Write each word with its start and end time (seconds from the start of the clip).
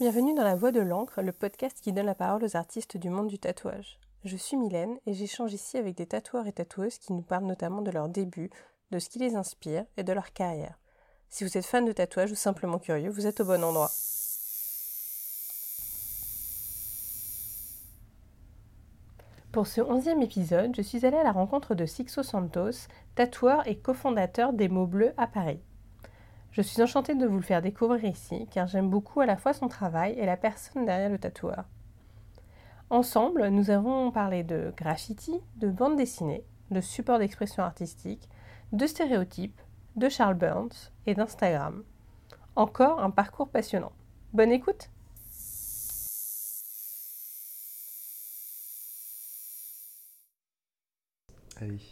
Bienvenue 0.00 0.32
dans 0.32 0.44
La 0.44 0.56
Voix 0.56 0.72
de 0.72 0.80
l'encre, 0.80 1.20
le 1.20 1.30
podcast 1.30 1.78
qui 1.82 1.92
donne 1.92 2.06
la 2.06 2.14
parole 2.14 2.42
aux 2.42 2.56
artistes 2.56 2.96
du 2.96 3.10
monde 3.10 3.28
du 3.28 3.38
tatouage. 3.38 4.00
Je 4.24 4.34
suis 4.34 4.56
Mylène 4.56 4.96
et 5.04 5.12
j'échange 5.12 5.52
ici 5.52 5.76
avec 5.76 5.94
des 5.94 6.06
tatoueurs 6.06 6.46
et 6.46 6.52
tatoueuses 6.52 6.96
qui 6.96 7.12
nous 7.12 7.20
parlent 7.20 7.44
notamment 7.44 7.82
de 7.82 7.90
leurs 7.90 8.08
débuts, 8.08 8.48
de 8.92 8.98
ce 8.98 9.10
qui 9.10 9.18
les 9.18 9.36
inspire 9.36 9.84
et 9.98 10.02
de 10.02 10.14
leur 10.14 10.32
carrière. 10.32 10.78
Si 11.28 11.44
vous 11.44 11.58
êtes 11.58 11.66
fan 11.66 11.84
de 11.84 11.92
tatouage 11.92 12.32
ou 12.32 12.34
simplement 12.34 12.78
curieux, 12.78 13.10
vous 13.10 13.26
êtes 13.26 13.40
au 13.40 13.44
bon 13.44 13.62
endroit. 13.62 13.90
Pour 19.52 19.66
ce 19.66 19.82
onzième 19.82 20.22
épisode, 20.22 20.74
je 20.74 20.80
suis 20.80 21.04
allée 21.04 21.18
à 21.18 21.24
la 21.24 21.32
rencontre 21.32 21.74
de 21.74 21.84
Sixo 21.84 22.22
Santos, 22.22 22.88
tatoueur 23.16 23.68
et 23.68 23.76
cofondateur 23.76 24.54
des 24.54 24.70
mots 24.70 24.86
bleus 24.86 25.12
à 25.18 25.26
Paris. 25.26 25.60
Je 26.52 26.62
suis 26.62 26.82
enchantée 26.82 27.14
de 27.14 27.26
vous 27.26 27.36
le 27.36 27.42
faire 27.42 27.62
découvrir 27.62 28.04
ici, 28.04 28.48
car 28.50 28.66
j'aime 28.66 28.90
beaucoup 28.90 29.20
à 29.20 29.26
la 29.26 29.36
fois 29.36 29.52
son 29.52 29.68
travail 29.68 30.14
et 30.18 30.26
la 30.26 30.36
personne 30.36 30.84
derrière 30.84 31.10
le 31.10 31.18
tatoueur. 31.18 31.64
Ensemble, 32.90 33.48
nous 33.48 33.70
avons 33.70 34.10
parlé 34.10 34.42
de 34.42 34.72
graffiti, 34.76 35.40
de 35.56 35.68
bande 35.68 35.96
dessinée, 35.96 36.44
de 36.72 36.80
support 36.80 37.20
d'expression 37.20 37.62
artistique, 37.62 38.28
de 38.72 38.84
stéréotypes, 38.86 39.60
de 39.94 40.08
Charles 40.08 40.34
Burns 40.34 40.90
et 41.06 41.14
d'Instagram. 41.14 41.84
Encore 42.56 43.00
un 43.00 43.10
parcours 43.10 43.48
passionnant. 43.48 43.92
Bonne 44.32 44.50
écoute 44.50 44.90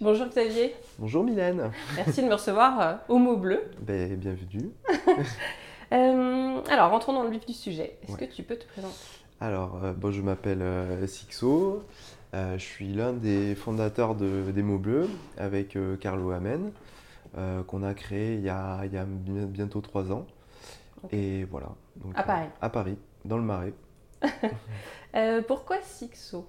Bonjour 0.00 0.26
Xavier. 0.28 0.74
Bonjour 0.98 1.24
Mylène. 1.24 1.70
Merci 1.96 2.22
de 2.22 2.28
me 2.28 2.32
recevoir 2.32 2.80
euh, 2.80 2.94
au 3.08 3.18
mot 3.18 3.36
bleu. 3.36 3.70
Ben, 3.80 4.14
bienvenue. 4.16 4.70
Euh, 5.90 6.60
alors, 6.68 6.90
rentrons 6.90 7.14
dans 7.14 7.22
le 7.22 7.30
vif 7.30 7.46
du 7.46 7.54
sujet. 7.54 7.96
Est-ce 8.02 8.18
que 8.18 8.26
tu 8.26 8.42
peux 8.42 8.56
te 8.56 8.66
présenter? 8.66 8.94
Alors, 9.40 9.82
euh, 9.82 9.94
bon, 9.94 10.10
je 10.10 10.20
m'appelle 10.20 10.62
Sixo. 11.08 11.82
je 12.34 12.58
suis 12.58 12.92
l'un 12.92 13.14
des 13.14 13.54
fondateurs 13.54 14.14
de, 14.14 14.50
des 14.50 14.62
mots 14.62 14.76
bleus 14.76 15.08
avec 15.38 15.78
Carlo 15.98 16.32
Amen, 16.32 16.72
qu'on 17.66 17.82
a 17.82 17.94
créé 17.94 18.34
il 18.34 18.42
y 18.42 18.50
a, 18.50 18.82
il 18.84 18.92
y 18.92 18.98
a, 18.98 19.06
bientôt 19.06 19.80
trois 19.80 20.12
ans. 20.12 20.26
Et 21.10 21.44
voilà. 21.44 21.68
à 22.14 22.22
Paris 22.22 22.48
À 22.60 22.68
Paris, 22.68 22.98
dans 23.24 23.38
le 23.38 23.44
Marais. 23.44 23.72
pourquoi 25.48 25.80
Sixo? 25.80 26.46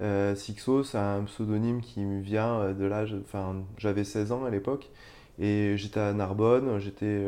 Euh, 0.00 0.34
Sixo, 0.34 0.84
c'est 0.84 0.98
un 0.98 1.24
pseudonyme 1.24 1.80
qui 1.80 2.00
me 2.00 2.20
vient 2.20 2.60
euh, 2.60 2.74
de 2.74 2.84
l'âge. 2.84 3.16
Enfin, 3.24 3.64
j'avais 3.78 4.04
16 4.04 4.32
ans 4.32 4.44
à 4.44 4.50
l'époque 4.50 4.90
et 5.38 5.76
j'étais 5.76 6.00
à 6.00 6.12
Narbonne, 6.12 6.78
j'étais 6.78 7.26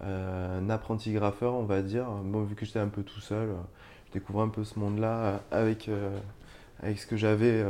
euh, 0.00 0.60
un 0.60 0.70
apprenti 0.70 1.12
graffeur, 1.12 1.54
on 1.54 1.64
va 1.64 1.82
dire. 1.82 2.06
Bon, 2.24 2.44
vu 2.44 2.54
que 2.54 2.64
j'étais 2.64 2.78
un 2.78 2.88
peu 2.88 3.02
tout 3.02 3.20
seul, 3.20 3.50
je 4.08 4.12
découvrais 4.12 4.44
un 4.44 4.48
peu 4.48 4.64
ce 4.64 4.78
monde-là 4.78 5.40
avec, 5.50 5.88
avec 6.82 6.98
ce 6.98 7.06
que 7.06 7.16
j'avais 7.16 7.64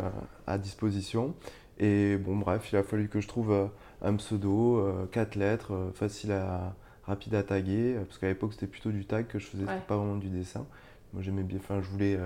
à 0.47 0.59
disposition. 0.59 1.35
Et 1.79 2.17
bon, 2.17 2.37
bref, 2.37 2.73
il 2.73 2.77
a 2.77 2.83
fallu 2.83 3.09
que 3.09 3.21
je 3.21 3.29
trouve 3.29 3.71
un 4.03 4.17
pseudo, 4.17 5.07
quatre 5.13 5.37
lettres, 5.37 5.93
facile 5.95 6.33
à 6.33 6.75
rapide 7.05 7.35
à 7.35 7.43
taguer, 7.43 7.97
parce 8.07 8.19
qu'à 8.19 8.29
l'époque 8.29 8.53
c'était 8.55 8.69
plutôt 8.69 8.91
du 8.91 9.05
tag 9.05 9.27
que 9.27 9.39
je 9.39 9.47
faisais, 9.47 9.65
pas 9.87 9.97
vraiment 9.97 10.17
du 10.17 10.29
dessin. 10.29 10.67
Moi 11.13 11.23
j'aimais 11.23 11.43
bien, 11.43 11.59
enfin 11.59 11.81
je 11.83 11.89
voulais 11.89 12.19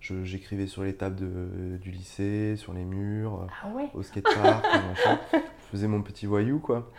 j'écrivais 0.00 0.66
sur 0.66 0.82
les 0.82 0.94
tables 0.94 1.16
de, 1.16 1.76
du 1.78 1.90
lycée, 1.90 2.56
sur 2.56 2.72
les 2.72 2.84
murs, 2.84 3.46
ah 3.62 3.68
au 3.94 4.02
skatepark, 4.02 4.64
je 5.32 5.38
faisais 5.70 5.88
mon 5.88 6.02
petit 6.02 6.26
voyou 6.26 6.58
quoi. 6.58 6.90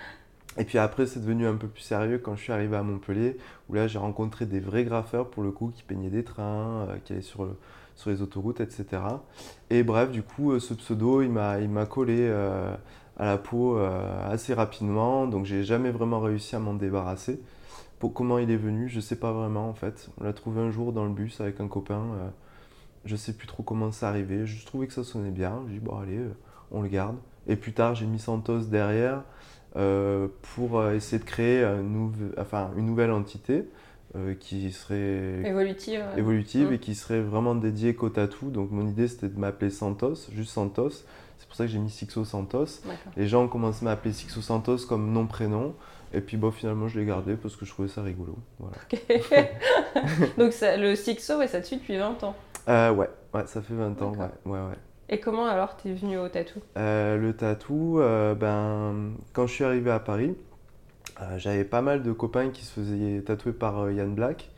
Et 0.58 0.66
puis 0.66 0.78
après, 0.78 1.06
c'est 1.06 1.22
devenu 1.22 1.48
un 1.48 1.56
peu 1.56 1.68
plus 1.68 1.82
sérieux 1.82 2.18
quand 2.18 2.36
je 2.36 2.44
suis 2.44 2.52
arrivé 2.52 2.76
à 2.76 2.84
Montpellier, 2.84 3.38
où 3.70 3.74
là 3.74 3.88
j'ai 3.88 4.00
rencontré 4.00 4.46
des 4.46 4.60
vrais 4.60 4.84
graffeurs 4.84 5.30
pour 5.30 5.44
le 5.44 5.52
coup 5.52 5.72
qui 5.74 5.84
peignaient 5.84 6.10
des 6.10 6.24
trains, 6.24 6.88
euh, 6.90 6.98
qui 7.06 7.14
allaient 7.14 7.22
sur, 7.22 7.48
sur 7.96 8.10
les 8.10 8.22
autoroutes, 8.22 8.60
etc. 8.60 8.86
Et 9.70 9.84
bref, 9.84 10.12
du 10.12 10.24
coup, 10.24 10.52
euh, 10.52 10.60
ce 10.60 10.74
pseudo, 10.74 11.22
il 11.22 11.30
m'a 11.30 11.86
collé 11.86 12.18
euh, 12.20 12.76
à 13.18 13.26
la 13.26 13.38
peau 13.38 13.78
assez 13.78 14.54
rapidement, 14.54 15.28
donc 15.28 15.46
j'ai 15.46 15.64
jamais 15.64 15.92
vraiment 15.92 16.20
réussi 16.20 16.56
à 16.56 16.60
m'en 16.60 16.74
débarrasser. 16.74 17.40
Pour 18.00 18.14
comment 18.14 18.40
il 18.40 18.50
est 18.50 18.58
venu, 18.58 18.90
je 18.90 19.00
sais 19.00 19.16
pas 19.16 19.32
vraiment 19.32 19.70
en 19.70 19.74
fait. 19.74 20.10
On 20.20 20.24
l'a 20.24 20.34
trouvé 20.34 20.60
un 20.60 20.72
jour 20.72 20.92
dans 20.92 21.06
le 21.06 21.12
bus 21.12 21.40
avec 21.40 21.60
un 21.60 21.68
copain. 21.68 22.04
Je 23.06 23.16
sais 23.16 23.34
plus 23.34 23.48
trop 23.48 23.64
comment 23.64 23.92
c'est 23.92 24.06
arrivé. 24.06 24.46
Je 24.46 24.66
trouvais 24.66 24.88
que 24.88 24.94
ça 24.94 25.04
sonnait 25.04 25.32
bien. 25.32 25.64
J'ai 25.68 25.76
dit, 25.76 25.80
bon, 25.80 25.98
allez, 25.98 26.18
euh, 26.18 26.36
on 26.72 26.82
le 26.82 26.88
garde. 26.88 27.18
Et 27.48 27.56
plus 27.56 27.74
tard, 27.74 27.96
j'ai 27.96 28.06
mis 28.06 28.20
Santos 28.20 28.62
derrière 28.66 29.24
euh, 29.76 30.28
pour 30.56 30.80
euh, 30.80 30.94
essayer 30.94 31.18
de 31.18 31.28
créer 31.28 31.68
enfin, 32.38 32.72
une 32.78 32.86
nouvelle 32.86 33.12
entité 33.12 33.66
qui 34.42 34.74
serait 34.74 35.42
évolutive, 35.46 36.04
évolutive 36.18 36.70
mmh. 36.70 36.74
et 36.74 36.80
qui 36.80 36.96
serait 36.96 37.22
vraiment 37.22 37.56
dédiée 37.56 37.96
qu'au 37.96 38.10
tatou. 38.10 38.50
Donc, 38.50 38.70
mon 38.70 38.86
idée, 38.86 39.08
c'était 39.08 39.30
de 39.30 39.40
m'appeler 39.40 39.72
Santos, 39.72 40.28
juste 40.34 40.52
Santos. 40.52 40.90
C'est 41.38 41.48
pour 41.48 41.56
ça 41.56 41.64
que 41.64 41.72
j'ai 41.72 41.80
mis 41.80 41.90
Sixo 41.90 42.26
Santos. 42.26 42.82
Les 43.16 43.28
gens 43.28 43.44
ont 43.44 43.48
commencé 43.48 43.86
à 43.86 43.90
m'appeler 43.90 44.14
Sixo 44.14 44.42
Santos 44.42 44.80
comme 44.88 45.14
nom-prénom. 45.14 45.74
Et 46.14 46.20
puis 46.20 46.36
bon, 46.36 46.52
finalement, 46.52 46.90
je 46.90 47.00
l'ai 47.00 47.06
gardé 47.06 47.36
parce 47.36 47.56
que 47.56 47.66
je 47.66 47.72
trouvais 47.72 47.88
ça 47.88 48.04
rigolo. 48.04 48.38
Voilà. 48.60 48.76
Donc 50.38 50.54
le 50.62 50.96
Sixo, 50.96 51.42
et 51.42 51.48
ça 51.48 51.62
te 51.62 51.68
suit 51.68 51.78
depuis 51.78 51.98
20 51.98 52.24
ans 52.26 52.36
euh, 52.68 52.92
ouais, 52.92 53.10
ouais, 53.34 53.46
ça 53.48 53.62
fait 53.62 53.74
20 53.74 54.02
ans, 54.02 54.14
ouais, 54.14 54.52
ouais, 54.52 54.60
ouais. 54.60 54.78
Et 55.10 55.20
comment 55.20 55.46
alors 55.46 55.76
t'es 55.76 55.94
venu 55.94 56.18
au 56.18 56.30
tatou 56.30 56.60
euh, 56.78 57.18
Le 57.18 57.34
tatou, 57.34 58.00
euh, 58.00 58.34
ben, 58.34 59.12
quand 59.34 59.46
je 59.46 59.54
suis 59.54 59.64
arrivé 59.64 59.92
à 59.92 60.00
Paris, 60.00 60.36
j'avais 61.38 61.66
pas 61.66 61.82
mal 61.82 62.02
de 62.02 62.12
copains 62.12 62.50
qui 62.50 62.64
se 62.64 62.80
faisaient 62.80 63.22
tatouer 63.22 63.52
par 63.52 63.92
Yann 63.92 64.14
Black. 64.16 64.50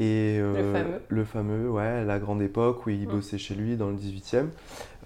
Et, 0.00 0.38
le 0.38 0.72
fameux. 0.72 1.00
Le 1.08 1.24
fameux, 1.24 1.70
ouais, 1.70 2.04
la 2.04 2.20
grande 2.20 2.40
époque 2.40 2.86
où 2.86 2.90
il 2.90 3.08
mm. 3.08 3.10
bossait 3.10 3.38
chez 3.38 3.54
lui 3.54 3.76
dans 3.76 3.88
le 3.88 3.96
18e. 3.96 4.46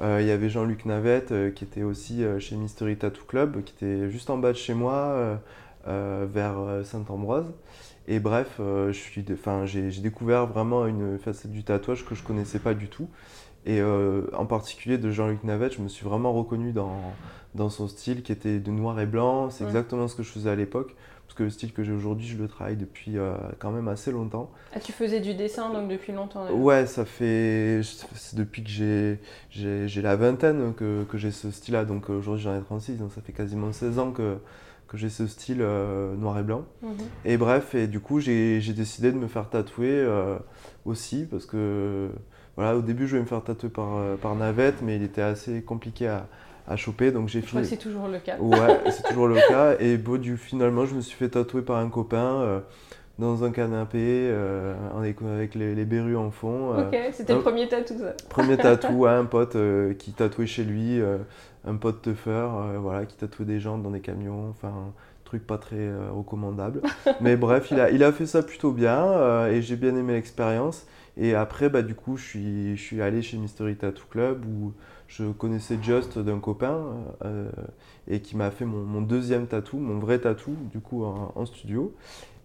Il 0.03 0.27
y 0.27 0.31
avait 0.31 0.51
Jean-Luc 0.51 0.85
Navette 0.85 1.55
qui 1.55 1.65
était 1.65 1.83
aussi 1.83 2.25
chez 2.41 2.57
Mystery 2.57 2.97
Tattoo 2.97 3.25
Club, 3.25 3.63
qui 3.63 3.73
était 3.75 4.11
juste 4.11 4.29
en 4.29 4.37
bas 4.37 4.53
de 4.53 4.59
chez 4.59 4.75
moi, 4.75 5.39
vers 5.87 6.57
Saint-Ambroise. 6.85 7.53
Et 8.09 8.19
bref, 8.19 8.57
euh, 8.61 8.93
j'ai 8.93 10.01
découvert 10.01 10.47
vraiment 10.47 10.87
une 10.87 11.19
facette 11.19 11.53
du 11.53 11.63
tatouage 11.65 12.05
que 12.05 12.15
je 12.15 12.23
connaissais 12.23 12.59
pas 12.59 12.75
du 12.75 12.89
tout. 12.89 13.09
Et 13.65 13.81
euh, 13.81 14.23
en 14.37 14.45
particulier 14.45 14.99
de 14.99 15.11
Jean-Luc 15.11 15.45
Navette, 15.45 15.75
je 15.75 15.83
me 15.83 15.89
suis 15.89 16.05
vraiment 16.05 16.33
reconnu 16.33 16.73
dans, 16.73 16.99
dans 17.55 17.71
son 17.71 17.87
style 17.87 18.23
qui 18.23 18.33
était 18.33 18.59
de 18.59 18.71
noir 18.73 18.99
et 18.99 19.07
blanc. 19.07 19.51
C'est 19.51 19.65
exactement 19.65 20.09
ce 20.09 20.17
que 20.17 20.25
je 20.25 20.31
faisais 20.31 20.51
à 20.51 20.57
l'époque. 20.57 20.97
Parce 21.27 21.39
que 21.39 21.45
le 21.45 21.51
style 21.51 21.73
que 21.73 21.83
j'ai 21.83 21.93
aujourd'hui, 21.93 22.27
je 22.27 22.37
le 22.37 22.49
travaille 22.49 22.77
depuis 22.77 23.17
euh, 23.17 23.35
quand 23.59 23.71
même 23.71 23.89
assez 23.89 24.11
longtemps. 24.11 24.51
Ah, 24.75 24.81
tu 24.81 24.93
faisais 24.93 25.21
du 25.21 25.33
dessin 25.35 25.73
donc 25.73 25.89
depuis 25.89 26.13
longtemps 26.13 26.51
Ouais, 26.51 26.85
ça 26.87 27.07
fait. 27.07 27.81
C'est 27.83 28.37
depuis 28.37 28.63
que 28.63 28.69
j'ai 28.69 30.03
la 30.03 30.17
vingtaine 30.17 30.75
que, 30.75 31.05
que 31.05 31.17
j'ai 31.17 31.31
ce 31.31 31.51
style-là. 31.51 31.85
Donc 31.85 32.11
aujourd'hui 32.11 32.43
j'en 32.43 32.59
ai 32.59 32.61
36, 32.61 32.99
donc 32.99 33.13
ça 33.13 33.23
fait 33.23 33.33
quasiment 33.33 33.73
16 33.73 33.99
ans 33.99 34.11
que, 34.11 34.37
que 34.93 34.99
j'ai 34.99 35.09
ce 35.09 35.27
style 35.27 35.63
euh, 35.63 36.15
noir 36.15 36.39
et 36.39 36.43
blanc. 36.43 36.67
Mhm. 36.83 36.93
Et 37.25 37.39
bref, 37.39 37.75
et 37.75 37.87
du 37.87 37.99
coup, 37.99 38.21
j'ai 38.21 38.61
décidé 38.61 39.11
de 39.11 39.17
me 39.17 39.27
faire 39.27 39.49
tatouer 39.49 39.89
euh, 39.91 40.37
aussi 40.85 41.27
parce 41.29 41.47
que 41.47 42.11
voilà, 42.57 42.77
au 42.77 42.83
début, 42.83 43.07
je 43.07 43.13
voulais 43.13 43.23
me 43.23 43.27
faire 43.27 43.43
tatouer 43.43 43.71
par, 43.71 43.97
euh, 43.97 44.17
par 44.17 44.37
Navette, 44.37 44.83
mais 44.83 44.97
il 44.97 45.03
était 45.03 45.23
assez 45.23 45.63
compliqué 45.63 46.09
à, 46.09 46.27
à 46.69 46.77
choper. 46.77 47.11
Donc 47.11 47.29
j'ai 47.29 47.41
fini. 47.41 47.65
c'est 47.65 47.79
toujours 47.79 48.07
le 48.07 48.19
cas. 48.19 48.37
Ouais, 48.39 48.81
c'est 48.91 49.09
toujours 49.09 49.29
le 49.29 49.37
cas. 49.49 49.77
Et 49.81 49.97
bon, 49.97 50.21
du, 50.21 50.37
finalement, 50.37 50.85
je 50.85 50.95
me 50.95 51.01
suis 51.01 51.17
fait 51.17 51.31
tatouer 51.31 51.63
par 51.63 51.79
un 51.79 51.89
copain 51.89 52.63
dans 53.19 53.45
un 53.45 53.51
canapé 53.51 54.31
avec, 54.95 55.55
les, 55.55 55.75
les, 55.75 55.85
berrues 55.87 56.17
en 56.17 56.31
fond. 56.31 56.77
Ok, 56.79 56.99
c'était 57.13 57.33
le 57.33 57.41
premier 57.41 57.67
tatou 57.67 57.95
ça. 57.99 58.13
Premier 58.29 58.59
tatou, 58.59 59.07
un 59.07 59.25
pote 59.25 59.57
qui 59.99 60.13
tatouait 60.13 60.47
chez 60.47 60.65
lui 60.65 61.01
un 61.65 61.77
pote 61.77 62.09
de 62.09 62.15
euh, 62.27 62.79
voilà, 62.81 63.07
qui 63.07 63.17
tatouait 63.17 63.45
des 63.45 63.61
gens 63.61 63.79
dans 63.79 63.91
des 63.91 64.01
camions, 64.01 64.49
enfin 64.51 64.69
un 64.69 64.93
truc 65.25 65.47
pas 65.47 65.59
très 65.59 65.77
euh, 65.77 66.11
recommandable. 66.11 66.83
Mais 67.21 67.37
bref, 67.37 67.71
il 67.71 67.81
a, 67.81 67.91
il 67.91 68.03
a 68.03 68.13
fait 68.13 68.27
ça 68.27 68.43
plutôt 68.43 68.73
bien 68.73 69.03
euh, 69.05 69.51
et 69.51 69.63
j'ai 69.63 69.77
bien 69.77 69.95
aimé 69.97 70.15
l'expérience. 70.15 70.87
Et 71.17 71.35
après, 71.35 71.69
bah, 71.69 71.83
du 71.83 71.95
coup, 71.95 72.17
je 72.17 72.25
suis, 72.25 72.77
je 72.77 72.83
suis 72.83 73.03
allé 73.03 73.23
chez 73.23 73.37
Mystery 73.37 73.77
Tattoo 73.77 74.05
Club 74.11 74.45
où 74.47 74.73
je 75.09 75.25
connaissais 75.25 75.79
Just 75.83 76.19
d'un 76.19 76.39
copain 76.39 76.85
et 78.09 78.21
qui 78.21 78.35
m'a 78.35 78.51
fait 78.51 78.65
mon, 78.65 79.03
deuxième 79.03 79.47
tatou, 79.47 79.77
mon 79.77 79.99
vrai 79.99 80.21
tatou, 80.21 80.57
du 80.73 80.81
coup, 80.81 81.05
en, 81.05 81.45
studio. 81.45 81.95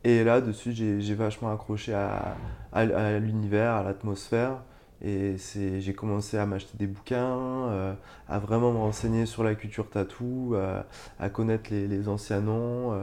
Et 0.04 0.25
là, 0.25 0.42
dessus, 0.42 0.74
j'ai 0.74 1.16
vachement 1.16 1.50
accroché 1.50 1.94
à, 1.94 2.36
à 2.74 3.19
l'univers, 3.19 3.72
à 3.72 3.84
l'atmosphère. 3.84 4.58
Et 5.04 5.36
j'ai 5.80 5.94
commencé 5.94 6.38
à 6.38 6.46
m'acheter 6.46 6.76
des 6.78 6.88
bouquins, 6.88 7.38
euh, 7.70 7.94
à 8.28 8.40
vraiment 8.40 8.72
me 8.72 8.78
renseigner 8.78 9.28
sur 9.28 9.44
la 9.44 9.54
culture 9.54 9.90
tatou, 9.90 10.56
à 11.20 11.30
connaître 11.30 11.70
les, 11.72 12.10
anciens 12.10 12.42
noms, 12.42 12.94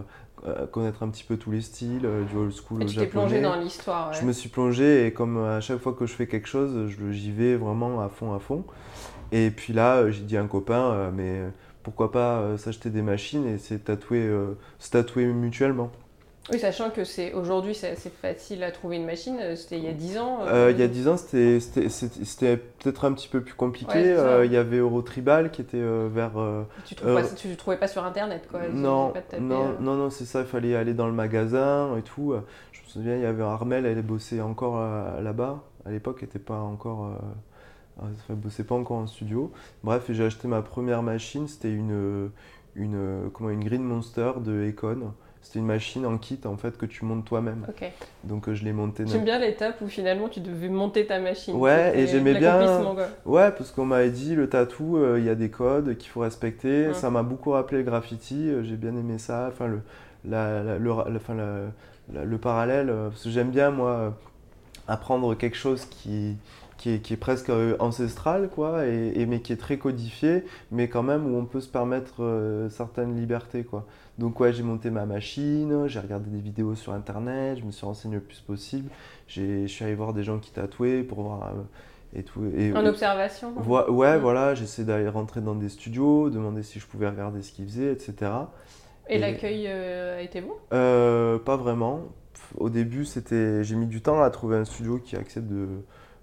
euh, 0.46 0.64
à 0.64 0.67
connaître 0.67 1.02
un 1.02 1.08
petit 1.08 1.25
peu 1.25 1.37
tous 1.37 1.52
les 1.52 1.61
styles, 1.61 2.05
euh, 2.05 2.25
du 2.25 2.37
old 2.37 2.52
school 2.52 2.82
et 2.82 2.85
au 2.85 2.88
tu 2.88 2.96
t'es 2.96 3.06
plongé 3.06 3.41
dans 3.41 3.56
l'histoire. 3.56 4.12
Je 4.12 4.25
me 4.25 4.32
suis 4.32 4.49
plongé 4.49 5.06
et 5.06 5.12
comme 5.12 5.38
à 5.38 5.61
chaque 5.61 5.79
fois 5.79 5.94
que 5.94 6.06
je 6.06 6.14
fais 6.14 6.26
quelque 6.26 6.49
chose, 6.49 6.91
j'y 7.11 7.31
vais 7.31 7.55
vraiment 7.56 8.00
à 8.00 8.08
fond, 8.08 8.35
à 8.35 8.40
fond. 8.40 8.64
Et 9.31 9.50
puis 9.50 9.73
là, 9.73 10.11
j'ai 10.11 10.23
dit 10.23 10.37
à 10.37 10.43
un 10.43 10.47
copain, 10.47 11.11
mais 11.14 11.43
pourquoi 11.82 12.12
pas 12.12 12.58
s'acheter 12.58 12.90
des 12.90 13.02
machines 13.02 13.47
et 13.47 13.58
se 13.58 13.75
tatouer, 13.75 14.31
se 14.79 14.90
tatouer 14.90 15.26
mutuellement. 15.26 15.90
Oui, 16.52 16.58
sachant 16.58 16.91
que 16.91 17.05
c'est 17.05 17.32
aujourd'hui 17.32 17.75
c'est 17.75 17.88
assez 17.88 18.11
facile 18.11 18.64
à 18.64 18.70
trouver 18.70 18.96
une 18.96 19.06
machine, 19.06 19.38
euh, 19.41 19.56
c'était 19.56 19.79
il 19.79 19.85
y 19.85 19.88
a 19.88 19.93
10 19.93 20.19
ans. 20.19 20.41
Euh, 20.43 20.70
il 20.70 20.79
y 20.79 20.82
a 20.82 20.88
10 20.88 21.08
ans, 21.08 21.17
c'était 21.17 21.58
c'était 21.58 22.58
peut-être 22.58 23.06
un 23.06 23.14
petit 23.14 23.29
peu 23.29 23.41
plus 23.41 23.55
compliqué. 23.55 23.96
Euh, 23.96 24.44
il 24.44 24.52
y 24.52 24.58
avait 24.58 24.76
Eurotribal 24.76 25.50
qui 25.50 25.62
était 25.62 25.82
vers. 25.82 26.32
tu 26.85 27.49
ne 27.49 27.55
trouvais 27.55 27.79
pas 27.79 27.88
sur 27.88 28.05
internet 28.05 28.46
quoi 28.50 28.61
Non, 28.70 29.14
non, 29.41 29.76
non, 29.81 29.94
non, 29.94 30.11
c'est 30.11 30.26
ça, 30.26 30.41
il 30.41 30.46
fallait 30.46 30.76
aller 30.76 30.93
dans 30.93 31.06
le 31.06 31.14
magasin 31.14 31.96
et 31.96 32.02
tout. 32.02 32.35
Je 32.73 32.81
me 32.82 32.87
souviens, 32.88 33.17
il 33.17 33.23
y 33.23 33.26
avait 33.26 33.43
Armel, 33.43 33.87
elle 33.87 34.02
bossait 34.02 34.43
encore 34.43 34.79
là-bas. 35.23 35.62
À 35.87 35.90
l'époque, 35.90 36.19
elle 36.20 36.29
n'était 36.29 36.38
pas 36.38 36.58
encore. 36.61 37.11
elle 38.02 38.37
bossait 38.37 38.64
pas 38.64 38.75
encore 38.75 38.99
en 38.99 39.06
studio. 39.06 39.50
Bref, 39.82 40.05
j'ai 40.11 40.25
acheté 40.25 40.47
ma 40.47 40.61
première 40.61 41.02
machine, 41.02 41.49
c'était 41.49 41.73
une, 41.73 42.31
une, 42.75 43.31
comment, 43.32 43.49
une 43.49 43.64
Green 43.64 43.82
Monster 43.82 44.32
de 44.44 44.69
Econ. 44.69 45.14
C'était 45.44 45.58
une 45.58 45.67
machine 45.67 46.06
en 46.06 46.17
kit 46.17 46.41
en 46.46 46.56
fait 46.56 46.79
que 46.79 46.87
tu 46.87 47.05
montes 47.05 47.26
toi-même. 47.26 47.67
Donc 48.25 48.49
euh, 48.49 48.55
je 48.55 48.64
l'ai 48.64 48.73
montée. 48.73 49.05
J'aime 49.06 49.25
bien 49.25 49.38
l'étape 49.38 49.79
où 49.82 49.88
finalement 49.88 50.31
tu 50.31 50.41
devais 50.41 50.70
monter 50.70 51.06
ta 51.06 51.20
machine. 51.20 51.55
Ouais, 51.55 51.93
et 51.99 52.06
j'aimais 52.06 52.32
bien. 52.32 52.82
Ouais, 53.26 53.50
parce 53.50 53.70
qu'on 53.70 53.85
m'avait 53.85 54.11
dit 54.11 54.35
le 54.35 54.49
tatou, 54.49 54.96
euh, 54.96 55.19
il 55.19 55.26
y 55.26 55.29
a 55.29 55.35
des 55.35 55.50
codes 55.50 55.99
qu'il 55.99 56.08
faut 56.08 56.20
respecter. 56.20 56.94
Ça 56.94 57.11
m'a 57.11 57.23
beaucoup 57.23 57.50
rappelé 57.50 57.79
le 57.79 57.85
graffiti. 57.85 58.49
Euh, 58.49 58.62
j'ai 58.62 58.76
bien 58.76 58.96
aimé 58.96 59.19
ça. 59.19 59.50
Enfin 59.52 59.67
le, 59.67 59.82
la, 60.25 60.79
le, 60.79 60.91
enfin, 60.91 61.35
le 61.35 62.38
parallèle, 62.38 62.90
parce 63.11 63.25
que 63.25 63.31
j'aime 63.31 63.50
bien 63.50 63.70
moi 63.70 64.14
apprendre 64.88 65.35
quelque 65.35 65.56
chose 65.56 65.85
qui 65.85 66.37
qui 66.79 66.90
est, 66.90 66.99
qui 66.99 67.12
est, 67.14 67.19
presque 67.19 67.52
ancestral, 67.79 68.49
quoi, 68.49 68.85
et, 68.87 69.25
mais 69.26 69.40
qui 69.40 69.52
est 69.52 69.56
très 69.56 69.79
codifié, 69.79 70.44
mais 70.70 70.88
quand 70.88 71.02
même 71.02 71.32
où 71.32 71.38
on 71.38 71.44
peut 71.44 71.61
se 71.61 71.69
permettre 71.69 72.67
certaines 72.70 73.17
libertés, 73.17 73.62
quoi. 73.62 73.87
Donc 74.19 74.38
ouais, 74.38 74.52
j'ai 74.52 74.62
monté 74.62 74.90
ma 74.90 75.06
machine, 75.06 75.88
j'ai 75.88 75.99
regardé 75.99 76.31
des 76.31 76.40
vidéos 76.40 76.75
sur 76.76 76.93
internet, 76.93 77.58
je 77.58 77.64
me 77.64 77.72
suis 77.72 77.84
renseigné 77.84 78.14
le 78.14 78.20
plus 78.20 78.40
possible. 78.40 78.90
Je 79.26 79.66
suis 79.66 79.84
allé 79.84 79.94
voir 79.94 80.12
des 80.12 80.22
gens 80.22 80.38
qui 80.38 80.52
tatouaient 80.52 81.02
pour 81.02 81.22
voir 81.22 81.49
euh, 81.49 82.19
et 82.19 82.22
tout. 82.22 82.44
Et, 82.56 82.72
en 82.72 82.87
observation 82.87 83.52
Ouais, 83.66 84.19
voilà, 84.19 84.55
j'essaie 84.55 84.84
d'aller 84.84 85.08
rentrer 85.08 85.40
dans 85.40 85.56
des 85.56 85.69
studios, 85.69 86.31
demander 86.31 86.62
si 86.62 86.78
je 86.78 86.87
pouvais 86.87 87.08
regarder 87.08 87.43
ce 87.43 87.50
qu'ils 87.50 87.66
faisaient, 87.66 87.93
etc. 87.93 88.31
Et, 89.08 89.19
l'accueil 89.19 89.66
euh, 89.66 90.19
a 90.19 90.22
été 90.22 90.40
bon? 90.40 90.52
Euh, 90.72 91.38
Pas 91.38 91.56
vraiment. 91.56 92.02
Au 92.56 92.70
début, 92.70 93.05
c'était, 93.05 93.64
j'ai 93.64 93.75
mis 93.75 93.87
du 93.87 94.00
temps 94.00 94.22
à 94.22 94.31
trouver 94.31 94.56
un 94.56 94.64
studio 94.64 94.99
qui 94.99 95.16
accepte 95.16 95.49
de, 95.49 95.66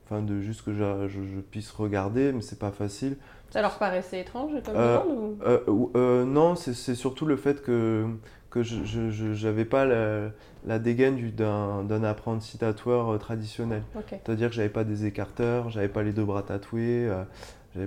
enfin, 0.06 0.22
de 0.22 0.40
juste 0.40 0.64
que 0.64 0.74
je, 0.74 1.08
je 1.08 1.42
puisse 1.42 1.72
regarder, 1.72 2.32
mais 2.32 2.42
c'est 2.42 2.60
pas 2.60 2.72
facile. 2.72 3.18
Ça 3.52 3.62
leur 3.62 3.78
paraissait 3.78 4.22
étrange 4.22 4.52
comme 4.64 4.76
euh, 4.76 5.00
demande 5.04 5.38
euh, 5.46 5.60
euh, 5.96 6.26
Non, 6.26 6.56
c'est 6.56 6.96
surtout 6.96 7.26
le 7.26 7.36
fait 7.36 7.62
que, 7.62 8.08
que 8.50 8.64
je 8.64 9.46
n'avais 9.46 9.66
pas 9.66 9.86
la, 9.86 10.30
la 10.66 10.80
dégaine 10.80 11.20
d'un 11.32 12.04
apprenti 12.04 12.58
tatoueur 12.58 13.20
traditionnel. 13.20 13.84
C'est-à-dire 14.10 14.50
que 14.50 14.56
j'avais 14.56 14.70
pas 14.70 14.86
des 14.86 15.06
écarteurs, 15.06 15.70
j'avais 15.70 15.90
pas 15.90 16.02
les 16.02 16.14
deux 16.14 16.24
bras 16.24 16.44
tatoués. 16.44 17.10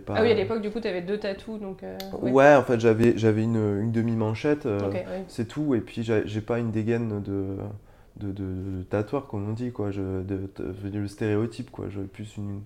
Pas... 0.06 0.14
Ah 0.16 0.22
oui, 0.22 0.30
à 0.30 0.34
l'époque, 0.34 0.62
du 0.62 0.70
coup, 0.70 0.80
tu 0.80 0.88
avais 0.88 1.02
deux 1.02 1.18
tatous. 1.18 1.60
Donc, 1.60 1.82
ouais. 2.22 2.54
en 2.54 2.62
fait, 2.62 2.80
j'avais 2.80 3.42
une, 3.42 3.80
une 3.80 3.92
demi-manchette, 3.92 4.68
c'est 5.28 5.48
tout. 5.48 5.74
Et 5.74 5.80
puis, 5.80 6.02
j'ai 6.02 6.40
pas 6.42 6.58
une 6.58 6.72
dégaine 6.72 7.22
de, 7.22 7.56
de, 8.16 8.32
de, 8.32 8.82
tatoueur, 8.84 9.28
comme 9.28 9.48
on 9.48 9.52
dit, 9.52 9.72
quoi. 9.72 9.90
Je, 9.90 10.22
de, 10.22 10.48
le 10.92 11.08
stéréotype, 11.08 11.70
quoi. 11.70 11.86
J'avais 11.88 12.06
plus 12.06 12.36
une, 12.36 12.60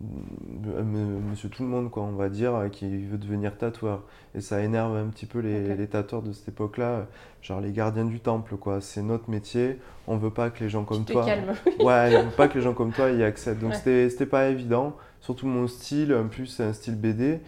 monsieur 0.00 1.48
tout 1.48 1.62
le 1.62 1.68
monde, 1.68 1.90
quoi, 1.90 2.02
on 2.04 2.12
va 2.12 2.28
dire, 2.28 2.68
qui 2.70 3.04
veut 3.04 3.18
devenir 3.18 3.56
tatoueur. 3.56 4.02
Et 4.34 4.40
ça 4.40 4.62
énerve 4.62 4.96
un 4.96 5.06
petit 5.06 5.26
peu 5.26 5.40
les, 5.40 5.74
les 5.74 5.86
tatoueurs 5.86 6.22
de 6.22 6.32
cette 6.32 6.48
époque-là, 6.48 7.06
genre 7.42 7.60
les 7.60 7.72
gardiens 7.72 8.04
du 8.04 8.20
temple, 8.20 8.56
quoi. 8.56 8.80
C'est 8.80 9.02
notre 9.02 9.28
métier, 9.30 9.78
on 10.06 10.16
veut 10.16 10.30
pas 10.30 10.50
que 10.50 10.62
les 10.62 10.70
gens 10.70 10.84
comme 10.84 11.04
toi. 11.04 11.26
Ouais, 11.80 12.16
on 12.16 12.24
veut 12.24 12.36
pas 12.36 12.48
que 12.48 12.58
les 12.58 12.64
gens 12.64 12.74
comme 12.74 12.92
toi 12.92 13.10
y 13.10 13.22
accèdent. 13.22 13.58
Donc 13.58 13.72
ouais. 13.72 14.08
c'était 14.08 14.26
pas 14.26 14.48
évident, 14.48 14.96
surtout 15.20 15.46
mon 15.46 15.66
style, 15.66 16.14
en 16.14 16.28
plus 16.28 16.46
c'est 16.46 16.64
un 16.64 16.72
style 16.72 16.96
BD. 16.96 17.40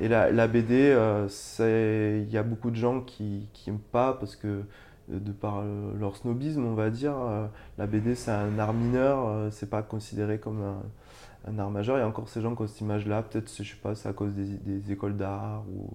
Et 0.00 0.08
la, 0.08 0.30
la 0.30 0.46
BD, 0.46 0.92
euh, 0.94 1.28
il 1.60 2.32
y 2.32 2.38
a 2.38 2.42
beaucoup 2.42 2.70
de 2.70 2.76
gens 2.76 3.00
qui 3.00 3.48
n'aiment 3.66 3.78
pas 3.78 4.12
parce 4.12 4.36
que 4.36 4.62
de 5.08 5.32
par 5.32 5.62
leur 5.98 6.16
snobisme, 6.16 6.64
on 6.64 6.74
va 6.74 6.90
dire, 6.90 7.14
euh, 7.16 7.46
la 7.78 7.86
BD 7.86 8.14
c'est 8.14 8.30
un 8.30 8.58
art 8.58 8.74
mineur, 8.74 9.26
euh, 9.26 9.48
c'est 9.50 9.70
pas 9.70 9.82
considéré 9.82 10.38
comme 10.38 10.62
un 10.62 10.82
un 11.46 11.58
art 11.58 11.70
majeur. 11.70 11.96
Il 11.96 12.00
y 12.00 12.02
a 12.02 12.06
encore 12.06 12.28
ces 12.28 12.40
gens 12.40 12.54
qui 12.54 12.62
ont 12.62 12.66
cette 12.66 12.80
image-là. 12.80 13.22
Peut-être, 13.22 13.50
je 13.56 13.70
sais 13.70 13.80
pas, 13.80 13.94
c'est 13.94 14.08
à 14.08 14.12
cause 14.12 14.32
des, 14.34 14.92
écoles 14.92 15.16
d'art 15.16 15.64
ou 15.72 15.90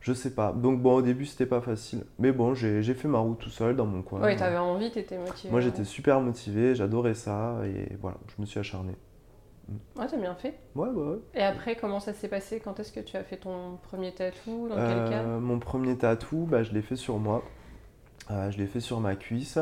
je 0.00 0.12
sais 0.12 0.34
pas. 0.34 0.52
Donc 0.52 0.80
bon, 0.80 0.96
au 0.96 1.02
début, 1.02 1.26
c'était 1.26 1.46
pas 1.46 1.60
facile. 1.60 2.04
Mais 2.18 2.32
bon, 2.32 2.54
j'ai 2.54 2.82
fait 2.94 3.08
ma 3.08 3.18
route 3.18 3.38
tout 3.38 3.50
seul 3.50 3.76
dans 3.76 3.86
mon 3.86 4.02
coin. 4.02 4.20
Oui, 4.22 4.36
t'avais 4.36 4.58
envie, 4.58 4.90
t'étais 4.90 5.18
motivé. 5.18 5.50
Moi, 5.50 5.60
j'étais 5.60 5.84
super 5.84 6.20
motivé, 6.20 6.74
j'adorais 6.74 7.14
ça 7.14 7.60
et 7.64 7.96
voilà, 8.00 8.18
je 8.28 8.40
me 8.40 8.46
suis 8.46 8.60
acharné. 8.60 8.94
Ouais, 9.96 10.06
t'as 10.06 10.16
bien 10.16 10.34
fait. 10.34 10.58
Ouais, 10.74 10.88
ouais. 10.88 11.18
Et 11.34 11.42
après, 11.42 11.76
comment 11.76 12.00
ça 12.00 12.14
s'est 12.14 12.28
passé? 12.28 12.60
Quand 12.60 12.80
est-ce 12.80 12.92
que 12.92 13.00
tu 13.00 13.16
as 13.16 13.22
fait 13.22 13.36
ton 13.36 13.76
premier 13.82 14.12
tatou? 14.12 14.68
Dans 14.68 14.76
quel 14.76 15.10
cas 15.10 15.22
euh, 15.22 15.40
Mon 15.40 15.58
premier 15.58 15.96
tatou, 15.96 16.46
bah, 16.48 16.62
je 16.62 16.72
l'ai 16.72 16.80
fait 16.80 16.96
sur 16.96 17.18
moi. 17.18 17.44
Euh, 18.30 18.50
je 18.50 18.58
l'ai 18.58 18.66
fait 18.66 18.80
sur 18.80 19.00
ma 19.00 19.16
cuisse 19.16 19.58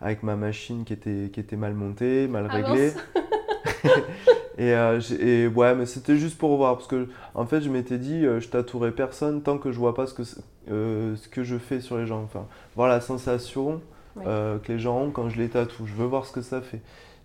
avec 0.00 0.22
ma 0.22 0.36
machine 0.36 0.84
qui 0.84 0.92
était, 0.92 1.30
qui 1.32 1.40
était 1.40 1.56
mal 1.56 1.74
montée, 1.74 2.28
mal 2.28 2.48
ah 2.50 2.60
Euh, 4.58 5.00
et, 5.20 5.46
ouais, 5.48 5.74
mais 5.74 5.86
c'était 5.86 6.16
juste 6.16 6.38
pour 6.38 6.56
voir, 6.56 6.76
parce 6.76 6.88
que 6.88 7.08
en 7.34 7.46
fait, 7.46 7.60
je 7.60 7.70
m'étais 7.70 7.98
dit, 7.98 8.24
euh, 8.24 8.40
je 8.40 8.48
tatouerai 8.48 8.90
personne 8.92 9.42
tant 9.42 9.58
que 9.58 9.70
je 9.70 9.78
vois 9.78 9.94
pas 9.94 10.06
ce 10.06 10.14
que, 10.14 10.22
euh, 10.70 11.16
ce 11.16 11.28
que 11.28 11.44
je 11.44 11.58
fais 11.58 11.80
sur 11.80 11.98
les 11.98 12.06
gens. 12.06 12.22
Enfin, 12.22 12.46
voir 12.74 12.88
la 12.88 13.00
sensation 13.00 13.80
que 14.16 14.72
les 14.72 14.78
gens 14.78 14.98
ont 14.98 15.10
quand 15.10 15.28
je 15.28 15.36
les 15.36 15.50
tatoue. 15.50 15.84
Je 15.84 15.92
veux 15.92 16.06
voir 16.06 16.24
ce 16.24 16.32
que 16.32 16.40
ça 16.40 16.62
fait. 16.62 16.80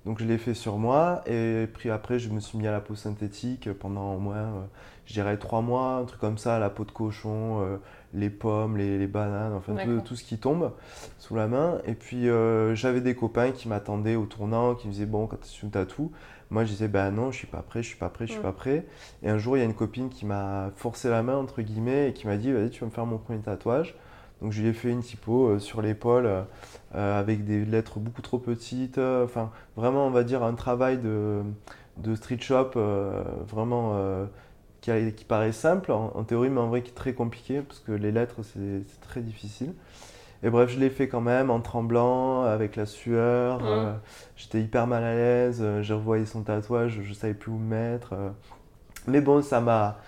Donc 0.05 0.19
je 0.19 0.25
l'ai 0.25 0.37
fait 0.37 0.55
sur 0.55 0.77
moi, 0.77 1.21
et 1.25 1.67
puis 1.73 1.89
après, 1.89 2.19
je 2.19 2.29
me 2.29 2.39
suis 2.41 2.57
mis 2.57 2.67
à 2.67 2.71
la 2.71 2.81
peau 2.81 2.95
synthétique 2.95 3.71
pendant 3.71 4.15
au 4.15 4.19
moins, 4.19 4.67
je 5.05 5.13
dirais, 5.13 5.37
trois 5.37 5.61
mois, 5.61 5.97
un 5.97 6.05
truc 6.05 6.19
comme 6.19 6.39
ça, 6.39 6.59
la 6.59 6.69
peau 6.69 6.83
de 6.83 6.91
cochon, 6.91 7.79
les 8.13 8.29
pommes, 8.29 8.75
les, 8.75 9.07
bananes, 9.07 9.53
enfin 9.53 9.75
tout, 9.75 10.01
tout, 10.03 10.15
ce 10.17 10.23
qui 10.25 10.37
tombe 10.37 10.73
sous 11.17 11.35
la 11.35 11.47
main. 11.47 11.77
Et 11.85 11.93
puis 11.93 12.25
j'avais 12.73 12.99
des 12.99 13.15
copains 13.15 13.51
qui 13.51 13.69
m'attendaient 13.69 14.17
au 14.17 14.25
tournant, 14.25 14.75
qui 14.75 14.87
me 14.87 14.91
disaient, 14.91 15.05
bon, 15.05 15.27
quand 15.27 15.39
tu 15.39 15.69
tatoues, 15.69 16.11
moi, 16.51 16.65
je 16.65 16.71
disais, 16.71 16.89
ben 16.89 17.11
non, 17.11 17.31
je 17.31 17.37
suis 17.37 17.47
pas 17.47 17.61
prêt, 17.61 17.81
je 17.81 17.87
suis 17.87 17.97
pas 17.97 18.09
prêt, 18.09 18.27
je 18.27 18.33
suis 18.33 18.41
pas 18.41 18.51
prêt. 18.51 18.85
Et 19.23 19.29
un 19.29 19.37
jour, 19.37 19.55
il 19.55 19.61
y 19.61 19.63
a 19.63 19.65
une 19.65 19.73
copine 19.73 20.09
qui 20.09 20.25
m'a 20.25 20.71
forcé 20.75 21.09
la 21.09 21.23
main, 21.23 21.37
entre 21.37 21.61
guillemets, 21.61 22.09
et 22.09 22.13
qui 22.13 22.27
m'a 22.27 22.35
dit, 22.35 22.51
vas-y, 22.51 22.69
tu 22.69 22.81
vas 22.81 22.87
me 22.87 22.91
faire 22.91 23.05
mon 23.05 23.17
premier 23.17 23.39
tatouage. 23.39 23.95
Donc, 24.41 24.51
je 24.51 24.61
lui 24.61 24.67
ai 24.67 24.73
fait 24.73 24.89
une 24.89 25.01
typo 25.01 25.47
euh, 25.47 25.59
sur 25.59 25.81
l'épaule 25.81 26.25
euh, 26.25 27.19
avec 27.19 27.45
des 27.45 27.63
lettres 27.63 27.99
beaucoup 27.99 28.21
trop 28.21 28.37
petites. 28.37 28.97
Euh, 28.97 29.23
enfin, 29.23 29.51
vraiment, 29.77 30.05
on 30.05 30.11
va 30.11 30.23
dire 30.25 30.43
un 30.43 30.53
travail 30.53 30.97
de, 30.97 31.41
de 31.97 32.15
street 32.15 32.41
shop 32.41 32.71
vraiment 33.47 34.27
qui, 34.81 34.91
qui, 35.15 35.23
paraît 35.23 35.53
simple 35.53 35.91
en, 35.93 36.11
en, 36.15 36.23
théorie, 36.23 36.49
mais 36.49 36.59
en 36.59 36.67
vrai 36.67 36.81
qui 36.81 36.91
est 36.91 36.95
très 36.95 37.13
compliqué 37.13 37.61
parce 37.61 37.79
que 37.79 37.93
les 37.93 38.11
lettres, 38.11 38.43
c'est 38.43 38.83
très 38.99 39.21
difficile. 39.21 39.73
Et 40.43 40.49
bref, 40.49 40.71
je 40.71 40.79
l'ai 40.79 40.89
fait 40.89 41.07
quand 41.07 41.21
même 41.21 41.51
en 41.51 41.59
tremblant, 41.59 42.43
avec 42.43 42.75
la 42.75 42.87
sueur. 42.87 43.63
Euh, 43.63 43.93
j'étais 44.35 44.59
hyper 44.61 44.87
mal 44.87 45.03
à 45.03 45.13
l'aise. 45.13 45.59
Euh, 45.61 45.83
j'ai 45.83 45.93
revoyé 45.93 46.25
son 46.25 46.41
tatouage, 46.41 46.99
je 47.03 47.09
ne 47.09 47.13
savais 47.13 47.35
plus 47.35 47.51
où 47.51 47.57
me 47.57 47.75
mettre. 47.75 48.13
Euh. 48.13 48.29
Mais 49.07 49.21
bon, 49.21 49.43
ça 49.43 49.61
m'a. 49.61 49.99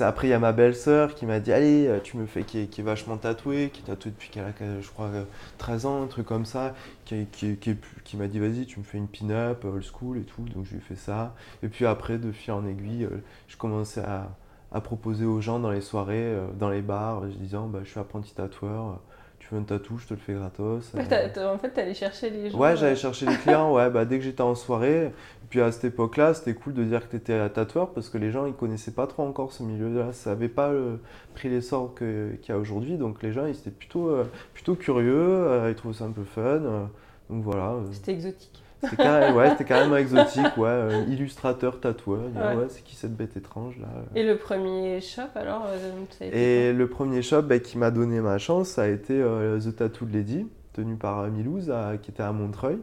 après, 0.00 0.26
il 0.26 0.30
y 0.30 0.34
a 0.34 0.40
ma 0.40 0.50
belle-sœur 0.52 1.14
qui 1.14 1.26
m'a 1.26 1.38
dit 1.38 1.52
Allez, 1.52 2.00
tu 2.02 2.16
me 2.16 2.26
fais, 2.26 2.42
qui 2.42 2.58
est, 2.58 2.82
vachement 2.82 3.18
tatouée, 3.18 3.70
qui 3.72 3.82
est 3.82 3.84
tatouée 3.84 4.10
depuis 4.10 4.30
qu'elle 4.30 4.44
a, 4.46 4.80
je 4.80 4.88
crois, 4.88 5.10
13 5.58 5.86
ans, 5.86 6.02
un 6.02 6.06
truc 6.08 6.26
comme 6.26 6.44
ça, 6.44 6.74
qui, 7.04 7.26
qui, 7.26 8.16
m'a 8.16 8.26
dit 8.26 8.40
Vas-y, 8.40 8.66
tu 8.66 8.80
me 8.80 8.84
fais 8.84 8.98
une 8.98 9.08
pin-up, 9.08 9.64
old 9.64 9.84
school 9.84 10.18
et 10.18 10.24
tout. 10.24 10.42
Donc, 10.42 10.64
je 10.64 10.72
lui 10.72 10.78
ai 10.78 10.80
fait 10.80 10.96
ça. 10.96 11.34
Et 11.62 11.68
puis 11.68 11.86
après, 11.86 12.18
de 12.18 12.32
fil 12.32 12.52
en 12.52 12.66
aiguille, 12.66 13.08
je 13.46 13.56
commençais 13.56 14.02
à, 14.02 14.28
à, 14.72 14.80
proposer 14.80 15.24
aux 15.24 15.40
gens 15.40 15.60
dans 15.60 15.70
les 15.70 15.82
soirées, 15.82 16.36
dans 16.58 16.70
les 16.70 16.82
bars, 16.82 17.18
en 17.18 17.26
disant 17.26 17.68
bah, 17.68 17.80
Je 17.84 17.90
suis 17.90 18.00
apprenti 18.00 18.34
tatoueur 18.34 19.00
tu 19.38 19.54
veux 19.54 19.60
un 19.60 19.64
tatou, 19.64 19.98
je 19.98 20.06
te 20.06 20.14
le 20.14 20.20
fais 20.20 20.34
gratos. 20.34 20.92
Euh. 20.94 21.54
en 21.54 21.58
fait, 21.58 21.72
tu 21.72 21.80
allais 21.80 21.94
chercher 21.94 22.30
les 22.30 22.50
gens. 22.50 22.58
Ouais, 22.58 22.76
j'allais 22.76 22.96
chercher 22.96 23.26
les 23.26 23.36
clients, 23.36 23.72
ouais, 23.72 23.88
bah, 23.90 24.04
dès 24.04 24.18
que 24.18 24.24
j'étais 24.24 24.42
en 24.42 24.54
soirée. 24.54 25.06
Et 25.06 25.46
puis 25.48 25.60
à 25.60 25.72
cette 25.72 25.84
époque-là, 25.84 26.34
c'était 26.34 26.54
cool 26.54 26.74
de 26.74 26.84
dire 26.84 27.06
que 27.06 27.10
tu 27.10 27.16
étais 27.16 27.48
tatoueur 27.50 27.92
parce 27.92 28.08
que 28.08 28.18
les 28.18 28.30
gens, 28.30 28.46
ils 28.46 28.52
connaissaient 28.52 28.92
pas 28.92 29.06
trop 29.06 29.22
encore 29.22 29.52
ce 29.52 29.62
milieu-là. 29.62 30.12
Ça 30.12 30.30
n'avait 30.30 30.48
pas 30.48 30.68
euh, 30.68 30.96
pris 31.34 31.48
l'essor 31.48 31.94
qu'il 31.94 32.38
y 32.48 32.52
a 32.52 32.58
aujourd'hui. 32.58 32.96
Donc 32.96 33.22
les 33.22 33.32
gens, 33.32 33.46
ils 33.46 33.56
étaient 33.56 33.70
plutôt, 33.70 34.10
euh, 34.10 34.24
plutôt 34.54 34.74
curieux, 34.74 35.66
ils 35.68 35.74
trouvaient 35.74 35.94
ça 35.94 36.04
un 36.04 36.12
peu 36.12 36.24
fun. 36.24 36.88
donc 37.30 37.42
voilà. 37.42 37.76
C'était 37.92 38.12
exotique. 38.12 38.62
C'était 38.82 38.96
carrément, 38.96 39.36
ouais, 39.36 39.56
carrément 39.66 39.96
exotique, 39.96 40.56
ouais. 40.56 40.68
Euh, 40.68 41.04
illustrateur, 41.08 41.80
tatoueur. 41.80 42.20
Ouais. 42.34 42.66
c'est 42.68 42.82
qui 42.84 42.94
cette 42.94 43.16
bête 43.16 43.36
étrange 43.36 43.76
là 43.80 43.88
Et 44.14 44.22
le 44.22 44.36
premier 44.36 45.00
shop 45.00 45.22
alors 45.34 45.66
euh, 45.68 46.22
Et 46.32 46.72
le 46.72 46.88
premier 46.88 47.22
shop 47.22 47.42
bah, 47.42 47.58
qui 47.58 47.76
m'a 47.78 47.90
donné 47.90 48.20
ma 48.20 48.38
chance, 48.38 48.68
ça 48.68 48.82
a 48.82 48.86
été 48.86 49.20
euh, 49.20 49.58
The 49.58 49.74
Tattoo 49.74 50.06
Lady, 50.06 50.46
tenu 50.74 50.94
par 50.96 51.26
Milouz, 51.28 51.72
qui 52.02 52.10
était 52.10 52.22
à 52.22 52.32
Montreuil. 52.32 52.78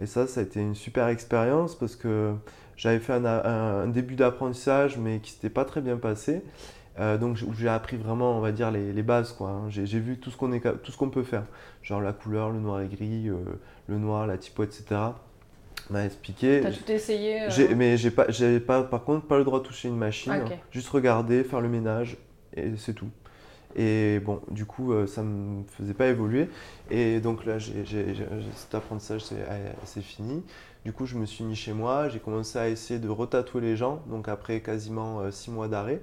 Et 0.00 0.06
ça, 0.06 0.26
ça 0.26 0.40
a 0.40 0.42
été 0.42 0.60
une 0.60 0.74
super 0.74 1.08
expérience 1.08 1.74
parce 1.76 1.94
que 1.96 2.32
j'avais 2.76 2.98
fait 3.00 3.12
un, 3.14 3.86
début 3.88 4.14
d'apprentissage, 4.16 4.98
mais 4.98 5.18
qui 5.20 5.32
s'était 5.32 5.50
pas 5.50 5.64
très 5.64 5.80
bien 5.80 5.96
passé. 5.96 6.42
donc 7.20 7.38
où 7.46 7.52
j'ai 7.54 7.68
appris 7.68 7.96
vraiment, 7.96 8.36
on 8.36 8.40
va 8.40 8.52
dire, 8.52 8.70
les, 8.70 8.92
les 8.92 9.02
bases. 9.02 9.32
quoi. 9.32 9.50
hein. 9.50 9.62
J'ai 9.70 9.98
vu 10.00 10.18
tout 10.18 10.30
ce 10.30 10.36
qu'on 10.36 10.52
est 10.52 10.60
cap- 10.60 10.82
tout 10.82 10.90
ce 10.92 10.96
qu'on 10.96 11.10
peut 11.10 11.22
faire. 11.24 11.44
Genre 11.82 12.00
la 12.00 12.12
couleur, 12.12 12.50
le 12.50 12.58
noir 12.60 12.80
et 12.80 12.86
gris, 12.88 13.28
euh, 13.28 13.36
le 13.88 13.98
noir, 13.98 14.26
la 14.26 14.36
typo, 14.36 14.62
etc. 14.62 14.84
M'a 15.90 16.04
expliqué. 16.04 16.60
T'as 16.62 16.70
tout 16.70 16.90
essayé 16.90 17.42
euh, 17.42 17.74
mais 17.76 17.96
j'ai 17.96 18.10
pas, 18.10 18.26
pas, 18.66 18.82
par 18.82 19.04
contre, 19.04 19.26
pas 19.26 19.38
le 19.38 19.44
droit 19.44 19.60
de 19.60 19.64
toucher 19.64 19.88
une 19.88 19.96
machine. 19.96 20.32
Ah. 20.34 20.54
Juste 20.70 20.88
regarder, 20.90 21.44
faire 21.44 21.60
le 21.60 21.68
ménage, 21.68 22.16
et 22.56 22.70
c'est 22.76 22.92
tout. 22.92 23.08
Et 23.76 24.20
bon, 24.20 24.40
du 24.50 24.64
coup, 24.64 24.92
euh, 24.92 25.06
ça 25.06 25.22
me 25.22 25.62
faisait 25.76 25.94
pas 25.94 26.06
évoluer. 26.06 26.48
Et 26.90 27.20
donc 27.20 27.44
là, 27.44 27.58
j'ai- 27.58 27.84
cet 28.54 28.74
apprentissage, 28.74 29.22
c'est, 29.22 29.36
euh, 29.38 29.70
c'est 29.84 30.02
fini. 30.02 30.42
Du 30.84 30.92
coup, 30.92 31.06
je 31.06 31.16
me 31.16 31.26
suis 31.26 31.44
mis 31.44 31.54
chez 31.54 31.72
moi. 31.72 32.08
J'ai 32.08 32.18
commencé 32.18 32.58
à 32.58 32.68
essayer 32.68 32.98
de 32.98 33.08
retatouer 33.08 33.60
les 33.60 33.76
gens. 33.76 34.02
Donc 34.08 34.28
après 34.28 34.60
quasiment 34.60 35.20
euh, 35.20 35.30
six 35.30 35.50
mois 35.50 35.68
d'arrêt. 35.68 36.00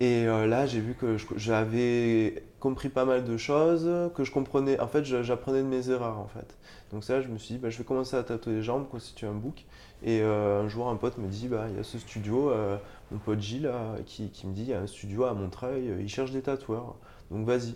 Et 0.00 0.26
euh, 0.26 0.46
là, 0.46 0.64
j'ai 0.66 0.80
vu 0.80 0.94
que 0.94 1.16
j'avais 1.36 2.44
compris 2.60 2.88
pas 2.88 3.04
mal 3.04 3.24
de 3.24 3.36
choses, 3.36 3.88
que 4.14 4.22
je 4.24 4.30
comprenais. 4.30 4.78
En 4.78 4.86
fait, 4.86 5.04
j'apprenais 5.04 5.62
de 5.62 5.66
mes 5.66 5.90
erreurs, 5.90 6.18
en 6.18 6.28
fait. 6.28 6.56
Donc 6.92 7.04
ça, 7.04 7.20
je 7.20 7.28
me 7.28 7.38
suis 7.38 7.54
dit, 7.54 7.60
bah, 7.60 7.70
je 7.70 7.78
vais 7.78 7.84
commencer 7.84 8.16
à 8.16 8.22
tatouer 8.22 8.54
les 8.54 8.60
me 8.60 8.84
constituer 8.84 9.26
un 9.26 9.34
book. 9.34 9.64
Et 10.04 10.20
euh, 10.22 10.62
un 10.62 10.68
jour, 10.68 10.88
un 10.88 10.96
pote 10.96 11.18
me 11.18 11.26
dit, 11.26 11.48
bah, 11.48 11.66
il 11.70 11.76
y 11.76 11.80
a 11.80 11.82
ce 11.82 11.98
studio, 11.98 12.50
euh, 12.50 12.76
mon 13.10 13.18
pote 13.18 13.40
Gilles, 13.40 13.62
là, 13.62 13.96
qui, 14.06 14.30
qui 14.30 14.46
me 14.46 14.52
dit, 14.52 14.62
il 14.62 14.68
y 14.68 14.74
a 14.74 14.80
un 14.80 14.86
studio 14.86 15.24
à 15.24 15.34
Montreuil, 15.34 15.92
il 15.98 16.08
cherche 16.08 16.30
des 16.30 16.42
tatoueurs. 16.42 16.94
Donc 17.30 17.44
vas-y. 17.46 17.74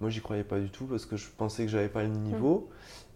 Moi, 0.00 0.10
j'y 0.10 0.20
croyais 0.20 0.44
pas 0.44 0.58
du 0.58 0.70
tout 0.70 0.86
parce 0.86 1.04
que 1.04 1.16
je 1.16 1.26
pensais 1.36 1.64
que 1.64 1.70
j'avais 1.70 1.88
pas 1.88 2.02
le 2.02 2.08
niveau. 2.08 2.68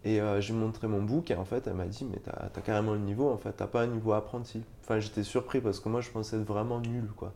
Et 0.05 0.21
euh, 0.21 0.41
j'ai 0.43 0.53
montré 0.53 0.87
mon 0.87 1.03
book 1.03 1.31
et 1.31 1.35
en 1.35 1.47
fait, 1.47 1.67
elle 1.67 1.75
m'a 1.75 1.87
dit, 1.87 2.05
mais 2.05 2.19
t'as 2.19 2.51
as 2.55 2.61
carrément 2.61 2.93
le 2.93 2.99
niveau, 2.99 3.31
en 3.31 3.39
fait, 3.39 3.53
t'as 3.53 3.67
pas 3.67 3.83
un 3.83 3.87
niveau 3.87 4.13
apprenti. 4.13 4.63
Enfin, 4.83 5.01
j'étais 5.01 5.23
surpris 5.23 5.61
parce 5.61 5.81
que 5.81 5.89
moi, 5.89 6.03
je 6.03 6.11
pensais 6.11 6.37
être 6.37 6.45
vraiment 6.45 6.79
nul, 6.81 7.09
quoi. 7.17 7.33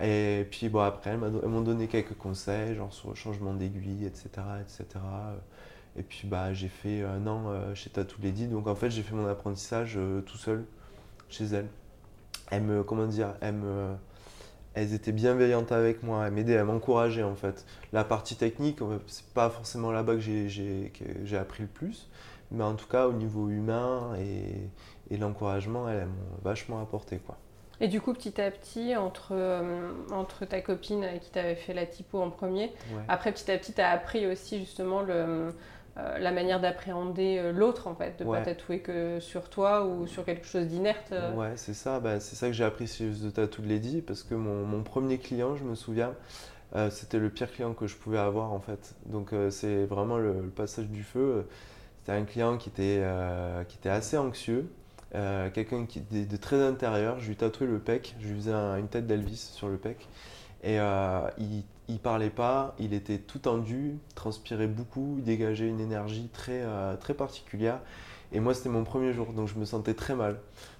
Et 0.00 0.46
puis 0.50 0.68
bon, 0.68 0.80
après, 0.80 1.10
elles 1.10 1.18
m'ont 1.18 1.60
donné 1.60 1.86
quelques 1.86 2.16
conseils, 2.16 2.74
genre 2.74 2.92
sur 2.92 3.10
le 3.10 3.14
changement 3.14 3.54
d'aiguille, 3.54 4.06
etc., 4.06 4.28
etc. 4.60 5.00
Et 5.96 6.02
puis 6.02 6.26
bah, 6.26 6.52
j'ai 6.52 6.68
fait 6.68 7.02
un 7.02 7.26
an 7.26 7.44
euh, 7.48 7.74
chez 7.74 7.90
Tattoo 7.90 8.16
Lady, 8.22 8.48
donc 8.48 8.66
en 8.66 8.74
fait 8.74 8.90
j'ai 8.90 9.02
fait 9.02 9.14
mon 9.14 9.26
apprentissage 9.26 9.94
euh, 9.96 10.20
tout 10.22 10.36
seul 10.36 10.64
chez 11.28 11.44
elles. 11.46 11.68
Elles 12.50 12.62
me, 12.62 12.82
comment 12.82 13.06
dire, 13.06 13.34
elles 14.74 14.92
étaient 14.94 15.12
bienveillantes 15.12 15.72
avec 15.72 16.02
moi, 16.02 16.26
elles 16.26 16.32
m'aidaient, 16.32 16.54
elles 16.54 16.64
m'encourageaient 16.64 17.22
en 17.22 17.36
fait. 17.36 17.64
La 17.92 18.04
partie 18.04 18.36
technique, 18.36 18.82
euh, 18.82 18.98
c'est 19.06 19.26
pas 19.26 19.50
forcément 19.50 19.92
là-bas 19.92 20.16
que 20.16 20.20
j'ai 20.20 21.38
appris 21.38 21.62
le 21.62 21.68
plus, 21.68 22.10
mais 22.50 22.64
en 22.64 22.74
tout 22.74 22.88
cas 22.88 23.06
au 23.06 23.12
niveau 23.12 23.48
humain 23.48 24.14
et, 24.18 24.68
et 25.14 25.16
l'encouragement, 25.16 25.88
elles, 25.88 26.00
elles 26.00 26.06
m'ont 26.08 26.38
vachement 26.42 26.82
apporté 26.82 27.18
quoi. 27.18 27.38
Et 27.80 27.88
du 27.88 28.00
coup, 28.00 28.12
petit 28.12 28.40
à 28.40 28.50
petit, 28.50 28.96
entre, 28.96 29.28
euh, 29.32 29.90
entre 30.12 30.44
ta 30.44 30.60
copine 30.60 31.02
avec 31.04 31.22
qui 31.22 31.30
tu 31.32 31.38
avais 31.38 31.56
fait 31.56 31.74
la 31.74 31.86
typo 31.86 32.20
en 32.20 32.30
premier, 32.30 32.66
Ouais. 32.94 33.02
après 33.08 33.32
petit 33.32 33.50
à 33.50 33.58
petit, 33.58 33.72
tu 33.72 33.80
as 33.80 33.90
appris 33.90 34.26
aussi 34.26 34.58
justement 34.60 35.02
le, 35.02 35.52
euh, 35.96 36.18
la 36.18 36.30
manière 36.32 36.60
d'appréhender 36.60 37.38
euh, 37.38 37.52
l'autre, 37.52 37.86
en 37.88 37.94
fait, 37.96 38.18
de 38.18 38.24
Ouais. 38.24 38.38
pas 38.38 38.44
tatouer 38.44 38.78
que 38.80 39.18
sur 39.20 39.48
toi 39.50 39.84
ou 39.86 40.06
sur 40.06 40.24
quelque 40.24 40.46
chose 40.46 40.66
d'inerte. 40.66 41.12
Ouais, 41.36 41.52
c'est 41.56 41.74
ça. 41.74 41.98
Bah, 42.00 42.20
c'est 42.20 42.36
ça 42.36 42.46
que 42.46 42.52
j'ai 42.52 42.64
appris 42.64 42.86
chez 42.86 43.10
The 43.10 43.32
Tattoo 43.32 43.62
Lady 43.62 44.02
parce 44.02 44.22
que 44.22 44.34
mon, 44.34 44.64
mon 44.64 44.82
premier 44.84 45.18
client, 45.18 45.56
je 45.56 45.64
me 45.64 45.74
souviens, 45.74 46.14
euh, 46.76 46.90
c'était 46.90 47.18
le 47.18 47.28
pire 47.30 47.50
client 47.52 47.74
que 47.74 47.86
je 47.86 47.96
pouvais 47.96 48.18
avoir 48.18 48.52
en 48.52 48.60
fait. 48.60 48.94
Donc 49.06 49.30
c'est 49.50 49.84
vraiment 49.84 50.16
le, 50.18 50.32
le 50.42 50.48
passage 50.50 50.86
du 50.86 51.02
feu. 51.02 51.46
C'était 52.00 52.12
un 52.18 52.24
client 52.24 52.56
qui 52.58 52.68
était, 52.68 53.02
qui 53.68 53.78
était 53.78 53.88
assez 53.88 54.18
anxieux, 54.18 54.68
euh, 55.14 55.50
quelqu'un 55.50 55.86
qui 55.86 56.00
de, 56.00 56.24
de 56.24 56.36
très 56.36 56.62
intérieur. 56.62 57.20
Je 57.20 57.28
lui 57.28 57.36
tatouais 57.36 57.66
le 57.66 57.78
pec, 57.78 58.14
je 58.20 58.28
lui 58.28 58.34
faisais 58.36 58.52
un- 58.52 58.76
une 58.78 58.88
tête 58.88 59.06
d'Elvis 59.06 59.36
sur 59.54 59.68
le 59.68 59.76
pec. 59.76 60.08
Et 60.62 60.80
euh, 60.80 61.28
il, 61.38 61.62
il 61.88 61.98
parlait 61.98 62.30
pas, 62.30 62.74
il 62.78 62.94
était 62.94 63.18
tout 63.18 63.38
tendu, 63.38 63.98
transpirait 64.14 64.66
beaucoup, 64.66 65.16
il 65.18 65.24
dégageait 65.24 65.68
une 65.68 65.80
énergie 65.80 66.28
très, 66.32 66.62
euh, 66.62 66.96
très 66.96 67.14
particulière. 67.14 67.80
Et 68.32 68.40
moi, 68.40 68.52
c'était 68.54 68.68
mon 68.68 68.82
premier 68.84 69.12
jour, 69.12 69.26
donc 69.32 69.48
je 69.48 69.54
me 69.58 69.64
sentais 69.64 69.94
très 69.94 70.14
mal. 70.14 70.38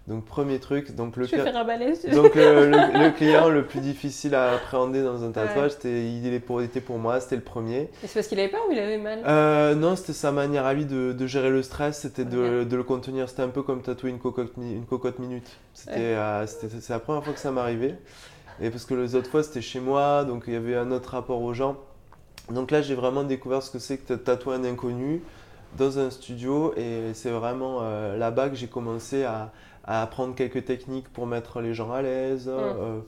Donc, 0.09 0.25
premier 0.25 0.59
truc, 0.59 0.95
donc 0.97 1.17
le 1.17 1.25
Je 1.25 1.31
vais 1.31 1.37
pire- 1.37 1.45
faire 1.53 1.57
un 1.57 1.65
balai. 1.65 1.95
sur- 1.95 2.11
donc 2.11 2.35
le, 2.35 2.67
le- 2.67 3.05
le 3.05 3.11
client 3.13 3.49
le 3.49 3.65
plus 3.65 3.81
difficile 3.81 4.35
à 4.35 4.53
appréhender 4.55 5.03
dans 5.03 5.23
un 5.25 5.31
tatouage, 5.31 5.71
c'était, 5.73 6.07
il 6.11 6.27
était 6.27 6.41
pour, 6.41 6.61
était 6.63 6.81
pour 6.81 6.99
moi, 6.99 7.21
c'était 7.21 7.37
le 7.37 7.43
premier. 7.43 7.83
Et 7.83 7.89
c'est 8.07 8.15
parce 8.15 8.27
qu'il 8.27 8.39
avait 8.41 8.49
peur 8.51 8.61
ou 8.69 8.73
il 8.73 8.79
avait 8.79 8.99
mal 8.99 9.21
Euh, 9.27 9.75
non, 9.75 9.95
c'était 9.97 10.13
sa 10.13 10.31
manière 10.33 10.67
à 10.67 10.75
lui 10.75 10.85
de, 10.85 11.13
de 11.13 11.27
gérer 11.27 11.49
le 11.51 11.63
stress, 11.63 12.01
c'était 12.01 12.25
de, 12.25 12.65
de 12.65 12.77
le 12.77 12.83
contenir. 12.83 13.29
C'était 13.29 13.43
un 13.43 13.49
peu 13.49 13.63
comme 13.63 13.83
tatouer 13.83 14.11
une 14.11 14.19
cocotte, 14.19 14.57
mi- 14.57 14.75
une 14.75 14.85
cocotte 14.87 15.19
minute. 15.21 15.47
C'était, 15.75 15.93
euh, 15.99 16.47
c'était- 16.47 16.81
c'est 16.81 16.93
la 16.93 16.99
première 16.99 17.25
fois 17.25 17.33
que 17.33 17.41
ça 17.41 17.51
m'arrivait. 17.53 17.97
Et 18.61 18.71
parce 18.71 18.85
que 18.85 18.95
les 18.95 19.15
autres 19.15 19.31
fois, 19.31 19.43
c'était 19.43 19.63
chez 19.63 19.81
moi, 19.81 20.25
donc 20.25 20.45
il 20.49 20.53
y 20.53 20.57
avait 20.57 20.77
un 20.77 20.91
autre 20.93 21.11
rapport 21.11 21.41
aux 21.41 21.55
gens. 21.55 21.77
Donc 22.51 22.71
là, 22.73 22.83
j'ai 22.83 22.95
vraiment 22.95 23.23
découvert 23.25 23.63
ce 23.63 23.71
que 23.71 23.79
c'est 23.79 23.97
que 23.97 24.13
de 24.13 24.19
tatouer 24.19 24.57
un 24.57 24.65
inconnu 24.65 25.23
dans 25.77 25.99
un 25.99 26.11
studio. 26.11 26.75
Et 26.77 27.13
c'est 27.15 27.31
vraiment 27.31 27.79
euh, 27.83 28.17
là-bas 28.17 28.49
que 28.51 28.57
j'ai 28.57 28.69
commencé 28.69 29.25
à, 29.25 29.53
à 29.85 30.03
apprendre 30.03 30.35
quelques 30.35 30.65
techniques 30.65 31.09
pour 31.13 31.27
mettre 31.27 31.61
les 31.61 31.75
gens 31.75 31.93
à 31.93 32.03
l'aise, 32.03 32.49
euh, 32.49 33.01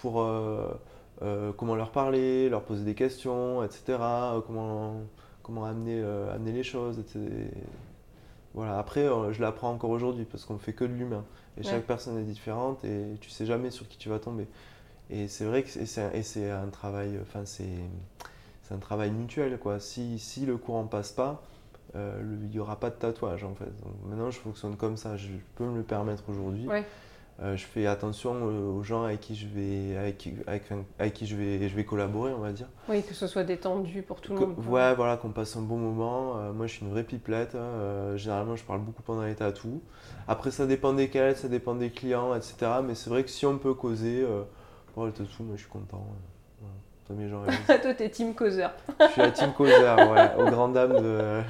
pour 0.00 0.20
euh, 0.22 1.52
comment 1.56 1.74
leur 1.74 1.90
parler, 1.90 2.48
leur 2.48 2.62
poser 2.62 2.84
des 2.84 2.94
questions, 2.94 3.62
etc. 3.64 3.98
comment, 4.46 4.96
comment 5.42 5.64
amener, 5.64 6.02
amener 6.34 6.52
les 6.52 6.62
choses. 6.64 6.98
etc. 6.98 7.18
Voilà. 8.54 8.78
Après, 8.78 9.06
je 9.32 9.40
l'apprends 9.40 9.70
encore 9.70 9.90
aujourd'hui 9.90 10.24
parce 10.24 10.44
qu'on 10.44 10.58
fait 10.58 10.72
que 10.72 10.84
de 10.84 10.92
l'humain. 10.92 11.24
Et 11.58 11.62
chaque 11.64 11.84
personne 11.86 12.18
est 12.18 12.22
différente 12.24 12.84
et 12.84 13.16
tu 13.20 13.30
sais 13.30 13.44
jamais 13.46 13.70
sur 13.70 13.88
qui 13.88 13.98
tu 13.98 14.08
vas 14.08 14.18
tomber. 14.20 14.46
Et 15.10 15.26
c'est 15.26 15.44
vrai 15.44 15.62
que 15.64 15.68
c'est, 15.70 16.00
un- 16.50 16.62
un 16.64 16.68
travail, 16.68 17.18
enfin 17.22 17.40
c'est, 17.44 17.64
c'est 18.62 18.74
un 18.74 18.78
travail 18.78 19.10
mutuel 19.10 19.58
quoi. 19.58 19.80
Si, 19.80 20.18
si 20.18 20.46
le 20.46 20.56
courant 20.56 20.84
passe 20.84 21.10
pas, 21.12 21.42
euh, 21.96 22.20
il 22.42 22.48
n'y 22.50 22.58
aura 22.58 22.76
pas 22.76 22.90
de 22.90 22.96
tatouage 22.96 23.44
en 23.44 23.54
fait. 23.54 23.64
Donc 23.84 23.94
maintenant 24.08 24.30
je 24.30 24.38
fonctionne 24.38 24.76
comme 24.76 24.96
ça, 24.96 25.16
je 25.16 25.28
peux 25.56 25.64
me 25.64 25.76
le 25.78 25.82
permettre 25.82 26.24
aujourd'hui. 26.28 26.66
Ouais. 26.66 26.84
Euh, 27.40 27.56
je 27.56 27.64
fais 27.64 27.86
attention 27.86 28.34
euh, 28.34 28.68
aux 28.72 28.82
gens 28.82 29.04
avec 29.04 29.20
qui 29.20 29.36
je 29.36 29.46
vais, 29.46 29.96
avec 29.96 30.18
qui, 30.18 30.34
avec, 30.48 30.64
avec 30.98 31.14
qui 31.14 31.24
je 31.24 31.36
vais, 31.36 31.68
je 31.68 31.76
vais 31.76 31.84
collaborer, 31.84 32.32
on 32.32 32.40
va 32.40 32.50
dire. 32.50 32.66
Oui, 32.88 33.00
que 33.04 33.14
ce 33.14 33.28
soit 33.28 33.44
détendu 33.44 34.02
pour 34.02 34.20
tout 34.20 34.32
le 34.34 34.40
monde. 34.40 34.54
ouais, 34.68 34.92
voilà, 34.96 35.16
qu'on 35.16 35.30
passe 35.30 35.56
un 35.56 35.62
bon 35.62 35.76
moment. 35.76 36.36
Euh, 36.38 36.52
moi, 36.52 36.66
je 36.66 36.72
suis 36.72 36.84
une 36.84 36.90
vraie 36.90 37.04
pipelette. 37.04 37.54
hein. 37.54 37.58
Euh, 37.60 38.16
généralement, 38.16 38.56
je 38.56 38.64
parle 38.64 38.80
beaucoup 38.80 39.02
pendant 39.04 39.22
les 39.22 39.36
tatous. 39.36 39.78
Après, 40.26 40.50
ça 40.50 40.66
dépend 40.66 40.92
desquels, 40.92 41.36
ça 41.36 41.46
dépend 41.46 41.76
des 41.76 41.90
clients, 41.90 42.34
etc. 42.34 42.56
Mais 42.84 42.96
c'est 42.96 43.08
vrai 43.08 43.22
que 43.22 43.30
si 43.30 43.46
on 43.46 43.56
peut 43.56 43.74
causer, 43.74 44.26
pour 44.94 45.06
le 45.06 45.12
tatou, 45.12 45.44
moi, 45.44 45.54
je 45.54 45.60
suis 45.60 45.70
content. 45.70 46.04
euh, 46.10 46.37
gens, 47.28 47.42
allez-y. 47.46 47.80
Toi, 47.80 47.94
t'es 47.94 48.08
team 48.10 48.34
causeur. 48.34 48.72
Je 49.00 49.06
suis 49.08 49.20
la 49.20 49.30
team 49.30 49.52
causeur, 49.52 49.96
ouais, 50.10 50.30
aux 50.38 50.50
grandes 50.50 50.74
dames 50.74 51.00
de, 51.00 51.40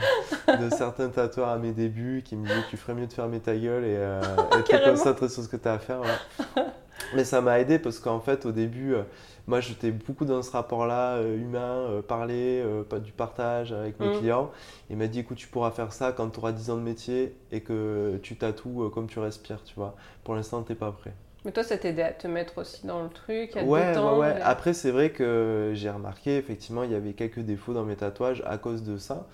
de 0.60 0.70
certains 0.70 1.08
tatoueurs 1.08 1.48
à 1.48 1.58
mes 1.58 1.72
débuts 1.72 2.22
qui 2.24 2.36
me 2.36 2.46
disaient 2.46 2.62
tu 2.70 2.76
ferais 2.76 2.94
mieux 2.94 3.06
de 3.06 3.12
fermer 3.12 3.40
ta 3.40 3.56
gueule 3.56 3.84
et, 3.84 3.96
euh, 3.96 4.20
et 4.58 4.62
te 4.62 4.88
concentrer 4.90 5.28
sur 5.28 5.42
ce 5.42 5.48
que 5.48 5.56
tu 5.56 5.68
as 5.68 5.74
à 5.74 5.78
faire. 5.78 6.00
ouais. 6.00 6.62
Mais 7.14 7.24
ça 7.24 7.40
m'a 7.40 7.58
aidé 7.58 7.78
parce 7.78 8.00
qu'en 8.00 8.20
fait, 8.20 8.44
au 8.44 8.52
début, 8.52 8.92
euh, 8.94 9.02
moi 9.46 9.60
j'étais 9.60 9.90
beaucoup 9.90 10.26
dans 10.26 10.42
ce 10.42 10.50
rapport-là, 10.50 11.14
euh, 11.14 11.36
humain, 11.38 11.86
euh, 11.88 12.02
parler, 12.02 12.62
pas 12.90 12.98
du 12.98 13.12
partage 13.12 13.72
avec 13.72 13.98
mes 13.98 14.08
Mm. 14.08 14.18
clients. 14.18 14.50
Il 14.90 14.96
m'a 14.98 15.06
dit 15.06 15.20
écoute, 15.20 15.38
tu 15.38 15.48
pourras 15.48 15.70
faire 15.70 15.92
ça 15.92 16.12
quand 16.12 16.28
tu 16.28 16.38
auras 16.38 16.52
10 16.52 16.70
ans 16.70 16.76
de 16.76 16.82
métier 16.82 17.34
et 17.50 17.62
que 17.62 18.18
tu 18.22 18.36
tatoues 18.36 18.90
comme 18.90 19.06
tu 19.06 19.20
respires, 19.20 19.62
tu 19.64 19.74
vois. 19.76 19.94
Pour 20.22 20.34
l'instant, 20.34 20.62
tu 20.62 20.74
pas 20.74 20.92
prêt. 20.92 21.14
Mais 21.44 21.52
toi, 21.52 21.62
ça 21.62 21.78
t'aidait 21.78 22.02
à 22.02 22.12
te 22.12 22.26
mettre 22.26 22.58
aussi 22.58 22.86
dans 22.86 23.02
le 23.02 23.08
truc, 23.08 23.56
à 23.56 23.62
te 23.62 23.66
Ouais, 23.66 23.96
ouais, 23.96 24.18
ouais. 24.18 24.38
et- 24.38 24.42
Après, 24.42 24.74
c'est 24.74 24.90
vrai 24.90 25.10
que 25.10 25.70
j'ai 25.74 25.88
remarqué, 25.88 26.36
effectivement, 26.36 26.82
il 26.82 26.90
y 26.90 26.94
avait 26.94 27.12
quelques 27.12 27.40
défauts 27.40 27.72
dans 27.74 27.84
mes 27.84 27.96
tatouages 27.96 28.42
à 28.46 28.58
cause 28.58 28.82
de 28.82 28.96
ça. 28.98 29.26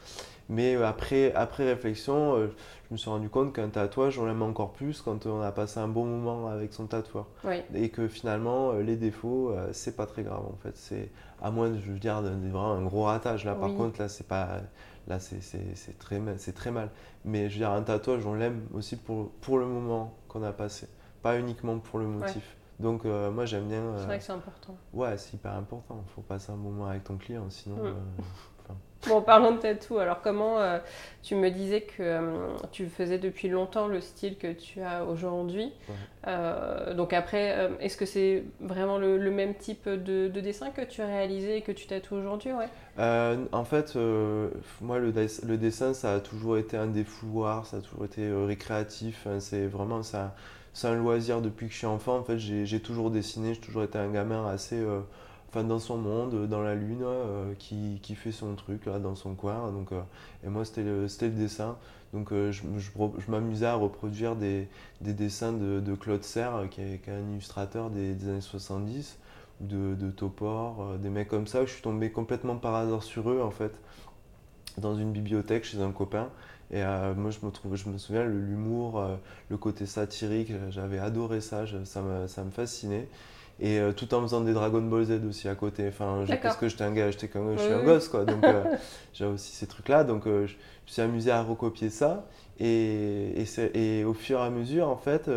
Mais 0.50 0.76
euh, 0.76 0.87
après, 0.87 1.32
après 1.34 1.64
réflexion, 1.64 2.37
euh, 2.37 2.49
je 2.88 2.92
me 2.94 2.99
suis 2.99 3.08
rendu 3.08 3.30
compte 3.30 3.54
qu'un 3.54 3.70
tatouage, 3.70 4.18
on 4.18 4.26
l'aime 4.26 4.42
encore 4.42 4.73
plus 4.73 5.00
quand 5.00 5.25
on 5.25 5.40
a 5.40 5.50
passé 5.52 5.80
un 5.80 5.88
bon 5.88 6.04
moment 6.04 6.49
avec 6.49 6.75
son 6.75 6.87
tatoueur. 6.87 7.26
Oui. 7.44 7.62
Et 7.75 7.88
que 7.88 8.06
finalement, 8.08 8.73
euh, 8.73 8.82
les 8.82 8.96
défauts, 8.96 9.54
c'est 9.73 9.96
pas 9.96 10.04
très 10.06 10.23
grave 10.23 10.42
en 10.46 10.56
fait. 10.62 10.76
C'est 10.76 11.08
à 11.42 11.50
moins, 11.50 11.73
je 11.75 11.90
veux 11.90 11.99
dire, 11.99 12.20
vraiment 12.20 12.73
un 12.73 12.82
gros 12.84 13.04
ratage. 13.04 13.46
Là, 13.46 13.54
par 13.54 13.70
Oui. 13.70 13.76
contre, 13.76 14.00
là, 14.02 14.08
c'est 14.11 14.26
pas, 14.28 14.61
là, 15.08 15.18
c'est 15.18 15.42
c'est- 15.42 15.75
c'est 15.75 15.99
très, 15.99 16.18
mal- 16.18 16.38
c'est 16.38 16.54
très 16.54 16.70
mal. 16.70 16.90
Mais 17.25 17.49
je 17.49 17.54
veux 17.54 17.61
dire, 17.61 17.70
un 17.70 17.82
tatouage, 17.82 18.26
on 18.26 18.34
l'aime 18.34 18.61
aussi 18.75 18.96
pour, 18.96 19.30
pour 19.40 19.58
le 19.58 19.64
moment 19.64 20.12
qu'on 20.28 20.42
a 20.42 20.52
passé, 20.52 20.87
pas 21.25 21.38
uniquement 21.38 21.78
pour 21.81 21.99
le 21.99 22.07
motif. 22.07 22.57
Donc, 22.78 23.04
euh, 23.07 23.31
moi, 23.33 23.47
j'aime 23.47 23.69
bien. 23.69 23.83
C'est 23.97 24.02
euh, 24.02 24.07
vrai 24.07 24.19
que 24.19 24.25
c'est 24.25 24.33
important. 24.33 24.76
Ouais, 24.93 25.16
c'est 25.19 25.35
hyper 25.35 25.54
important. 25.54 26.04
Il 26.07 26.12
faut 26.12 26.23
passer 26.23 26.52
un 26.52 26.57
moment 26.57 26.87
avec 26.87 27.04
ton 27.04 27.16
client, 27.16 27.50
sinon. 27.50 27.76
Mm. 27.76 27.87
euh, 27.87 27.93
Bon, 29.07 29.21
parlons 29.21 29.52
de 29.52 29.59
tatou, 29.59 29.99
alors 29.99 30.23
comment 30.23 30.59
euh, 30.61 30.78
tu 31.23 31.35
me 31.35 31.50
disais 31.50 31.83
que 31.83 32.02
euh, 32.02 32.57
tu 32.73 32.87
faisais 32.88 33.19
depuis 33.19 33.49
longtemps 33.49 33.87
le 33.87 34.00
style 34.00 34.38
que 34.38 34.50
tu 34.52 34.81
as 34.81 35.04
aujourd'hui. 35.04 35.73
Ouais. 35.88 35.95
Euh, 36.26 36.95
donc 36.95 37.12
après, 37.12 37.54
euh, 37.59 37.69
est-ce 37.81 37.99
que 37.99 38.07
c'est 38.07 38.45
vraiment 38.61 38.97
le, 38.97 39.19
le 39.19 39.31
même 39.31 39.54
type 39.57 39.87
de, 39.90 40.28
de 40.28 40.40
dessin 40.40 40.71
que 40.71 40.81
tu 40.81 41.02
as 41.02 41.07
réalisé 41.07 41.59
et 41.59 41.61
que 41.62 41.73
tu 41.73 41.87
tatoues 41.87 42.14
aujourd'hui 42.16 42.52
ouais? 42.54 42.69
Euh, 42.99 43.45
en 43.52 43.64
fait, 43.64 43.97
euh, 43.97 44.50
moi, 44.81 44.99
le, 45.00 45.12
dess- 45.12 45.45
le 45.45 45.57
dessin, 45.59 45.95
ça 45.95 46.14
a 46.14 46.21
toujours 46.21 46.59
été 46.59 46.76
un 46.76 46.87
défouloir, 46.87 47.66
ça 47.66 47.78
a 47.78 47.81
toujours 47.81 48.04
été 48.04 48.23
euh, 48.25 48.45
récréatif. 48.47 49.26
hein, 49.26 49.40
c'est 49.40 49.66
vraiment 49.66 50.02
ça. 50.02 50.35
C'est 50.75 50.88
un 50.88 50.95
loisir 50.95 51.40
depuis 51.40 51.69
que 51.69 51.73
je 51.73 51.78
suis 51.78 51.87
enfant. 51.87 52.19
En 52.19 52.25
fait, 52.25 52.38
j'ai 52.38 52.81
toujours 52.81 53.11
dessiné, 53.11 53.54
j'ai 53.54 53.61
toujours 53.61 53.83
été 53.85 53.99
un 53.99 54.11
gamin 54.11 54.47
assez 54.47 54.85
enfin, 55.49 55.64
dans 55.64 55.78
son 55.78 55.97
monde, 55.97 56.47
dans 56.49 56.61
la 56.62 56.75
lune, 56.75 57.04
qui, 57.59 58.00
qui, 58.02 58.14
fait 58.14 58.33
son 58.33 58.54
truc 58.57 58.88
dans 58.88 59.14
son 59.14 59.35
coin. 59.35 59.71
Donc, 59.73 59.90
et 60.45 60.49
moi, 60.49 60.64
c'était 60.64 60.83
le, 60.83 61.07
le, 61.07 61.28
dessin. 61.31 61.76
Donc 62.12 62.31
je, 62.31 62.50
je, 62.52 63.31
m'amusais 63.31 63.66
à 63.66 63.75
reproduire 63.75 64.37
des, 64.37 64.69
des 65.00 65.14
dessins 65.14 65.52
de, 65.52 65.81
de, 65.81 65.95
Claude 65.95 66.23
Serre, 66.25 66.69
qui 66.71 66.81
est, 66.81 67.09
un 67.09 67.31
illustrateur 67.33 67.90
des, 67.90 68.14
des 68.14 68.28
années 68.28 68.40
70 68.40 69.19
de, 69.61 69.95
de 69.95 70.11
Topor, 70.11 70.99
des 70.99 71.09
mecs 71.09 71.28
comme 71.28 71.47
ça. 71.47 71.64
Je 71.64 71.73
suis 71.73 71.83
tombé 71.83 72.11
complètement 72.11 72.57
par 72.57 72.75
hasard 72.75 73.02
sur 73.02 73.31
eux 73.31 73.40
en 73.43 73.50
fait 73.50 73.73
dans 74.78 74.97
une 74.97 75.12
bibliothèque 75.12 75.64
chez 75.64 75.81
un 75.81 75.93
copain. 75.93 76.31
Et 76.71 76.83
euh, 76.83 77.14
moi, 77.14 77.30
je 77.30 77.44
me, 77.44 77.50
trouve, 77.50 77.76
je 77.76 77.88
me 77.88 77.99
souviens, 77.99 78.25
l'humour, 78.25 78.99
euh, 78.99 79.16
le 79.50 79.56
côté 79.56 79.87
satirique, 79.87 80.52
j'avais 80.71 80.99
adoré 80.99 81.40
ça, 81.40 81.64
ça, 81.85 82.00
me, 82.00 82.26
ça 82.26 82.42
me 82.42 82.50
fascinait. 82.50 83.09
Et 83.61 83.78
euh, 83.78 83.92
tout 83.92 84.12
en 84.14 84.23
faisant 84.23 84.40
des 84.40 84.52
Dragon 84.52 84.80
Ball 84.80 85.04
Z 85.04 85.21
aussi 85.28 85.49
à 85.49 85.54
côté. 85.54 85.87
Enfin, 85.87 86.25
parce 86.42 86.56
que 86.56 86.68
j'étais 86.68 86.83
un 86.83 86.92
gars, 86.92 87.11
j'étais 87.11 87.28
comme, 87.28 87.56
je 87.56 87.62
suis 87.62 87.73
un 87.73 87.85
gosse, 87.85 88.09
quoi. 88.09 88.25
Donc, 88.25 88.44
j'avais 89.12 89.33
aussi 89.33 89.52
ces 89.52 89.66
trucs-là. 89.66 90.02
Donc, 90.02 90.25
je, 90.25 90.40
me 90.40 90.49
suis 90.87 91.02
amusé 91.02 91.30
à 91.30 91.42
recopier 91.42 91.90
ça. 91.90 92.26
Et, 92.59 93.42
et, 93.42 93.99
et, 93.99 94.04
au 94.04 94.14
fur 94.14 94.40
et 94.40 94.42
à 94.42 94.50
mesure, 94.50 94.88
en 94.88 94.97
fait, 94.97 95.30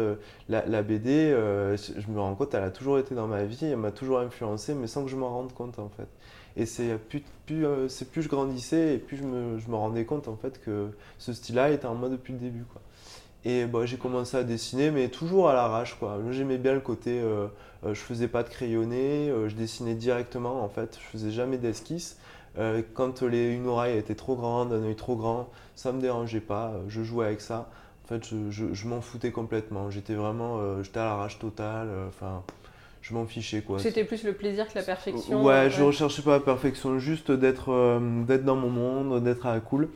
la, 0.49 0.65
la, 0.65 0.81
BD, 0.81 1.29
je 1.29 2.11
me 2.11 2.19
rends 2.19 2.33
compte, 2.33 2.55
elle 2.55 2.63
a 2.63 2.71
toujours 2.71 2.97
été 2.97 3.13
dans 3.13 3.27
ma 3.27 3.43
vie, 3.43 3.65
elle 3.65 3.77
m'a 3.77 3.91
toujours 3.91 4.19
influencé, 4.19 4.73
mais 4.73 4.87
sans 4.87 5.03
que 5.03 5.11
je 5.11 5.15
m'en 5.15 5.29
rende 5.29 5.53
compte, 5.53 5.77
en 5.77 5.89
fait. 5.89 6.07
Et 6.57 6.65
c'est 6.65 6.97
plus, 6.97 7.23
euh, 7.65 7.87
je 7.87 8.27
grandissais 8.27 8.95
et 8.95 8.97
plus 8.97 9.17
je 9.17 9.23
me, 9.23 9.75
rendais 9.75 10.05
compte 10.05 10.27
en 10.27 10.35
fait 10.35 10.59
que 10.59 10.89
ce 11.19 11.31
style-là 11.31 11.69
était 11.69 11.85
en 11.85 11.93
moi 11.93 12.09
depuis 12.09 12.33
le 12.33 12.39
début. 12.39 12.65
Et 13.45 13.65
bah, 13.65 13.85
j'ai 13.85 13.97
commencé 13.97 14.35
à 14.35 14.43
dessiner, 14.43 14.89
mais 14.89 15.09
toujours 15.09 15.49
à 15.49 15.53
l'arrache. 15.53 15.97
J'aimais 16.31 16.57
bien 16.57 16.73
le 16.73 16.79
côté, 16.79 17.21
euh, 17.21 17.47
euh, 17.85 17.93
je 17.93 17.99
faisais 17.99 18.27
pas 18.27 18.41
de 18.41 18.49
crayonné, 18.49 19.31
je 19.47 19.53
dessinais 19.55 19.93
directement 19.93 20.63
en 20.63 20.67
fait, 20.67 20.97
je 20.99 21.05
faisais 21.05 21.31
jamais 21.31 21.57
d'esquisse. 21.59 22.17
quand 22.95 23.21
les, 23.21 23.53
une 23.53 23.67
oreille 23.67 23.97
était 23.97 24.15
trop 24.15 24.35
grande, 24.35 24.73
un 24.73 24.83
œil 24.83 24.95
trop 24.95 25.15
grand, 25.15 25.49
ça 25.75 25.91
me 25.91 26.01
dérangeait 26.01 26.41
pas, 26.41 26.73
je 26.87 27.03
jouais 27.03 27.27
avec 27.27 27.41
ça. 27.41 27.69
En 28.05 28.07
fait, 28.07 28.25
je, 28.27 28.49
je, 28.49 28.73
je 28.73 28.87
m'en 28.87 29.01
foutais 29.01 29.31
complètement. 29.31 29.91
J'étais 29.91 30.15
vraiment, 30.15 30.81
j'étais 30.81 30.99
à 30.99 31.05
l'arrache 31.05 31.37
totale. 31.39 31.89
Enfin, 32.07 32.43
je 33.07 33.13
m'en 33.13 33.25
fichais 33.25 33.61
quoi. 33.61 33.79
C'était 33.79 34.03
plus 34.03 34.23
le 34.23 34.33
plaisir 34.33 34.67
que 34.67 34.77
la 34.77 34.83
perfection. 34.83 35.43
Ouais, 35.43 35.53
euh, 35.53 35.69
je 35.69 35.83
recherchais 35.83 36.21
pas 36.21 36.31
la 36.31 36.39
perfection, 36.39 36.99
juste 36.99 37.31
d'être 37.31 37.71
euh, 37.71 38.23
d'être 38.23 38.43
dans 38.43 38.55
mon 38.55 38.69
monde, 38.69 39.23
d'être 39.23 39.45
à 39.45 39.53
la 39.53 39.59
cool 39.61 39.87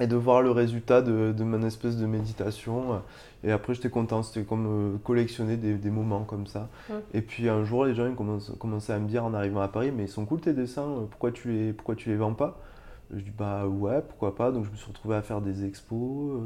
et 0.00 0.06
de 0.06 0.16
voir 0.16 0.40
le 0.40 0.50
résultat 0.50 1.02
de, 1.02 1.32
de 1.32 1.44
mon 1.44 1.62
espèce 1.62 1.96
de 1.96 2.06
méditation. 2.06 3.02
Et 3.44 3.52
après, 3.52 3.74
j'étais 3.74 3.90
content, 3.90 4.22
c'était 4.22 4.46
comme 4.46 4.66
euh, 4.66 4.98
collectionner 5.04 5.58
des, 5.58 5.74
des, 5.74 5.90
moments 5.90 6.24
comme 6.24 6.46
ça. 6.46 6.68
Et 7.12 7.20
puis 7.20 7.50
un 7.50 7.64
jour, 7.64 7.84
les 7.84 7.94
gens 7.94 8.06
ils 8.06 8.14
commencent, 8.14 8.52
commençaient 8.58 8.94
à 8.94 8.98
me 8.98 9.08
dire 9.08 9.24
en 9.24 9.34
arrivant 9.34 9.60
à 9.60 9.68
Paris, 9.68 9.92
mais 9.94 10.04
ils 10.04 10.08
sont 10.08 10.24
cool 10.24 10.40
tes 10.40 10.54
dessins, 10.54 11.06
pourquoi 11.10 11.32
tu 11.32 11.52
les, 11.52 11.72
pourquoi 11.74 11.94
tu 11.96 12.08
les 12.08 12.16
vends 12.16 12.34
pas? 12.34 12.58
Je 13.14 13.20
dis 13.20 13.32
bah 13.36 13.66
ouais, 13.66 14.00
pourquoi 14.08 14.34
pas? 14.34 14.52
Donc 14.52 14.64
je 14.64 14.70
me 14.70 14.76
suis 14.76 14.86
retrouvé 14.86 15.16
à 15.16 15.22
faire 15.22 15.42
des 15.42 15.66
expos, 15.66 16.40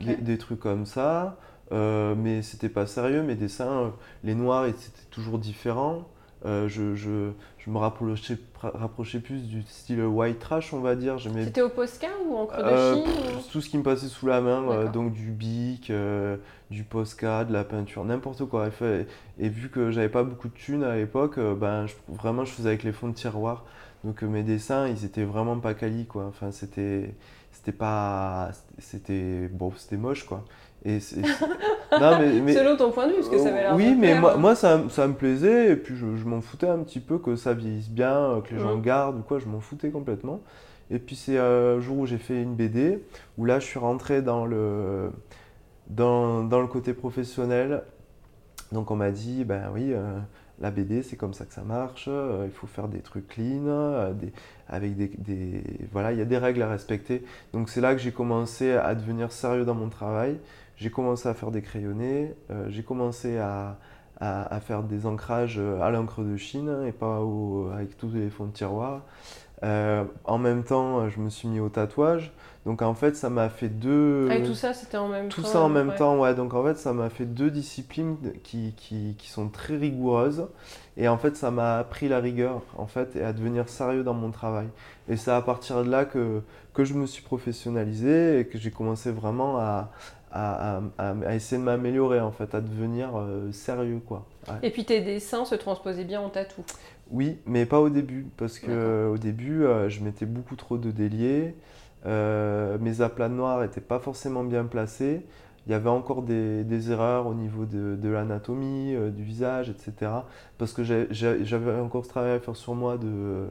des, 0.00 0.16
des, 0.16 0.38
trucs 0.38 0.60
comme 0.60 0.84
ça. 0.84 1.38
Euh, 1.72 2.14
mais 2.16 2.42
c'était 2.42 2.68
pas 2.68 2.86
sérieux. 2.86 3.22
Mes 3.22 3.36
dessins, 3.36 3.84
euh, 3.84 3.88
les 4.24 4.34
noirs 4.34 4.66
étaient 4.66 4.90
toujours 5.10 5.38
différents. 5.38 6.08
Euh, 6.46 6.68
je, 6.68 6.94
je, 6.94 7.32
je, 7.58 7.70
me 7.70 7.76
rapprochais, 7.76 8.38
rapprochais, 8.62 9.20
plus 9.20 9.46
du 9.46 9.62
style 9.62 10.02
white 10.02 10.38
trash, 10.38 10.72
on 10.72 10.80
va 10.80 10.96
dire. 10.96 11.16
C'était 11.20 11.60
au 11.60 11.68
Posca 11.68 12.08
ou 12.26 12.34
en 12.34 12.46
creux 12.46 12.62
de 12.62 12.94
Chine 12.94 13.12
Tout 13.52 13.60
ce 13.60 13.68
qui 13.68 13.76
me 13.76 13.82
passait 13.82 14.08
sous 14.08 14.26
la 14.26 14.40
main, 14.40 14.86
donc 14.86 15.12
du 15.12 15.30
bic, 15.30 15.92
du 16.70 16.84
Posca, 16.84 17.44
de 17.44 17.52
la 17.52 17.62
peinture, 17.62 18.04
n'importe 18.04 18.46
quoi. 18.46 18.70
Et, 19.38 19.48
vu 19.48 19.68
que 19.68 19.90
j'avais 19.90 20.08
pas 20.08 20.24
beaucoup 20.24 20.48
de 20.48 20.54
thunes 20.54 20.82
à 20.82 20.96
l'époque, 20.96 21.38
ben, 21.38 21.84
vraiment 22.08 22.46
je 22.46 22.52
faisais 22.52 22.70
avec 22.70 22.84
les 22.84 22.92
fonds 22.92 23.08
de 23.08 23.14
tiroir. 23.14 23.64
Donc 24.02 24.22
mes 24.22 24.42
dessins, 24.42 24.88
ils 24.88 25.04
étaient 25.04 25.24
vraiment 25.24 25.58
pas 25.58 25.74
quali, 25.74 26.06
quoi. 26.06 26.24
Enfin, 26.24 26.52
c'était 26.52 27.14
c'était 27.52 27.72
pas 27.72 28.50
c'était 28.78 29.48
bon 29.48 29.72
c'était 29.76 29.96
moche 29.96 30.24
quoi 30.24 30.44
et 30.84 30.98
non, 32.00 32.18
mais, 32.18 32.40
mais... 32.40 32.54
selon 32.54 32.76
ton 32.76 32.90
point 32.90 33.06
de 33.06 33.12
vue 33.12 33.22
ce 33.22 33.28
que 33.28 33.38
ça 33.38 33.48
avait 33.48 33.60
l'air 33.60 33.74
oui 33.76 33.94
mais 33.94 34.18
moi, 34.18 34.36
moi 34.36 34.54
ça, 34.54 34.82
ça, 34.88 35.06
me 35.06 35.14
plaisait 35.14 35.72
et 35.72 35.76
puis 35.76 35.94
je, 35.94 36.16
je 36.16 36.24
m'en 36.24 36.40
foutais 36.40 36.68
un 36.68 36.78
petit 36.78 37.00
peu 37.00 37.18
que 37.18 37.36
ça 37.36 37.52
vieillisse 37.52 37.90
bien 37.90 38.40
que 38.44 38.54
les 38.54 38.60
gens 38.60 38.78
gardent 38.78 39.18
ou 39.18 39.22
quoi 39.22 39.38
je 39.38 39.46
m'en 39.46 39.60
foutais 39.60 39.90
complètement 39.90 40.40
et 40.90 40.98
puis 40.98 41.16
c'est 41.16 41.38
un 41.38 41.80
jour 41.80 41.98
où 41.98 42.06
j'ai 42.06 42.18
fait 42.18 42.42
une 42.42 42.54
BD 42.54 43.04
où 43.36 43.44
là 43.44 43.58
je 43.58 43.66
suis 43.66 43.78
rentré 43.78 44.22
dans 44.22 44.46
le 44.46 45.10
dans, 45.88 46.44
dans 46.44 46.60
le 46.60 46.66
côté 46.66 46.94
professionnel 46.94 47.82
donc 48.72 48.90
on 48.90 48.96
m'a 48.96 49.10
dit 49.10 49.44
ben 49.44 49.70
oui 49.74 49.92
euh, 49.92 50.18
la 50.60 50.70
BD, 50.70 51.02
c'est 51.02 51.16
comme 51.16 51.32
ça 51.32 51.46
que 51.46 51.54
ça 51.54 51.62
marche, 51.62 52.04
euh, 52.08 52.44
il 52.44 52.52
faut 52.52 52.66
faire 52.66 52.86
des 52.86 53.00
trucs 53.00 53.26
clean, 53.28 53.64
euh, 53.66 54.12
avec 54.68 55.22
des, 55.22 55.62
Voilà, 55.90 56.12
il 56.12 56.18
y 56.18 56.22
a 56.22 56.26
des 56.26 56.36
règles 56.36 56.62
à 56.62 56.68
respecter. 56.68 57.24
Donc 57.52 57.70
c'est 57.70 57.80
là 57.80 57.94
que 57.94 58.00
j'ai 58.00 58.12
commencé 58.12 58.72
à 58.72 58.94
devenir 58.94 59.32
sérieux 59.32 59.64
dans 59.64 59.74
mon 59.74 59.88
travail. 59.88 60.38
J'ai 60.80 60.90
commencé 60.90 61.28
à 61.28 61.34
faire 61.34 61.50
des 61.50 61.62
crayonnés, 61.62 62.34
euh, 62.50 62.66
j'ai 62.68 62.82
commencé 62.82 63.38
à, 63.38 63.78
faire 64.66 64.82
des 64.82 65.06
ancrages 65.06 65.58
à 65.58 65.90
l'encre 65.90 66.22
de 66.22 66.36
Chine 66.36 66.84
et 66.86 66.92
pas 66.92 67.20
avec 67.72 67.96
tous 67.96 68.10
les 68.12 68.28
fonds 68.28 68.46
de 68.46 68.52
tiroir. 68.52 69.02
en 69.62 70.38
même 70.38 70.64
temps, 70.64 71.08
je 71.08 71.20
me 71.20 71.30
suis 71.30 71.48
mis 71.48 71.60
au 71.60 71.68
tatouage. 71.68 72.32
Donc 72.66 72.82
en 72.82 72.94
fait, 72.94 73.16
ça 73.16 73.30
m'a 73.30 73.48
fait 73.48 73.68
deux. 73.68 74.28
Ah, 74.30 74.36
et 74.36 74.42
tout 74.42 74.54
ça, 74.54 74.74
c'était 74.74 74.98
en 74.98 75.08
même 75.08 75.28
temps. 75.28 75.36
Tout 75.36 75.44
ça 75.44 75.60
en 75.60 75.70
même 75.70 75.94
temps, 75.94 76.18
ouais. 76.18 76.34
Donc 76.34 76.52
en 76.52 76.62
fait, 76.62 76.76
ça 76.76 76.92
m'a 76.92 77.08
fait 77.08 77.24
deux 77.24 77.50
disciplines 77.50 78.18
qui, 78.44 78.74
qui, 78.76 79.14
qui, 79.16 79.30
sont 79.30 79.48
très 79.48 79.76
rigoureuses. 79.76 80.46
Et 80.98 81.08
en 81.08 81.16
fait, 81.16 81.36
ça 81.36 81.50
m'a 81.50 81.78
appris 81.78 82.08
la 82.08 82.18
rigueur, 82.18 82.60
en 82.76 82.86
fait, 82.86 83.16
et 83.16 83.22
à 83.22 83.32
devenir 83.32 83.68
sérieux 83.70 84.04
dans 84.04 84.12
mon 84.12 84.30
travail. 84.30 84.68
Et 85.08 85.16
c'est 85.16 85.30
à 85.30 85.40
partir 85.40 85.82
de 85.82 85.90
là 85.90 86.04
que, 86.04 86.42
que 86.74 86.84
je 86.84 86.92
me 86.92 87.06
suis 87.06 87.22
professionnalisé 87.22 88.40
et 88.40 88.46
que 88.46 88.58
j'ai 88.58 88.70
commencé 88.70 89.10
vraiment 89.10 89.58
à, 89.58 89.90
à, 90.32 90.80
à, 90.98 91.34
essayer 91.34 91.58
de 91.58 91.64
m'améliorer, 91.64 92.20
en 92.20 92.30
fait, 92.30 92.54
à 92.54 92.60
devenir 92.60 93.16
euh, 93.16 93.50
sérieux, 93.52 94.00
quoi. 94.04 94.26
Et 94.62 94.70
puis 94.70 94.84
tes 94.84 95.00
dessins 95.00 95.44
se 95.44 95.54
transposaient 95.54 96.04
bien 96.04 96.20
en 96.20 96.28
tatou 96.28 96.62
Oui, 97.10 97.38
mais 97.46 97.66
pas 97.66 97.80
au 97.80 97.90
début, 97.90 98.26
parce 98.36 98.58
que 98.58 99.08
au 99.08 99.18
début, 99.18 99.64
euh, 99.64 99.88
je 99.88 100.02
mettais 100.02 100.26
beaucoup 100.26 100.56
trop 100.56 100.78
de 100.78 100.90
déliés. 100.90 101.54
Euh, 102.06 102.78
mes 102.80 103.00
aplats 103.00 103.28
noirs 103.28 103.60
n'étaient 103.60 103.80
pas 103.80 103.98
forcément 103.98 104.44
bien 104.44 104.64
placés. 104.64 105.26
Il 105.66 105.72
y 105.72 105.74
avait 105.74 105.90
encore 105.90 106.22
des, 106.22 106.90
erreurs 106.90 107.26
au 107.26 107.34
niveau 107.34 107.66
de, 107.66 108.08
l'anatomie, 108.08 108.94
du 109.10 109.22
visage, 109.22 109.68
etc. 109.68 110.10
Parce 110.58 110.72
que 110.72 110.82
j'avais 110.82 111.80
encore 111.80 112.04
ce 112.04 112.08
travail 112.08 112.32
à 112.32 112.40
faire 112.40 112.56
sur 112.56 112.74
moi 112.74 112.96
de, 112.96 113.50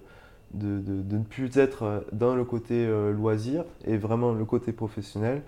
de, 0.53 0.79
de, 0.79 1.17
ne 1.17 1.23
plus 1.23 1.55
être 1.57 2.03
dans 2.11 2.35
le 2.35 2.43
côté 2.43 2.87
loisir 3.13 3.63
et 3.85 3.97
vraiment 3.97 4.33
le 4.33 4.43
côté 4.43 4.73
professionnel 4.73 5.43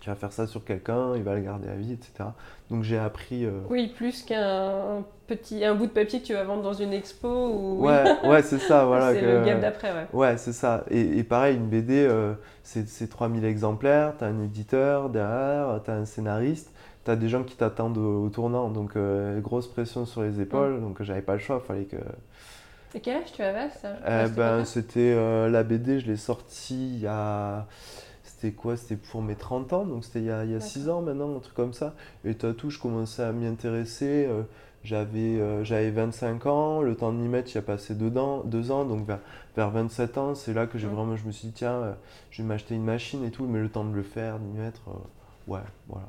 tu 0.00 0.08
vas 0.08 0.16
faire 0.16 0.32
ça 0.32 0.46
sur 0.46 0.64
quelqu'un, 0.64 1.14
il 1.14 1.22
va 1.22 1.34
le 1.34 1.42
garder 1.42 1.68
à 1.68 1.74
vie, 1.74 1.92
etc. 1.92 2.30
Donc 2.70 2.84
j'ai 2.84 2.98
appris. 2.98 3.44
Euh, 3.44 3.60
oui, 3.68 3.88
plus 3.88 4.22
qu'un 4.22 5.04
petit 5.26 5.62
un 5.62 5.74
bout 5.74 5.86
de 5.86 5.92
papier 5.92 6.20
que 6.20 6.26
tu 6.26 6.32
vas 6.32 6.42
vendre 6.42 6.62
dans 6.62 6.72
une 6.72 6.94
expo 6.94 7.28
ou. 7.28 7.84
Ouais, 7.84 8.04
ouais, 8.24 8.42
c'est 8.42 8.58
ça, 8.58 8.86
voilà. 8.86 9.12
c'est 9.12 9.20
le 9.20 9.44
gap 9.44 9.60
d'après, 9.60 9.92
ouais. 9.92 10.06
Ouais, 10.14 10.36
c'est 10.38 10.54
ça. 10.54 10.84
Et, 10.90 11.22
pareil, 11.22 11.56
une 11.56 11.68
BD, 11.68 12.06
euh, 12.06 12.32
c'est 12.62 13.10
3000 13.10 13.44
exemplaires, 13.44 14.14
tu 14.18 14.24
as 14.24 14.28
un 14.28 14.42
éditeur 14.42 15.10
derrière, 15.10 15.80
tu 15.84 15.90
as 15.90 15.94
un 15.94 16.06
scénariste, 16.06 16.72
tu 17.04 17.10
as 17.10 17.16
des 17.16 17.28
gens 17.28 17.44
qui 17.44 17.56
t'attendent 17.56 17.98
au, 17.98 18.28
tournant, 18.30 18.70
donc 18.70 18.96
euh, 18.96 19.38
grosse 19.40 19.68
pression 19.68 20.06
sur 20.06 20.22
les 20.22 20.40
épaules, 20.40 20.78
mm. 20.78 20.80
donc 20.80 21.02
j'avais 21.02 21.22
pas 21.22 21.34
le 21.34 21.40
choix, 21.40 21.60
il 21.62 21.66
fallait 21.66 21.84
que. 21.84 21.96
Et 22.94 23.00
quel 23.00 23.18
âge 23.18 23.32
tu 23.34 23.42
avais 23.42 23.68
ça? 23.70 23.90
Eh 24.08 24.30
ben, 24.30 24.64
C'était 24.64 25.14
la 25.48 25.62
BD, 25.62 26.00
je 26.00 26.06
l'ai 26.06 26.16
sortie 26.16 26.94
il 26.94 27.00
y 27.00 27.06
a 27.06 27.66
c'était 28.40 28.54
quoi? 28.54 28.76
C'était 28.76 28.96
pour 28.96 29.22
mes 29.22 29.34
30 29.34 29.72
ans, 29.72 29.84
donc 29.84 30.04
c'était 30.04 30.20
il 30.20 30.26
y 30.26 30.30
a, 30.30 30.60
6 30.60 30.88
ans 30.88 31.02
maintenant, 31.02 31.36
un 31.36 31.40
truc 31.40 31.54
comme 31.54 31.74
ça. 31.74 31.94
Et 32.24 32.34
tatou, 32.34 32.70
je 32.70 32.78
commençais 32.78 33.22
à 33.22 33.32
m'y 33.32 33.46
intéresser. 33.46 34.26
Euh, 34.26 34.42
j'avais, 34.82 35.38
euh, 35.38 35.62
j'avais 35.62 35.90
25 35.90 36.46
ans, 36.46 36.80
le 36.80 36.96
temps 36.96 37.12
de 37.12 37.18
m'y 37.18 37.28
mettre, 37.28 37.50
il 37.50 37.56
y 37.56 37.58
a 37.58 37.62
passé 37.62 37.94
deux 37.94 38.16
ans, 38.16 38.42
deux 38.44 38.70
ans 38.70 38.86
donc 38.86 39.06
vers, 39.06 39.18
vers 39.54 39.70
27 39.70 40.16
ans, 40.16 40.34
c'est 40.34 40.54
là 40.54 40.66
que 40.66 40.78
j'ai 40.78 40.86
vraiment, 40.86 41.16
je 41.16 41.26
me 41.26 41.32
suis 41.32 41.48
dit, 41.48 41.54
tiens, 41.54 41.72
euh, 41.72 41.92
je 42.30 42.40
vais 42.40 42.48
m'acheter 42.48 42.76
une 42.76 42.84
machine 42.84 43.22
et 43.24 43.30
tout, 43.30 43.44
mais 43.44 43.60
le 43.60 43.68
temps 43.68 43.84
de 43.84 43.94
le 43.94 44.02
faire, 44.02 44.38
d'y 44.38 44.58
mettre, 44.58 44.80
ouais, 45.46 45.60
voilà. 45.86 46.08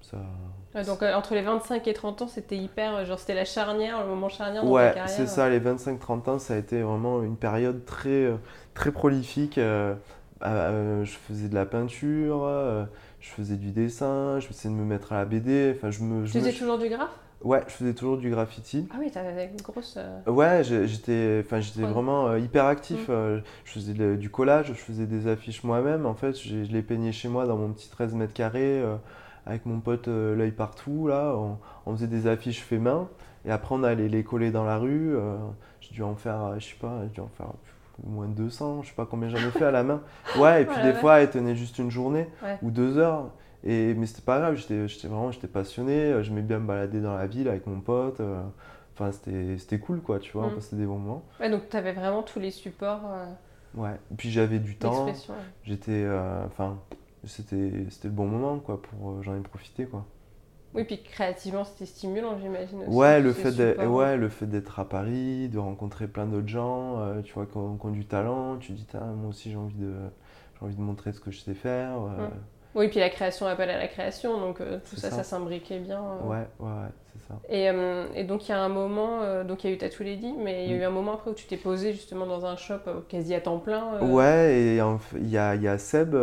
Ça... 0.00 0.82
donc 0.84 1.02
entre 1.02 1.34
les 1.34 1.42
25 1.42 1.86
et 1.88 1.92
30 1.92 2.22
ans, 2.22 2.28
c'était 2.28 2.56
hyper, 2.56 3.04
genre 3.04 3.18
c'était 3.18 3.34
la 3.34 3.44
charnière, 3.44 4.00
le 4.00 4.08
moment 4.08 4.30
charnière 4.30 4.64
dans 4.64 4.70
ouais, 4.70 4.88
ta 4.88 4.94
carrière. 4.94 5.18
Ouais, 5.18 5.26
c'est 5.26 5.30
ça, 5.30 5.50
les 5.50 5.60
25-30 5.60 6.30
ans, 6.30 6.38
ça 6.38 6.54
a 6.54 6.56
été 6.56 6.80
vraiment 6.80 7.22
une 7.22 7.36
période 7.36 7.84
très, 7.84 8.30
très 8.72 8.92
prolifique. 8.92 9.60
Euh, 10.42 11.04
je 11.04 11.12
faisais 11.12 11.48
de 11.48 11.54
la 11.54 11.64
peinture, 11.64 12.44
euh, 12.44 12.84
je 13.20 13.30
faisais 13.30 13.56
du 13.56 13.70
dessin, 13.70 14.38
je 14.38 14.48
essayais 14.48 14.72
de 14.72 14.78
me 14.78 14.84
mettre 14.84 15.12
à 15.12 15.16
la 15.16 15.24
BD. 15.24 15.74
Enfin, 15.74 15.90
je 15.90 16.02
me, 16.02 16.26
je 16.26 16.32
tu 16.32 16.38
faisais 16.38 16.52
toujours 16.52 16.78
du 16.78 16.88
graphe? 16.88 17.10
Ouais, 17.42 17.62
je 17.68 17.72
faisais 17.72 17.94
toujours 17.94 18.16
du 18.16 18.30
graffiti. 18.30 18.88
Ah 18.92 18.96
oui, 18.98 19.10
t'avais 19.10 19.46
une 19.46 19.60
grosse. 19.60 19.96
Euh, 19.98 20.30
ouais, 20.30 20.62
j'étais, 20.64 21.42
enfin, 21.44 21.60
j'étais 21.60 21.82
vraiment 21.82 22.34
hyper 22.36 22.64
actif. 22.64 23.08
Mm. 23.08 23.42
je 23.64 23.70
faisais 23.70 24.16
du 24.16 24.30
collage, 24.30 24.68
je 24.68 24.72
faisais 24.72 25.06
des 25.06 25.26
affiches 25.26 25.62
moi-même. 25.62 26.06
En 26.06 26.14
fait, 26.14 26.36
je, 26.38 26.56
les 26.56 26.82
peignais 26.82 27.12
chez 27.12 27.28
moi 27.28 27.46
dans 27.46 27.56
mon 27.56 27.72
petit 27.72 27.88
13 27.90 28.14
mètres 28.14 28.32
carrés 28.32 28.82
avec 29.44 29.64
mon 29.64 29.80
pote 29.80 30.08
l'œil 30.08 30.50
partout, 30.50 31.06
là, 31.06 31.36
on, 31.84 31.92
faisait 31.94 32.08
des 32.08 32.26
affiches 32.26 32.62
fait 32.62 32.78
main. 32.78 33.08
Et 33.44 33.50
après, 33.50 33.74
on 33.74 33.84
allait 33.84 34.08
les 34.08 34.24
coller 34.24 34.50
dans 34.50 34.64
la 34.64 34.78
rue. 34.78 35.14
j'ai 35.80 35.94
dû 35.94 36.02
en 36.02 36.16
faire, 36.16 36.58
je 36.58 36.64
sais 36.66 36.76
pas, 36.80 37.02
j'ai 37.04 37.10
dû 37.10 37.20
en 37.20 37.30
faire 37.36 37.52
moins 38.04 38.28
de 38.28 38.34
200, 38.34 38.82
je 38.82 38.88
sais 38.88 38.94
pas 38.94 39.06
combien 39.06 39.28
j'en 39.28 39.38
ai 39.38 39.50
fait 39.50 39.64
à 39.64 39.70
la 39.70 39.82
main. 39.82 40.02
Ouais, 40.38 40.62
et 40.62 40.64
puis 40.66 40.82
des 40.82 40.92
fois, 40.92 41.20
elle 41.20 41.30
tenait 41.30 41.56
juste 41.56 41.78
une 41.78 41.90
journée 41.90 42.28
ou 42.62 42.70
deux 42.70 42.98
heures. 42.98 43.30
Et, 43.64 43.94
mais 43.94 44.06
c'était 44.06 44.22
pas 44.22 44.38
grave, 44.38 44.54
j'étais 44.56 45.08
vraiment 45.08 45.32
j'étais 45.32 45.48
passionné, 45.48 46.22
j'aimais 46.22 46.42
bien 46.42 46.60
me 46.60 46.66
balader 46.66 47.00
dans 47.00 47.16
la 47.16 47.26
ville 47.26 47.48
avec 47.48 47.66
mon 47.66 47.80
pote. 47.80 48.20
Euh, 48.20 48.40
enfin, 48.94 49.10
c'était 49.12 49.78
cool, 49.78 50.00
quoi, 50.00 50.20
tu 50.20 50.32
vois, 50.32 50.46
mm. 50.46 50.60
c'était 50.60 50.76
des 50.76 50.86
bons 50.86 50.98
moments. 50.98 51.24
Ouais, 51.40 51.50
donc 51.50 51.68
tu 51.68 51.76
avais 51.76 51.92
vraiment 51.92 52.22
tous 52.22 52.38
les 52.38 52.52
supports. 52.52 53.02
Euh, 53.06 53.26
ouais, 53.74 53.98
et 54.12 54.14
puis 54.16 54.30
j'avais 54.30 54.60
du 54.60 54.76
temps. 54.76 55.06
J'étais. 55.64 56.04
Euh, 56.04 56.44
enfin, 56.46 56.78
c'était 57.24 57.56
le 58.04 58.10
bon 58.10 58.26
moment, 58.26 58.58
quoi, 58.58 58.80
pour. 58.80 59.22
J'en 59.22 59.34
ai 59.36 59.40
profité, 59.40 59.86
quoi. 59.86 60.04
Oui, 60.76 60.84
puis 60.84 61.02
créativement, 61.02 61.64
c'était 61.64 61.86
stimulant, 61.86 62.38
j'imagine 62.38 62.82
aussi. 62.82 62.90
Ouais, 62.90 63.20
le 63.20 63.32
fait 63.32 63.52
d'être, 63.52 63.84
ouais, 63.86 64.16
le 64.16 64.28
fait 64.28 64.46
d'être 64.46 64.78
à 64.78 64.88
Paris, 64.88 65.48
de 65.48 65.58
rencontrer 65.58 66.06
plein 66.06 66.26
d'autres 66.26 66.48
gens, 66.48 67.00
tu 67.24 67.32
vois, 67.32 67.46
qui 67.46 67.56
ont, 67.56 67.90
du 67.90 68.04
talent, 68.04 68.58
tu 68.58 68.72
dis, 68.72 68.86
moi 68.94 69.30
aussi 69.30 69.50
j'ai 69.50 69.56
envie 69.56 69.74
de, 69.74 69.94
j'ai 70.58 70.64
envie 70.64 70.76
de 70.76 70.80
montrer 70.80 71.12
ce 71.12 71.20
que 71.20 71.30
je 71.30 71.38
sais 71.38 71.54
faire. 71.54 71.98
Mm. 71.98 72.30
Oui, 72.76 72.88
puis 72.88 73.00
la 73.00 73.08
création 73.08 73.46
appelle 73.46 73.70
à 73.70 73.78
la 73.78 73.88
création, 73.88 74.38
donc 74.38 74.60
euh, 74.60 74.78
tout 74.88 74.96
ça, 74.96 75.10
ça, 75.10 75.24
s'imbriquait 75.24 75.78
bien. 75.78 75.98
Euh. 75.98 76.28
Ouais, 76.28 76.46
ouais, 76.60 76.68
ouais 76.68 76.88
c'est 77.14 77.26
ça. 77.26 77.40
Et, 77.48 77.70
euh, 77.70 78.06
et, 78.14 78.22
donc 78.22 78.46
il 78.46 78.50
y 78.50 78.54
a 78.54 78.60
un 78.60 78.68
moment, 78.68 79.42
donc 79.44 79.64
il 79.64 79.70
y 79.70 79.72
a 79.72 79.74
eu 79.74 79.78
Tattoo 79.78 80.04
Lady, 80.04 80.34
mais 80.38 80.66
il 80.66 80.70
y 80.70 80.74
a 80.74 80.76
eu 80.76 80.82
un 80.82 80.90
moment 80.90 81.14
après 81.14 81.30
où 81.30 81.34
tu 81.34 81.46
t'es 81.46 81.56
posé 81.56 81.94
justement 81.94 82.26
dans 82.26 82.44
un 82.44 82.56
shop 82.56 82.80
quasi 83.08 83.34
à 83.34 83.40
temps 83.40 83.58
plein. 83.58 83.98
Ouais, 84.02 84.52
et 84.52 84.76
il 84.76 85.30
y 85.30 85.38
a, 85.38 85.54
y 85.54 85.68
a 85.68 85.78
Seb, 85.78 86.14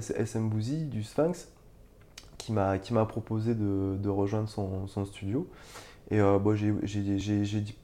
SM 0.00 0.48
Bouzy 0.48 0.86
du 0.86 1.04
Sphinx, 1.04 1.51
qui 2.82 2.94
m'a 2.94 3.04
proposé 3.06 3.54
de, 3.54 3.96
de 3.96 4.08
rejoindre 4.08 4.48
son, 4.48 4.86
son, 4.86 5.04
studio. 5.04 5.46
Et 6.10 6.20
euh, 6.20 6.38
bon, 6.38 6.54
j'ai 6.54 6.74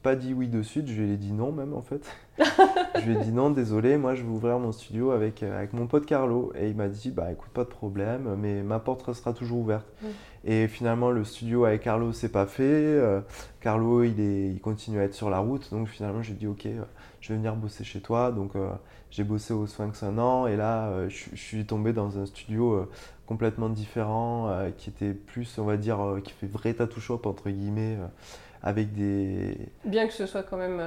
pas 0.03 0.15
dit 0.15 0.33
oui 0.33 0.47
de 0.47 0.61
suite, 0.61 0.87
je 0.87 1.01
lui 1.01 1.13
ai 1.13 1.17
dit 1.17 1.31
non 1.31 1.51
même 1.51 1.73
en 1.73 1.81
fait. 1.81 2.07
je 2.37 3.09
lui 3.09 3.15
ai 3.15 3.23
dit 3.23 3.31
non, 3.31 3.49
désolé, 3.49 3.97
moi 3.97 4.13
je 4.13 4.21
vais 4.21 4.29
ouvrir 4.29 4.59
mon 4.59 4.71
studio 4.71 5.11
avec, 5.11 5.41
euh, 5.41 5.57
avec 5.57 5.73
mon 5.73 5.87
pote 5.87 6.05
Carlo. 6.05 6.51
Et 6.55 6.69
il 6.69 6.75
m'a 6.75 6.89
dit, 6.89 7.09
bah 7.09 7.31
écoute, 7.31 7.49
pas 7.51 7.63
de 7.63 7.69
problème, 7.69 8.35
mais 8.37 8.61
ma 8.61 8.79
porte 8.79 9.01
restera 9.03 9.33
toujours 9.33 9.59
ouverte. 9.59 9.87
Et 10.45 10.67
finalement, 10.67 11.09
le 11.09 11.23
studio 11.23 11.65
avec 11.65 11.81
Carlo, 11.81 12.13
c'est 12.13 12.31
pas 12.31 12.45
fait. 12.45 12.63
Euh, 12.63 13.21
Carlo, 13.61 14.03
il, 14.03 14.19
est, 14.19 14.49
il 14.49 14.59
continue 14.59 14.99
à 14.99 15.03
être 15.03 15.15
sur 15.15 15.29
la 15.29 15.39
route. 15.39 15.69
Donc 15.71 15.87
finalement, 15.87 16.21
j'ai 16.21 16.33
dit, 16.33 16.47
ok, 16.47 16.67
je 17.21 17.29
vais 17.29 17.35
venir 17.35 17.55
bosser 17.55 17.83
chez 17.83 17.99
toi. 17.99 18.31
Donc 18.31 18.51
j'ai 19.09 19.23
bossé 19.23 19.53
au 19.53 19.65
Sphinx 19.65 20.03
un 20.03 20.17
an. 20.19 20.45
Et 20.45 20.55
là, 20.55 21.07
je, 21.09 21.29
je, 21.33 21.41
suis 21.41 21.65
tombé 21.65 21.93
dans 21.93 22.19
un 22.19 22.25
studio 22.25 22.87
complètement 23.29 23.69
différent, 23.69 24.49
euh, 24.49 24.71
qui 24.75 24.89
était 24.89 25.13
plus, 25.13 25.59
on 25.59 25.63
va 25.63 25.77
dire, 25.77 26.03
euh, 26.03 26.19
qui 26.19 26.33
fait 26.33 26.47
vrai 26.47 26.73
tattoo 26.73 26.99
shop, 26.99 27.21
entre 27.25 27.51
guillemets, 27.51 27.95
euh, 27.99 28.07
avec 28.63 28.91
des... 28.91 29.55
Bien 29.85 30.07
que 30.07 30.13
ce 30.13 30.25
soit 30.25 30.41
quand 30.41 30.57
même... 30.57 30.81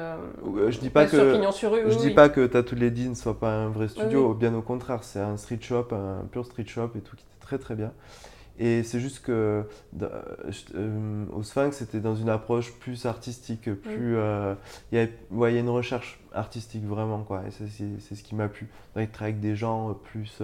je 0.69 0.77
dis 0.81 0.91
pas 0.91 1.07
que, 1.07 1.17
je 1.17 1.99
dis 1.99 2.11
pas 2.11 2.29
que 2.29 2.45
Tattoo 2.45 2.75
Lady 2.75 3.09
ne 3.09 3.15
soit 3.15 3.39
pas 3.39 3.55
un 3.55 3.69
vrai 3.69 3.87
studio, 3.87 4.35
bien 4.35 4.53
au 4.57 4.61
contraire, 4.61 5.05
c'est 5.05 5.21
un 5.21 5.37
street 5.37 5.61
shop, 5.61 5.91
un 5.93 6.27
pur 6.33 6.45
street 6.45 6.67
shop 6.67 6.91
et 6.97 7.01
tout, 7.01 7.15
qui 7.15 7.23
était 7.23 7.47
très 7.47 7.59
très 7.59 7.77
bien. 7.77 7.93
Et 8.59 8.83
c'est 8.83 8.99
juste 8.99 9.21
que 9.25 9.65
au 11.33 11.43
Sphinx, 11.45 11.77
c'était 11.77 12.01
dans 12.01 12.17
une 12.17 12.29
approche 12.29 12.73
plus 12.73 13.07
artistique, 13.07 13.73
plus. 13.73 14.17
Il 14.91 14.99
y, 14.99 15.01
a, 15.01 15.07
y, 15.07 15.57
a 15.57 15.61
une 15.61 15.71
recherche 15.71 16.21
artistique 16.35 16.85
vraiment, 16.85 17.23
quoi. 17.23 17.45
Et 17.47 17.51
c'est 17.51 18.15
ce 18.17 18.23
qui 18.23 18.35
m'a 18.35 18.49
plu. 18.49 18.69
D'être 18.97 19.23
avec 19.23 19.39
des 19.39 19.55
gens 19.55 19.95
plus 19.95 20.43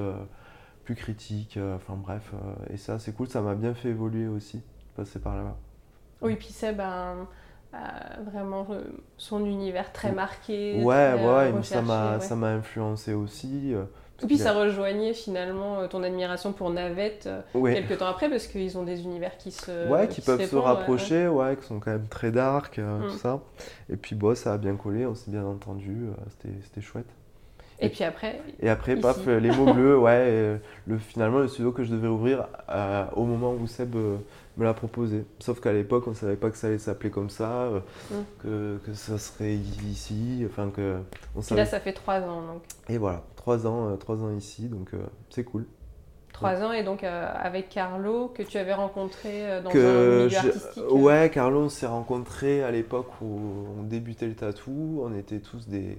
plus 0.88 0.94
critique, 0.94 1.58
euh, 1.58 1.76
enfin 1.76 1.98
bref, 2.02 2.30
euh, 2.32 2.72
et 2.72 2.78
ça 2.78 2.98
c'est 2.98 3.12
cool, 3.12 3.28
ça 3.28 3.42
m'a 3.42 3.54
bien 3.54 3.74
fait 3.74 3.90
évoluer 3.90 4.26
aussi, 4.26 4.62
passer 4.96 5.18
par 5.18 5.36
là-bas. 5.36 5.58
Oui, 6.22 6.34
puis 6.36 6.48
Seb 6.48 6.80
a, 6.80 7.14
vraiment 8.24 8.66
euh, 8.70 8.80
son 9.18 9.44
univers 9.44 9.92
très 9.92 10.12
marqué. 10.12 10.82
Ouais, 10.82 11.12
ouais, 11.12 11.52
ça 11.62 11.82
m'a 11.82 12.20
ça 12.20 12.36
m'a 12.36 12.48
influencé 12.48 13.12
aussi. 13.12 13.74
Et 14.22 14.26
puis 14.26 14.38
ça 14.38 14.54
rejoignait 14.54 15.12
finalement 15.12 15.86
ton 15.88 16.02
admiration 16.02 16.54
pour 16.54 16.70
Navette 16.70 17.28
quelques 17.52 17.98
temps 17.98 18.08
après 18.08 18.30
parce 18.30 18.46
qu'ils 18.46 18.78
ont 18.78 18.84
des 18.84 19.02
univers 19.02 19.36
qui 19.36 19.50
se 19.50 19.90
ouais 19.90 20.08
qui, 20.08 20.22
peuvent 20.22 20.42
se, 20.42 20.56
rapprocher 20.56 21.28
ouais. 21.28 21.54
qui 21.56 21.66
sont 21.66 21.80
quand 21.80 21.90
même 21.90 22.08
très 22.08 22.32
dark 22.32 22.76
tout 22.76 22.80
mm. 22.80 23.18
ça 23.18 23.40
et 23.90 23.96
puis 23.96 24.16
bon 24.16 24.34
ça 24.34 24.54
a 24.54 24.58
bien 24.58 24.74
collé 24.74 25.06
on 25.06 25.14
s'est 25.14 25.30
bien 25.30 25.44
entendu 25.44 26.08
c'était 26.30 26.80
chouette 26.80 27.06
et, 27.80 27.88
puis 27.88 28.04
après 28.04 28.40
Et 28.60 28.68
après, 28.68 28.96
paf, 28.96 29.26
les 29.26 29.50
mots 29.50 29.72
bleus, 29.72 29.98
ouais. 29.98 30.60
le, 30.86 30.98
finalement, 30.98 31.38
le 31.38 31.48
studio 31.48 31.72
que 31.72 31.84
je 31.84 31.90
devais 31.90 32.08
ouvrir 32.08 32.46
euh, 32.70 33.04
au 33.14 33.24
moment 33.24 33.52
où 33.52 33.66
Seb 33.66 33.94
euh, 33.94 34.16
me 34.56 34.64
l'a 34.64 34.74
proposé. 34.74 35.24
Sauf 35.38 35.60
qu'à 35.60 35.72
l'époque, 35.72 36.04
on 36.06 36.10
ne 36.10 36.16
savait 36.16 36.36
pas 36.36 36.50
que 36.50 36.56
ça 36.56 36.66
allait 36.66 36.78
s'appeler 36.78 37.10
comme 37.10 37.30
ça, 37.30 37.62
euh, 37.62 37.80
mm. 38.10 38.14
que, 38.42 38.78
que, 38.86 38.94
ça 38.94 39.18
serait 39.18 39.54
ici. 39.54 40.44
Enfin, 40.46 40.70
que. 40.74 40.98
On 41.36 41.42
savait... 41.42 41.60
Là, 41.60 41.66
ça 41.66 41.80
fait 41.80 41.92
trois 41.92 42.20
ans. 42.20 42.42
Donc. 42.42 42.62
Et 42.88 42.98
voilà, 42.98 43.22
trois 43.36 43.66
ans, 43.66 43.96
trois 43.96 44.22
ans 44.22 44.34
ici, 44.36 44.66
donc 44.68 44.90
c'est 45.30 45.44
cool. 45.44 45.66
Trois 46.32 46.62
ans 46.62 46.72
et 46.72 46.84
donc 46.84 47.02
avec 47.02 47.68
Carlo 47.68 48.28
que 48.28 48.44
tu 48.44 48.58
avais 48.58 48.74
rencontré 48.74 49.60
dans 49.64 49.70
un 49.70 49.74
milieu 49.74 50.36
artistique. 50.36 50.84
Ouais, 50.90 51.30
Carlo, 51.32 51.62
on 51.62 51.68
s'est 51.68 51.86
rencontré 51.86 52.62
à 52.62 52.70
l'époque 52.70 53.10
où 53.20 53.40
on 53.78 53.82
débutait 53.82 54.26
le 54.26 54.34
tatou. 54.34 55.02
On 55.04 55.16
était 55.16 55.40
tous 55.40 55.66
des, 55.66 55.98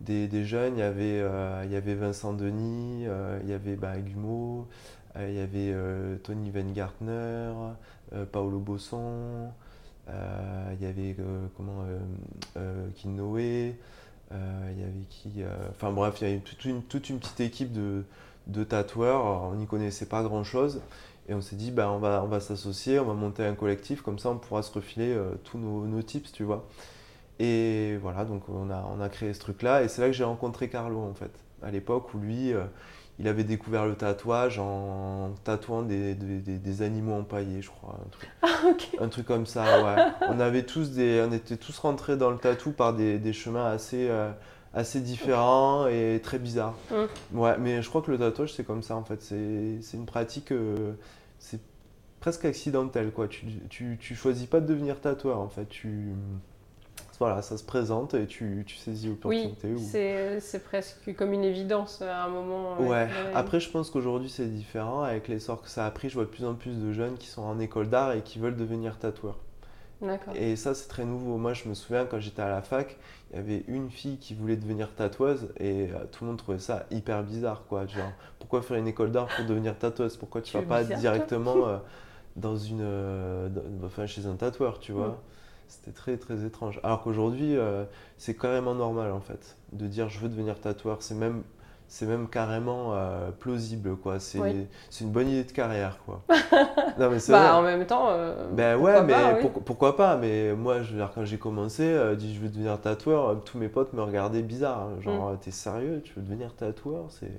des, 0.00 0.44
jeunes, 0.44 0.76
il 0.76 0.80
y, 0.80 0.82
avait, 0.82 1.20
euh, 1.20 1.62
il 1.64 1.72
y 1.72 1.76
avait 1.76 1.94
Vincent 1.94 2.32
Denis, 2.32 3.04
euh, 3.06 3.38
il 3.42 3.50
y 3.50 3.52
avait 3.52 3.76
bah, 3.76 3.92
euh, 3.96 5.28
il 5.28 5.34
y 5.34 5.40
avait 5.40 6.18
Tony 6.22 6.50
Weingartner, 6.50 7.52
Paolo 8.32 8.58
Bosson, 8.58 9.50
il 10.08 10.82
y 10.82 10.86
avait 10.86 11.16
comment, 11.56 11.84
Kinoé, 12.94 13.76
il 14.30 14.78
y 14.78 14.82
avait 14.82 15.06
qui 15.08 15.42
Enfin 15.70 15.92
bref, 15.92 16.16
il 16.20 16.28
y 16.28 16.30
avait 16.30 16.40
toute 16.40 16.64
une, 16.64 16.82
toute 16.82 17.10
une 17.10 17.18
petite 17.18 17.40
équipe 17.40 17.72
de, 17.72 18.04
de 18.46 18.64
tatoueurs, 18.64 19.24
on 19.24 19.54
n'y 19.54 19.66
connaissait 19.66 20.06
pas 20.06 20.22
grand 20.22 20.44
chose. 20.44 20.80
Et 21.28 21.34
on 21.34 21.40
s'est 21.40 21.56
dit, 21.56 21.70
bah, 21.70 21.90
on 21.92 21.98
va, 21.98 22.22
on 22.24 22.28
va 22.28 22.40
s'associer, 22.40 22.98
on 22.98 23.04
va 23.04 23.14
monter 23.14 23.44
un 23.44 23.54
collectif, 23.54 24.02
comme 24.02 24.18
ça 24.18 24.30
on 24.30 24.38
pourra 24.38 24.62
se 24.62 24.72
refiler 24.72 25.16
tous 25.44 25.58
nos, 25.58 25.86
nos 25.86 26.02
tips, 26.02 26.32
tu 26.32 26.44
vois. 26.44 26.66
Et 27.40 27.96
voilà, 28.02 28.26
donc 28.26 28.42
on 28.50 28.70
a, 28.70 28.86
on 28.94 29.00
a 29.00 29.08
créé 29.08 29.32
ce 29.32 29.40
truc-là. 29.40 29.82
Et 29.82 29.88
c'est 29.88 30.02
là 30.02 30.08
que 30.08 30.12
j'ai 30.12 30.24
rencontré 30.24 30.68
Carlo, 30.68 31.00
en 31.00 31.14
fait. 31.14 31.32
À 31.62 31.70
l'époque 31.70 32.12
où 32.12 32.18
lui, 32.18 32.52
euh, 32.52 32.64
il 33.18 33.26
avait 33.28 33.44
découvert 33.44 33.86
le 33.86 33.94
tatouage 33.94 34.58
en 34.58 35.30
tatouant 35.42 35.80
des, 35.80 36.14
des, 36.14 36.58
des 36.58 36.82
animaux 36.82 37.14
empaillés, 37.14 37.62
je 37.62 37.70
crois. 37.70 37.98
Un 37.98 38.10
truc, 38.10 38.30
ah, 38.42 39.02
un 39.02 39.08
truc 39.08 39.26
comme 39.26 39.46
ça, 39.46 39.82
ouais. 39.82 40.12
on, 40.28 40.38
avait 40.38 40.64
tous 40.64 40.90
des, 40.90 41.26
on 41.26 41.32
était 41.32 41.56
tous 41.56 41.78
rentrés 41.78 42.18
dans 42.18 42.30
le 42.30 42.36
tatou 42.36 42.72
par 42.72 42.92
des, 42.92 43.32
chemins 43.32 43.64
assez, 43.64 44.10
euh, 44.10 44.30
assez 44.74 45.00
différents 45.00 45.86
et 45.86 46.20
très 46.22 46.38
bizarres. 46.38 46.74
Ouais, 47.32 47.56
mais 47.58 47.80
je 47.80 47.88
crois 47.88 48.02
que 48.02 48.10
le 48.10 48.18
tatouage, 48.18 48.52
c'est 48.52 48.64
comme 48.64 48.82
ça, 48.82 48.96
en 48.96 49.04
fait. 49.04 49.22
C'est 49.22 49.96
une 49.96 50.06
pratique... 50.06 50.52
Euh, 50.52 50.92
c'est 51.38 51.60
presque 52.20 52.44
accidentelle, 52.44 53.12
quoi. 53.12 53.28
Tu, 53.28 53.46
tu, 53.70 53.96
tu 53.98 54.14
choisis 54.14 54.46
pas 54.46 54.60
de 54.60 54.66
devenir 54.66 55.00
tatoueur, 55.00 55.40
en 55.40 55.48
fait. 55.48 55.66
Tu 55.70 56.12
voilà, 57.20 57.42
ça 57.42 57.58
se 57.58 57.64
présente 57.64 58.14
et 58.14 58.26
tu, 58.26 58.64
tu 58.66 58.76
saisis 58.76 59.08
l'opportunité. 59.08 59.68
Oui, 59.68 59.78
c'est 60.40 60.64
presque 60.64 61.14
comme 61.14 61.34
une 61.34 61.44
évidence 61.44 62.00
à 62.00 62.24
un 62.24 62.28
moment. 62.28 62.80
Ouais, 62.80 63.08
après 63.34 63.60
je 63.60 63.68
pense 63.70 63.90
qu'aujourd'hui 63.90 64.30
c'est 64.30 64.46
différent. 64.46 65.02
Avec 65.02 65.28
l'essor 65.28 65.60
que 65.60 65.68
ça 65.68 65.84
a 65.84 65.90
pris, 65.90 66.08
je 66.08 66.14
vois 66.14 66.24
de 66.24 66.30
plus 66.30 66.46
en 66.46 66.54
plus 66.54 66.78
de 66.78 66.92
jeunes 66.94 67.18
qui 67.18 67.28
sont 67.28 67.42
en 67.42 67.60
école 67.60 67.90
d'art 67.90 68.12
et 68.12 68.22
qui 68.22 68.38
veulent 68.38 68.56
devenir 68.56 68.98
tatoueurs. 68.98 69.38
D'accord. 70.00 70.34
Et 70.34 70.56
ça 70.56 70.74
c'est 70.74 70.88
très 70.88 71.04
nouveau. 71.04 71.36
Moi 71.36 71.52
je 71.52 71.68
me 71.68 71.74
souviens 71.74 72.06
quand 72.06 72.20
j'étais 72.20 72.40
à 72.40 72.48
la 72.48 72.62
fac, 72.62 72.96
il 73.32 73.36
y 73.36 73.38
avait 73.38 73.64
une 73.68 73.90
fille 73.90 74.16
qui 74.16 74.32
voulait 74.32 74.56
devenir 74.56 74.94
tatoueuse 74.94 75.52
et 75.58 75.90
euh, 75.92 76.06
tout 76.10 76.24
le 76.24 76.30
monde 76.30 76.38
trouvait 76.38 76.58
ça 76.58 76.86
hyper 76.90 77.22
bizarre. 77.22 77.64
Quoi. 77.68 77.86
Genre, 77.86 78.12
pourquoi 78.38 78.62
faire 78.62 78.78
une 78.78 78.88
école 78.88 79.12
d'art 79.12 79.26
pour 79.26 79.44
devenir 79.44 79.76
tatoueuse? 79.76 80.16
Pourquoi 80.16 80.40
tu, 80.40 80.56
vas 80.56 80.62
pas 80.62 80.84
directement 80.84 81.54
euh, 81.68 81.76
dans 82.36 82.56
une, 82.56 82.80
euh, 82.80 83.50
enfin, 83.84 84.06
chez 84.06 84.24
un 84.24 84.36
tatoueur, 84.36 84.78
tu 84.78 84.92
vois? 84.92 85.08
Mm. 85.08 85.16
C'était 85.70 85.92
très 85.92 86.16
très 86.16 86.44
étrange. 86.44 86.80
Alors 86.82 87.02
qu'aujourd'hui, 87.02 87.56
euh, 87.56 87.84
c'est 88.18 88.36
carrément 88.36 88.74
normal 88.74 89.12
en 89.12 89.20
fait 89.20 89.56
de 89.72 89.86
dire 89.86 90.08
je 90.08 90.18
veux 90.18 90.28
devenir 90.28 90.60
tatoueur. 90.60 90.96
C'est 91.00 91.14
même 91.14 91.44
c'est 91.86 92.06
même 92.06 92.28
carrément 92.28 92.94
euh, 92.94 93.30
plausible 93.30 93.94
quoi. 93.96 94.18
C'est 94.18 94.40
une 95.00 95.10
bonne 95.10 95.28
idée 95.28 95.44
de 95.44 95.52
carrière 95.52 95.98
quoi. 96.04 96.22
non 96.98 97.08
mais 97.08 97.20
c'est 97.20 97.30
bah, 97.30 97.54
en 97.54 97.62
même 97.62 97.86
temps. 97.86 98.08
Euh, 98.08 98.48
ben 98.50 98.76
ouais, 98.78 99.00
mais 99.04 99.48
pourquoi 99.64 99.96
pas? 99.96 100.16
Mais 100.16 100.54
moi, 100.54 100.82
je 100.82 100.96
quand 101.14 101.24
j'ai 101.24 101.38
commencé, 101.38 101.96
dit 102.16 102.34
je 102.34 102.40
veux 102.40 102.48
devenir 102.48 102.80
tatoueur, 102.80 103.40
tous 103.44 103.56
mes 103.56 103.68
potes 103.68 103.92
me 103.92 104.02
regardaient 104.02 104.42
bizarre. 104.42 104.88
Hein. 104.88 105.00
Genre, 105.00 105.32
mm. 105.32 105.38
t'es 105.38 105.52
sérieux? 105.52 106.02
Tu 106.04 106.14
veux 106.16 106.22
devenir 106.22 106.52
tatoueur? 106.56 107.04
C'est 107.10 107.30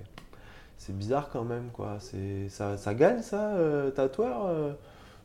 c'est 0.77 0.97
bizarre 0.97 1.29
quand 1.33 1.43
même 1.43 1.69
quoi. 1.73 1.97
C'est 1.99 2.47
ça, 2.47 2.77
ça 2.77 2.93
gagne 2.93 3.21
ça, 3.21 3.55
tatoueur 3.93 4.47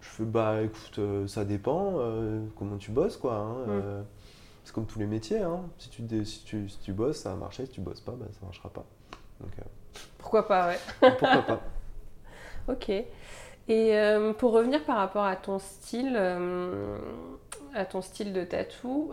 je 0.07 0.17
fais 0.17 0.25
bah 0.25 0.63
écoute, 0.63 0.99
euh, 0.99 1.27
ça 1.27 1.45
dépend 1.45 1.95
euh, 1.97 2.45
comment 2.57 2.77
tu 2.77 2.91
bosses 2.91 3.17
quoi. 3.17 3.35
Hein, 3.35 3.57
euh, 3.69 4.03
c'est 4.65 4.75
comme 4.75 4.87
tous 4.87 4.99
les 4.99 5.07
métiers. 5.07 5.41
Hein. 5.41 5.61
Si, 5.79 5.91
tu, 5.91 6.03
si, 6.25 6.45
tu, 6.45 6.69
si 6.69 6.79
tu 6.79 6.93
bosses, 6.93 7.19
ça 7.19 7.31
va 7.31 7.37
marcher. 7.37 7.67
Si 7.67 7.73
tu 7.73 7.81
bosses 7.81 8.01
pas, 8.01 8.13
bah, 8.13 8.27
ça 8.33 8.39
marchera 8.43 8.69
pas. 8.71 8.85
pourquoi 10.19 10.47
pas, 10.47 10.69
ouais. 10.69 10.79
pourquoi 11.19 11.43
pas. 11.43 11.61
ok. 12.69 12.91
Et 13.69 13.99
pour 14.39 14.53
revenir 14.53 14.85
par 14.85 14.97
rapport 14.97 15.25
à 15.25 15.35
ton 15.35 15.59
style, 15.59 16.17
à 17.75 17.85
ton 17.85 18.01
style 18.01 18.33
de 18.33 18.45
tatou, 18.45 19.11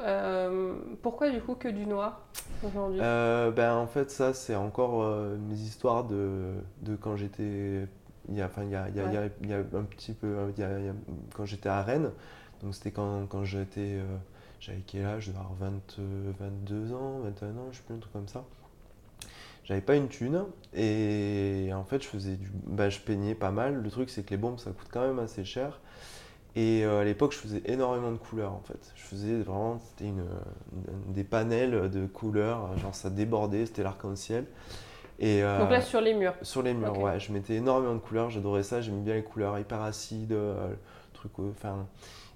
pourquoi 1.02 1.32
du 1.32 1.42
coup 1.42 1.56
que 1.56 1.68
du 1.68 1.88
noir 1.88 2.22
aujourd'hui? 2.64 3.00
Ben, 3.00 3.74
En 3.74 3.88
fait, 3.88 4.12
ça, 4.12 4.36
c'est 4.36 4.56
encore 4.56 5.04
mes 5.50 5.56
histoires 5.56 6.04
de, 6.04 6.54
de 6.84 6.96
quand 6.96 7.16
j'étais. 7.16 7.88
Il 8.30 8.36
y, 8.36 8.42
a, 8.42 8.46
enfin, 8.46 8.64
il, 8.64 8.72
y 8.72 8.76
a, 8.76 8.88
il, 8.90 8.96
y 8.96 9.00
a, 9.00 9.30
il 9.42 9.50
y 9.50 9.54
a 9.54 9.58
un 9.58 9.84
petit 9.84 10.14
peu. 10.14 10.36
Quand 11.36 11.46
j'étais 11.46 11.70
à 11.70 11.84
Rennes, 11.84 12.12
donc 12.62 12.74
c'était 12.76 12.92
quand, 12.92 13.28
quand 13.28 13.44
j'étais. 13.44 14.00
J'avais 14.60 14.82
quel 14.88 15.06
âge? 15.06 15.24
Je 15.26 15.32
devais 15.32 15.40
avoir 15.40 15.56
22 15.56 16.94
ans, 16.94 17.20
21 17.20 17.50
ans, 17.50 17.68
je 17.72 17.78
sais 17.78 17.84
plus, 17.84 17.96
un 17.96 18.00
truc 18.00 18.14
comme 18.14 18.30
ça. 18.30 18.46
J'avais 19.66 19.82
pas 19.82 19.96
une 19.96 20.10
thune 20.10 20.44
et 20.74 21.70
en 21.74 21.86
fait 21.86 22.04
je 22.04 22.08
faisais 22.08 22.36
du, 22.36 22.52
bah, 22.68 22.90
je 22.90 23.00
peignais 23.00 23.36
pas 23.36 23.52
mal. 23.52 23.82
Le 23.82 23.90
truc 23.90 24.10
c'est 24.10 24.24
que 24.24 24.32
les 24.32 24.38
bombes 24.38 24.60
ça 24.60 24.72
coûte 24.72 24.88
quand 24.92 25.08
même 25.08 25.20
assez 25.20 25.46
cher. 25.46 25.80
Et 26.56 26.86
euh, 26.86 27.02
à 27.02 27.04
l'époque 27.04 27.32
je 27.34 27.38
faisais 27.38 27.62
énormément 27.66 28.12
de 28.12 28.18
couleurs 28.18 28.54
en 28.54 28.62
fait. 28.62 28.92
Je 28.96 29.04
faisais 29.04 29.42
vraiment, 29.42 29.80
c'était 29.80 30.10
une, 30.10 30.26
des 31.08 31.24
panels 31.24 31.90
de 31.90 32.06
couleurs, 32.06 32.78
genre 32.78 32.94
ça 32.94 33.10
débordait, 33.10 33.66
c'était 33.66 33.84
l'arc-en-ciel. 33.84 34.46
Et, 35.20 35.44
euh, 35.44 35.60
Donc 35.60 35.72
là 35.72 35.82
sur 35.82 36.02
les 36.02 36.14
murs 36.14 36.36
Sur 36.42 36.64
les 36.64 36.74
murs, 36.74 36.98
ouais. 37.00 37.20
Je 37.20 37.32
mettais 37.32 37.56
énormément 37.56 37.94
de 37.94 38.00
couleurs, 38.00 38.30
j'adorais 38.30 38.64
ça, 38.64 38.82
j'aimais 38.82 39.02
bien 39.02 39.14
les 39.14 39.24
couleurs 39.24 39.58
hyper 39.58 39.82
acides, 39.82 40.34
euh, 40.34 40.74
truc, 41.14 41.32
enfin... 41.40 41.88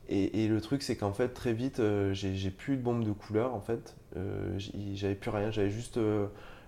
Et, 0.09 0.45
et, 0.45 0.47
le 0.47 0.61
truc, 0.61 0.83
c'est 0.83 0.95
qu'en 0.95 1.11
fait, 1.11 1.29
très 1.29 1.51
vite, 1.51 1.81
j'ai 2.13 2.49
plus 2.49 2.77
de 2.77 2.81
bombes 2.81 3.03
de 3.03 3.11
couleurs, 3.11 3.53
en 3.53 3.59
fait. 3.59 3.97
j'avais 4.93 5.15
plus 5.15 5.31
rien, 5.31 5.51
j'avais 5.51 5.69
juste 5.69 5.99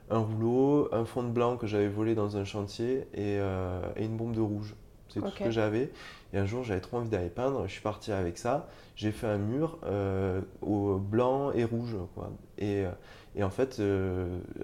un 0.09 0.19
rouleau, 0.19 0.89
un 0.91 1.05
fond 1.05 1.23
de 1.23 1.29
blanc 1.29 1.57
que 1.57 1.67
j'avais 1.67 1.87
volé 1.87 2.15
dans 2.15 2.37
un 2.37 2.45
chantier 2.45 3.07
et, 3.13 3.37
euh, 3.39 3.81
une 3.97 4.17
bombe 4.17 4.35
de 4.35 4.41
rouge. 4.41 4.75
C'est 5.09 5.21
tout 5.21 5.29
ce 5.29 5.43
que 5.43 5.51
j'avais. 5.51 5.91
Et 6.33 6.37
un 6.37 6.45
jour, 6.45 6.63
j'avais 6.63 6.81
trop 6.81 6.97
envie 6.97 7.09
d'aller 7.09 7.29
peindre. 7.29 7.65
Je 7.65 7.71
suis 7.71 7.81
parti 7.81 8.11
avec 8.11 8.37
ça. 8.37 8.67
J'ai 8.95 9.11
fait 9.11 9.25
un 9.25 9.39
mur 9.39 9.79
euh, 9.83 10.41
au 10.61 10.97
blanc 10.97 11.51
et 11.51 11.63
rouge. 11.63 11.95
Quoi. 12.13 12.31
Et, 12.59 12.85
euh, 12.85 12.91
et 13.35 13.43
en 13.43 13.49
fait, 13.49 13.81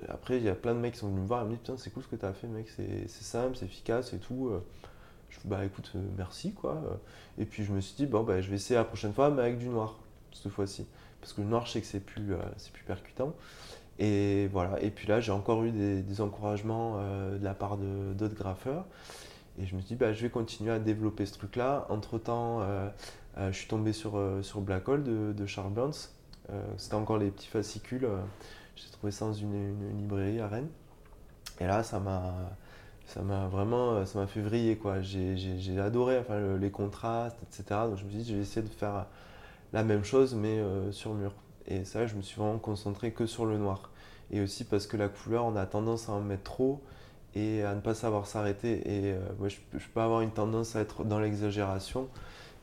après, 0.10 0.38
il 0.38 0.44
y 0.44 0.50
a 0.50 0.56
plein 0.56 0.74
de 0.74 0.80
mecs 0.80 0.94
qui 0.94 1.00
sont 1.00 1.10
venus 1.10 1.22
me 1.22 1.28
voir 1.28 1.42
et 1.42 1.46
me 1.46 1.50
disent 1.52 1.60
Putain, 1.60 1.78
c'est 1.78 1.92
cool 1.92 2.04
ce 2.04 2.08
que 2.08 2.16
tu 2.16 2.26
as 2.26 2.34
fait, 2.34 2.48
mec. 2.48 2.68
C'est 2.70 3.08
simple, 3.08 3.56
c'est 3.56 3.66
efficace 3.66 4.14
et 4.14 4.18
tout. 4.18 4.52
Je 5.30 5.40
dis 5.40 5.48
Bah 5.48 5.64
écoute, 5.64 5.92
merci. 6.18 6.54
quoi. 6.54 6.82
Et 7.38 7.46
puis 7.46 7.64
je 7.64 7.72
me 7.72 7.80
suis 7.80 7.96
dit 7.96 8.06
Bon, 8.08 8.24
bah, 8.24 8.42
je 8.42 8.50
vais 8.50 8.56
essayer 8.56 8.76
la 8.76 8.84
prochaine 8.84 9.14
fois, 9.14 9.30
mais 9.30 9.44
avec 9.44 9.60
du 9.60 9.68
noir, 9.68 10.00
cette 10.34 10.52
fois-ci. 10.52 10.88
Parce 11.22 11.34
que 11.34 11.42
le 11.42 11.48
noir, 11.48 11.66
je 11.66 11.74
sais 11.74 11.82
que 11.82 11.88
c'est 11.88 12.00
plus, 12.00 12.34
plus 12.74 12.84
percutant. 12.84 13.34
Et 14.00 14.48
voilà. 14.52 14.82
Et 14.82 14.92
puis 14.92 15.08
là, 15.08 15.20
j'ai 15.20 15.32
encore 15.32 15.64
eu 15.64 15.72
des, 15.72 16.22
encouragements 16.22 16.96
euh, 16.98 17.38
de 17.38 17.44
la 17.44 17.54
part 17.54 17.78
d'autres 17.78 18.36
graffeurs. 18.36 18.86
Et 19.60 19.66
je 19.66 19.76
me 19.76 19.80
suis 19.82 19.90
dit, 19.90 19.96
bah, 19.96 20.12
je 20.14 20.22
vais 20.22 20.30
continuer 20.30 20.72
à 20.72 20.80
développer 20.80 21.26
ce 21.26 21.34
truc-là. 21.34 21.88
Entre-temps, 21.90 22.62
euh, 22.62 22.90
euh, 23.38 23.52
je 23.52 23.58
suis 23.58 23.68
tombé 23.68 23.94
sur, 23.94 24.22
sur 24.42 24.62
Black 24.62 24.88
Hole 24.90 25.04
de, 25.04 25.46
Charles 25.46 25.74
Burns. 25.74 26.10
C'était 26.78 26.96
encore 26.96 27.18
les 27.18 27.32
petits 27.32 27.48
fascicules. 27.48 28.08
j'ai 28.76 28.90
trouvé 28.92 29.12
ça 29.12 29.26
dans 29.26 29.34
une, 29.34 29.98
librairie 29.98 30.40
à 30.40 30.48
Rennes. 30.48 30.70
Et 31.60 31.66
là, 31.66 31.84
ça 31.84 32.00
m'a 32.00 32.34
ça 33.08 33.22
m'a 33.22 33.48
vraiment 33.48 34.04
ça 34.06 34.18
m'a 34.20 34.26
fait 34.26 34.42
vriller 34.42 34.78
quoi 34.78 35.00
j'ai 35.02 35.80
adoré 35.80 36.18
enfin, 36.18 36.58
les 36.58 36.72
contrastes 36.72 37.38
etc 37.44 37.82
donc 37.88 37.98
je 37.98 38.04
me 38.04 38.10
suis 38.10 38.18
dit 38.18 38.30
je 38.32 38.36
vais 38.36 38.42
essayer 38.42 38.68
de 38.68 38.74
faire 38.74 39.06
la 39.74 39.84
même 39.84 40.04
chose 40.04 40.34
mais 40.34 40.60
sur 40.92 41.14
mur 41.14 41.32
et 41.68 41.84
ça, 41.84 42.06
je 42.06 42.16
me 42.16 42.22
suis 42.22 42.40
vraiment 42.40 42.60
concentré 42.60 43.12
que 43.12 43.26
sur 43.26 43.46
le 43.46 43.58
noir. 43.58 43.90
Et 44.32 44.42
aussi 44.42 44.64
parce 44.64 44.88
que 44.88 44.98
la 44.98 45.10
couleur, 45.10 45.46
on 45.46 45.56
a 45.56 45.66
tendance 45.66 46.10
à 46.10 46.14
en 46.14 46.22
mettre 46.22 46.44
trop 46.44 46.82
et 47.36 47.64
à 47.64 47.74
ne 47.74 47.82
pas 47.82 47.94
savoir 47.94 48.28
s'arrêter. 48.28 48.82
Et 48.88 49.14
euh, 49.14 49.20
moi, 49.40 49.50
je, 49.50 49.58
peux 49.94 50.00
avoir 50.00 50.22
une 50.22 50.32
tendance 50.32 50.76
à 50.76 50.82
être 50.82 51.04
dans 51.04 51.20
l'exagération. 51.20 52.08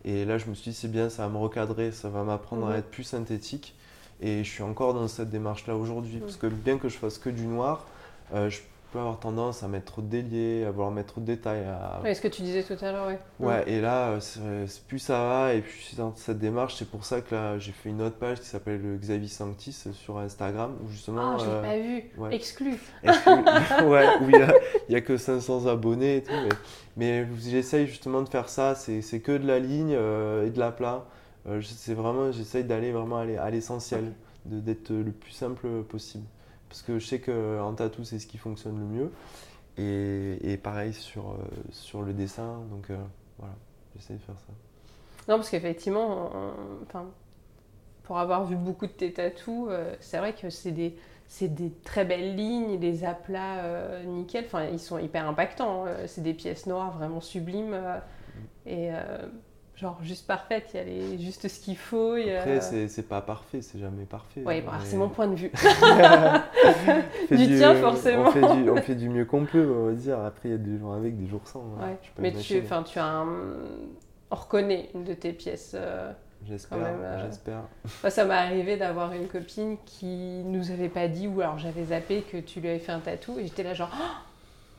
Et 0.05 0.25
là, 0.25 0.39
je 0.39 0.47
me 0.47 0.55
suis 0.55 0.71
dit, 0.71 0.77
c'est 0.77 0.91
bien, 0.91 1.09
ça 1.09 1.27
va 1.27 1.33
me 1.33 1.39
recadrer, 1.39 1.93
ça 1.93 2.09
va 2.09 2.25
m'apprendre 2.25 2.69
à 2.69 2.79
être 2.79 2.91
plus 2.91 3.05
synthétique. 3.05 3.75
Et 4.21 4.45
je 4.45 4.51
suis 4.51 4.63
encore 4.63 4.95
dans 4.95 5.09
cette 5.09 5.31
démarche-là 5.31 5.77
aujourd'hui. 5.77 6.19
Parce 6.19 6.37
que 6.37 6.47
bien 6.47 6.79
que 6.79 6.89
je 6.89 6.97
fasse 6.97 7.19
que 7.19 7.31
du 7.31 7.45
noir, 7.47 7.87
euh, 8.35 8.51
je 8.51 8.61
peux 8.93 8.99
avoir 8.99 9.19
tendance 9.19 9.63
à 9.63 9.69
mettre 9.69 9.93
trop 9.93 10.03
de 10.03 10.07
déliés, 10.07 10.65
à 10.65 10.71
vouloir 10.71 10.91
mettre 10.91 11.13
trop 11.13 11.21
de 11.21 11.27
détails. 11.27 11.65
À... 11.65 12.15
ce 12.15 12.21
que 12.21 12.29
tu 12.29 12.43
disais 12.43 12.63
tout 12.63 12.77
à 12.85 12.93
l'heure, 12.93 13.07
ouais. 13.09 13.19
Ouais, 13.41 13.65
et 13.67 13.81
là, 13.81 14.19
euh, 14.39 14.67
plus 14.87 14.99
ça 14.99 15.19
va, 15.25 15.55
et 15.55 15.63
puis 15.63 15.89
je 15.91 15.97
dans 15.97 16.15
cette 16.15 16.39
démarche. 16.39 16.77
C'est 16.77 16.89
pour 16.89 17.05
ça 17.05 17.23
que 17.23 17.35
là, 17.35 17.59
j'ai 17.59 17.73
fait 17.73 17.89
une 17.89 18.03
autre 18.03 18.17
page 18.17 18.41
qui 18.41 18.47
s'appelle 18.47 18.81
le 18.83 18.97
Xavier 18.97 19.29
Sanctis 19.29 19.87
sur 19.93 20.19
Instagram, 20.19 20.77
où 20.85 20.89
justement. 20.89 21.37
Ah, 21.37 21.39
je 21.39 21.45
l'ai 21.45 21.51
euh, 21.51 21.63
pas 21.63 21.79
vu. 21.79 22.11
Ouais. 22.19 22.35
Exclu. 22.35 22.75
ouais, 23.03 24.07
où 24.21 24.29
il 24.29 24.47
n'y 24.89 24.95
a, 24.95 24.99
a, 24.99 25.01
que 25.01 25.17
500 25.17 25.67
abonnés 25.67 26.19
et 26.19 26.23
tout. 26.23 26.33
Mais, 26.97 27.27
j'essaye 27.41 27.87
justement 27.87 28.21
de 28.21 28.29
faire 28.29 28.51
ça. 28.51 28.75
C'est 28.75 29.21
que 29.21 29.33
de 29.33 29.47
la 29.47 29.59
ligne 29.59 29.95
euh, 29.95 30.47
et 30.47 30.51
de 30.51 30.59
la 30.59 30.71
plat. 30.71 31.07
c'est 31.63 31.95
vraiment, 31.95 32.31
j'essaye 32.31 32.65
d'aller 32.65 32.93
vraiment 32.93 33.19
à 33.19 33.51
l'essentiel, 33.51 34.13
d'être 34.45 34.91
le 34.91 35.13
plus 35.13 35.33
simple 35.33 35.67
possible. 35.89 36.27
Parce 36.73 36.81
que 36.81 36.99
je 36.99 37.07
sais 37.07 37.21
qu'en 37.21 37.75
tatou, 37.75 38.03
c'est 38.03 38.19
ce 38.19 38.27
qui 38.27 38.39
fonctionne 38.39 38.79
le 38.79 38.87
mieux. 38.87 39.13
Et, 39.77 40.57
pareil 40.57 40.95
sur, 40.95 41.33
euh, 41.33 41.37
sur 41.71 42.01
le 42.01 42.15
dessin. 42.15 42.63
Donc 42.71 42.89
euh, 42.89 42.97
voilà, 43.39 43.53
j'essaie 43.95 44.15
de 44.15 44.21
faire 44.21 44.39
ça. 44.39 44.55
Non, 45.29 45.37
parce 45.37 45.51
qu'effectivement, 45.51 46.31
enfin, 46.83 47.11
pour 48.05 48.17
avoir 48.19 48.47
vu 48.47 48.57
beaucoup 48.57 48.87
de 48.87 48.93
tes 48.93 49.13
tatous, 49.13 49.67
euh, 49.69 49.95
c'est 50.01 50.17
vrai 50.17 50.35
que 50.35 50.49
c'est 50.49 50.71
des, 50.71 50.97
des 51.43 51.73
très 51.85 52.07
belles 52.07 52.37
lignes, 52.37 52.79
des 52.79 53.05
aplats 53.05 54.03
nickel. 54.07 54.47
Enfin, 54.47 54.65
ils 54.65 54.81
sont 54.81 54.97
hyper 54.97 55.29
impactants. 55.29 55.85
Hein. 55.85 56.07
C'est 56.07 56.23
des 56.23 56.33
pièces 56.33 56.65
noires 56.65 56.97
vraiment 56.97 57.21
sublimes. 57.21 57.77
Mm. 57.77 58.69
et 58.71 58.91
genre 59.83 59.99
juste 60.03 60.27
parfaite, 60.27 60.71
il 60.73 60.77
y 60.77 60.81
a 60.81 60.85
les, 60.85 61.19
juste 61.19 61.49
ce 61.49 61.61
qu'il 61.61 61.77
faut. 61.77 62.15
Après, 62.15 62.61
c'est 62.61 63.09
pas 63.09 63.21
parfait, 63.21 63.61
c'est 63.61 63.79
jamais 63.79 64.05
parfait. 64.05 64.43
Oui, 64.47 64.61
bah, 64.63 64.73
c'est 64.85 64.97
mon 64.97 65.09
point 65.09 65.27
de 65.27 65.35
vue. 65.35 65.51
du, 67.31 67.57
tien, 67.57 67.75
forcément. 67.75 68.29
On 68.29 68.31
fait 68.31 68.57
du, 68.57 68.71
on 68.71 68.77
fait 68.77 68.95
du 68.95 69.09
mieux 69.09 69.25
qu'on 69.25 69.45
peut, 69.45 69.67
on 69.67 69.87
va 69.87 69.93
dire. 69.93 70.21
Après, 70.21 70.49
il 70.49 70.53
y 70.53 70.55
a 70.55 70.59
des 70.59 70.79
jours 70.79 70.95
avec, 70.95 71.19
des 71.19 71.27
jours 71.27 71.43
sans. 71.45 71.61
Hein. 71.61 71.89
Ouais. 71.89 71.99
Mais 72.19 72.33
tu, 72.33 72.63
tu 72.63 72.99
as 72.99 73.05
un... 73.05 73.27
On 74.31 74.35
reconnaît 74.35 74.89
une 74.95 75.05
de 75.05 75.13
tes 75.13 75.33
pièces. 75.33 75.73
Euh, 75.75 76.11
j'espère, 76.47 76.79
euh, 76.81 77.27
j'espère. 77.27 77.65
ça 78.09 78.25
m'est 78.25 78.33
arrivé 78.33 78.79
d'avoir 78.79 79.13
une 79.13 79.27
copine 79.27 79.77
qui 79.85 80.43
nous 80.45 80.71
avait 80.71 80.89
pas 80.89 81.09
dit, 81.09 81.29
ou 81.29 81.43
alors 81.43 81.59
j'avais 81.59 81.87
zappé 81.87 82.23
que 82.23 82.39
tu 82.39 82.61
lui 82.61 82.71
avais 82.71 82.79
fait 82.79 82.93
un 82.93 83.01
tatou, 83.01 83.39
et 83.39 83.45
j'étais 83.45 83.63
là 83.63 83.75
genre... 83.75 83.91
Oh 83.93 84.32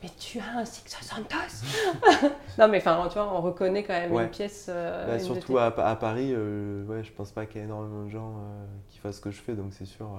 mais 0.03 0.09
tu 0.19 0.39
as 0.39 0.59
un 0.59 0.65
660 0.65 1.33
Non, 2.59 2.67
mais 2.67 2.77
enfin, 2.77 3.07
tu 3.07 3.13
vois, 3.13 3.33
on 3.33 3.41
reconnaît 3.41 3.83
quand 3.83 3.93
même 3.93 4.13
une 4.13 4.29
pièce. 4.29 4.67
Euh, 4.69 5.07
bah, 5.07 5.19
surtout 5.19 5.57
à, 5.57 5.67
à, 5.67 5.95
Paris, 5.95 6.31
euh, 6.33 6.83
ouais, 6.85 7.03
je 7.03 7.11
pense 7.13 7.31
pas 7.31 7.45
qu'il 7.45 7.61
y 7.61 7.63
ait 7.63 7.67
énormément 7.67 8.03
de 8.03 8.09
gens 8.09 8.31
euh, 8.31 8.65
qui 8.89 8.99
fassent 8.99 9.15
ce 9.15 9.21
que 9.21 9.31
je 9.31 9.41
fais, 9.41 9.53
donc 9.53 9.71
c'est 9.71 9.85
sûr. 9.85 10.09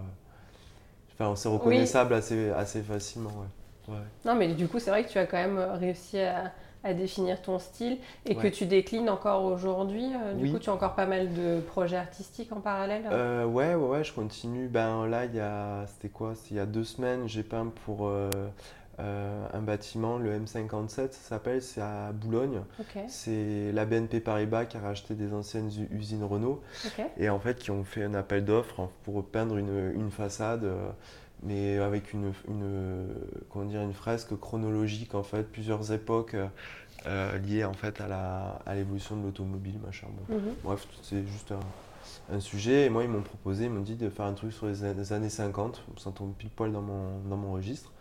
Enfin, 1.13 1.37
c'est 1.37 1.49
reconnaissable 1.49 2.15
assez, 2.15 2.51
assez 2.51 2.83
facilement. 2.83 3.31
Ouais. 3.87 3.95
Non, 4.25 4.35
mais 4.35 4.49
du 4.55 4.67
coup, 4.69 4.79
c'est 4.79 4.91
vrai 4.91 5.05
que 5.05 5.11
tu 5.11 5.19
as 5.19 5.27
quand 5.27 5.37
même 5.37 5.59
réussi 5.59 6.19
à, 6.19 6.51
à 6.83 6.95
définir 6.95 7.43
ton 7.43 7.59
style 7.59 7.99
et 8.25 8.35
que 8.35 8.49
tu 8.49 8.65
déclines 8.65 9.11
encore 9.11 9.45
aujourd'hui. 9.45 10.07
du 10.39 10.51
coup, 10.51 10.59
tu 10.59 10.71
as 10.71 10.73
encore 10.73 10.95
pas 10.95 11.07
mal 11.07 11.33
de 11.35 11.61
projets 11.61 11.99
artistiques 11.99 12.51
en 12.53 12.61
parallèle? 12.61 13.05
Ouais, 13.47 13.75
ouais, 13.75 13.75
ouais, 13.75 14.03
je 14.03 14.15
continue. 14.15 14.67
Ben 14.67 15.07
là, 15.07 15.27
il 15.27 15.35
y 15.35 15.41
a, 15.41 15.85
c'était 15.89 16.09
quoi? 16.09 16.33
Il 16.51 16.57
y 16.57 16.61
a 16.61 16.67
deux 16.67 16.85
semaines, 16.85 17.29
j'ai 17.29 17.43
peint 17.43 17.71
pour 17.85 18.11
euh, 19.01 19.47
un 19.53 19.61
bâtiment, 19.61 20.19
le 20.19 20.39
M57 20.39 20.89
ça 20.89 21.09
s'appelle, 21.11 21.63
c'est 21.63 21.81
à 21.81 22.13
Boulogne. 22.13 22.63
C'est 23.09 23.73
la 23.73 23.85
BNP 23.87 24.21
Paribas 24.21 24.67
qui 24.67 24.77
a 24.77 24.81
racheté 24.81 25.15
des 25.15 25.33
anciennes 25.33 25.71
usines 25.91 26.25
Renault 26.25 26.63
et 27.17 27.29
en 27.29 27.41
fait 27.41 27.59
qui 27.59 27.71
ont 27.71 27.85
fait 27.85 28.05
un 28.05 28.15
appel 28.15 28.45
d'offres 28.45 28.89
pour 29.05 29.25
peindre 29.25 29.57
une, 29.57 30.11
façade, 30.11 30.65
euh, 30.65 30.91
mais 31.43 31.79
avec 31.79 32.13
une, 32.13 32.33
comment 33.51 33.65
dire, 33.65 33.83
une 33.83 33.95
fresque 33.95 34.39
chronologique 34.39 35.15
en 35.15 35.23
fait, 35.23 35.43
plusieurs 35.45 35.93
époques 35.93 36.37
euh, 37.07 37.39
liées 37.39 37.65
en 37.65 37.75
fait 37.75 38.01
à 38.01 38.75
l'évolution 38.75 39.17
de 39.17 39.25
l'automobile, 39.25 39.79
machin. 39.85 40.07
Mhm. 40.29 40.39
Bref, 40.63 40.87
c'est 41.03 41.27
juste 41.27 41.53
un, 42.33 42.41
sujet. 42.41 42.87
Et 42.87 42.91
moi, 42.91 43.03
ils 43.03 43.11
m'ont 43.11 43.23
proposé, 43.23 43.65
ils 43.65 43.71
m'ont 43.71 43.83
dit 43.83 43.97
de 43.97 44.09
faire 44.09 44.25
un 44.25 44.33
truc 44.33 44.53
sur 44.53 44.67
les, 44.67 45.13
années 45.13 45.29
50, 45.29 45.83
ça 45.99 46.11
tombe 46.13 46.33
pile 46.33 46.49
poil 46.49 46.73
dans 46.73 46.81
mon, 46.81 47.19
dans 47.29 47.37
mon 47.37 47.53
registre. 47.53 47.93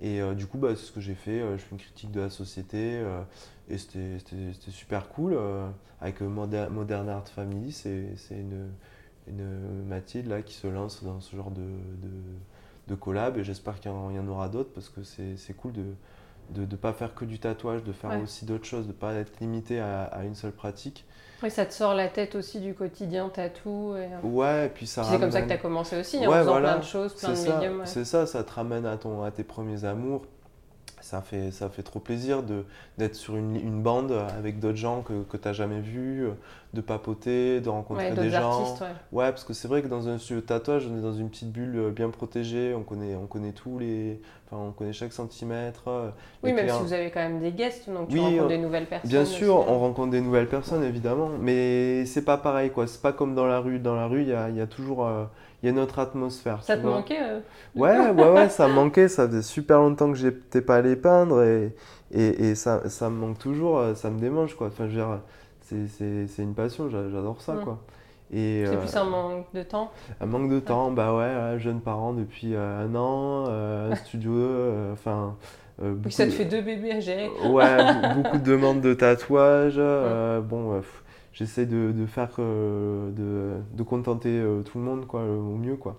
Et 0.00 0.20
euh, 0.20 0.34
du 0.34 0.46
coup, 0.46 0.58
bah, 0.58 0.70
c'est 0.76 0.86
ce 0.86 0.92
que 0.92 1.00
j'ai 1.00 1.14
fait. 1.14 1.40
Euh, 1.40 1.58
je 1.58 1.62
fais 1.62 1.72
une 1.72 1.78
critique 1.78 2.10
de 2.10 2.20
la 2.20 2.30
société 2.30 2.98
euh, 2.98 3.20
et 3.68 3.78
c'était 3.78 4.70
super 4.70 5.08
cool. 5.08 5.38
avec 6.00 6.20
Modern, 6.20 7.08
Art 7.08 7.28
Family, 7.28 7.72
c'est 7.72 8.16
une, 8.30 8.70
une, 9.28 9.84
Mathilde 9.86 10.28
là, 10.28 10.42
qui 10.42 10.54
se 10.54 10.66
lance 10.66 11.04
dans 11.04 11.20
ce 11.20 11.36
genre 11.36 11.50
de, 11.50 11.60
de, 11.60 12.10
de 12.88 12.94
collab 12.94 13.36
et 13.36 13.44
j'espère 13.44 13.78
qu'il 13.78 13.90
y, 13.90 13.94
en 13.94 14.28
aura 14.28 14.48
d'autres 14.48 14.72
parce 14.72 14.88
que 14.88 15.02
c'est 15.04 15.56
cool 15.56 15.72
de 15.72 15.84
ne 16.56 16.66
de, 16.66 16.76
pas 16.76 16.92
faire 16.92 17.14
que 17.14 17.24
du 17.24 17.38
tatouage, 17.38 17.84
de 17.84 17.92
faire 17.92 18.20
aussi 18.20 18.44
d'autres 18.44 18.64
choses, 18.64 18.86
de 18.86 18.92
ne 18.92 18.96
pas 18.96 19.14
être 19.14 19.38
limité 19.40 19.78
à, 19.78 20.04
à 20.04 20.24
une 20.24 20.34
seule 20.34 20.52
pratique. 20.52 21.04
Oui, 21.42 21.50
ça 21.50 21.64
te 21.64 21.72
sort 21.72 21.94
la 21.94 22.08
tête 22.08 22.34
aussi 22.34 22.60
du 22.60 22.74
quotidien 22.74 23.28
tatou. 23.28 23.94
Et... 23.96 24.04
Euh, 24.04 24.28
ouais, 24.28 24.66
et 24.66 24.68
puis 24.68 24.86
ça. 24.86 25.04
C'est 25.04 25.18
comme 25.18 25.30
ça 25.30 25.42
que 25.42 25.48
tu 25.48 25.52
as 25.52 25.58
commencé 25.58 25.98
aussi, 25.98 26.26
en 26.26 26.30
faisant 26.30 26.58
plein 26.58 26.78
de 26.78 26.84
choses, 26.84 27.14
plein 27.14 27.32
de 27.32 27.38
médiums. 27.38 27.82
C'est 27.84 28.04
ça, 28.04 28.26
ça 28.26 28.44
te 28.44 28.52
ramène 28.52 28.86
à, 28.86 28.96
ton, 28.96 29.22
à 29.22 29.30
tes 29.30 29.44
premiers 29.44 29.84
amours, 29.84 30.22
ça 31.00 31.22
fait, 31.22 31.50
ça 31.50 31.68
fait 31.68 31.82
trop 31.82 31.98
plaisir 31.98 32.42
d'être 32.98 33.14
sur 33.14 33.36
une, 33.36 33.56
une, 33.56 33.82
bande 33.82 34.12
avec 34.12 34.60
d'autres 34.60 34.76
gens 34.76 35.02
que, 35.02 35.22
que 35.22 35.36
tu 35.36 35.48
n'as 35.48 35.54
jamais 35.54 35.80
vus, 35.80 36.28
de 36.72 36.80
papoter, 36.80 37.60
de 37.60 37.68
rencontrer 37.68 38.12
des 38.12 38.30
gens. 38.30 38.60
Artistes, 38.60 38.80
ouais. 38.80 38.86
ouais. 39.12 39.30
parce 39.30 39.44
que 39.44 39.52
c'est 39.52 39.66
vrai 39.66 39.82
que 39.82 39.88
dans 39.88 40.08
un 40.08 40.18
studio 40.18 40.40
de 40.40 40.46
tatouage, 40.46 40.86
on 40.90 40.96
est 40.96 41.02
dans 41.02 41.12
une 41.12 41.28
petite 41.28 41.50
bulle 41.50 41.90
bien 41.94 42.10
protégée, 42.10 42.74
on 42.76 42.82
connaît, 42.82 43.16
on 43.16 43.26
connaît 43.26 43.52
tous 43.52 43.78
les. 43.78 44.20
Enfin, 44.46 44.62
on 44.68 44.72
connaît 44.72 44.92
chaque 44.92 45.12
centimètre. 45.12 46.12
Oui, 46.42 46.52
même 46.52 46.68
si 46.68 46.82
vous 46.82 46.92
avez 46.92 47.10
quand 47.10 47.20
même 47.20 47.40
des 47.40 47.52
guests, 47.52 47.88
donc 47.88 48.08
tu 48.08 48.18
rencontres 48.18 48.48
des 48.48 48.58
nouvelles 48.58 48.86
personnes. 48.86 49.10
Bien 49.10 49.24
sûr, 49.24 49.56
on 49.68 49.78
rencontre 49.78 50.10
des 50.10 50.20
nouvelles 50.20 50.48
personnes, 50.48 50.84
évidemment, 50.84 51.30
mais 51.40 52.04
c'est 52.06 52.24
pas 52.24 52.36
pareil, 52.36 52.70
quoi. 52.70 52.86
C'est 52.86 53.02
pas 53.02 53.12
comme 53.12 53.34
dans 53.34 53.46
la 53.46 53.60
rue. 53.60 53.78
Dans 53.78 53.96
la 53.96 54.06
rue, 54.06 54.22
il 54.22 54.28
y 54.28 54.34
a, 54.34 54.48
y 54.50 54.60
a, 54.60 54.66
toujours 54.66 55.08
il 55.62 55.66
y 55.66 55.68
a 55.68 55.72
notre 55.72 55.98
atmosphère. 55.98 56.62
Ça 56.62 56.76
te 56.76 56.86
manquait 56.86 57.20
euh, 57.20 57.40
Ouais, 57.74 57.98
ouais, 58.10 58.30
ouais, 58.30 58.48
ça 58.48 58.68
me 58.68 58.74
manquait. 58.74 59.08
Ça 59.08 59.26
faisait 59.26 59.42
super 59.42 59.78
longtemps 59.78 60.10
que 60.10 60.16
j'étais 60.16 60.62
pas 60.62 60.76
allé 60.76 60.96
peindre 60.96 61.42
et, 61.42 61.74
et, 62.12 62.48
et, 62.48 62.54
ça, 62.54 62.88
ça 62.88 63.10
me 63.10 63.16
manque 63.16 63.38
toujours. 63.38 63.78
Euh, 63.78 63.94
ça 63.94 64.10
me 64.10 64.18
démange, 64.18 64.54
quoi. 64.54 64.68
Enfin, 64.68 64.88
je 64.88 65.00
c'est 65.98 66.42
une 66.42 66.54
passion, 66.54 66.88
j'adore 66.90 67.40
ça, 67.40 67.54
mm. 67.54 67.64
quoi. 67.64 67.78
C'est 68.32 68.64
euh, 68.64 68.76
plus 68.76 68.96
un 68.96 69.04
manque 69.04 69.46
de 69.52 69.62
temps 69.64 69.90
Un 70.20 70.26
manque 70.26 70.50
de 70.50 70.60
temps, 70.60 70.92
bah 70.92 71.14
ouais, 71.16 71.58
jeune 71.58 71.80
parent 71.80 72.12
depuis 72.12 72.54
un 72.54 72.94
an, 72.94 73.46
un 73.46 73.94
studio, 73.96 74.32
enfin. 74.92 75.36
ça 76.10 76.26
te 76.26 76.30
fait 76.30 76.44
deux 76.44 76.62
bébés 76.62 76.92
à 76.92 77.00
gérer. 77.00 77.28
ouais, 77.48 78.14
beaucoup 78.14 78.38
de 78.38 78.44
demandes 78.44 78.80
de 78.80 78.94
tatouage. 78.94 79.78
Mm. 79.78 80.40
bon, 80.42 80.80
j'essaie 81.32 81.66
de, 81.66 81.92
de, 81.92 82.06
faire 82.06 82.30
euh, 82.38 83.10
de, 83.10 83.76
de, 83.76 83.82
contenter 83.82 84.28
euh, 84.28 84.62
tout 84.62 84.78
le 84.78 84.84
monde 84.84 85.06
quoi, 85.06 85.22
au 85.22 85.56
mieux 85.56 85.76
quoi. 85.76 85.96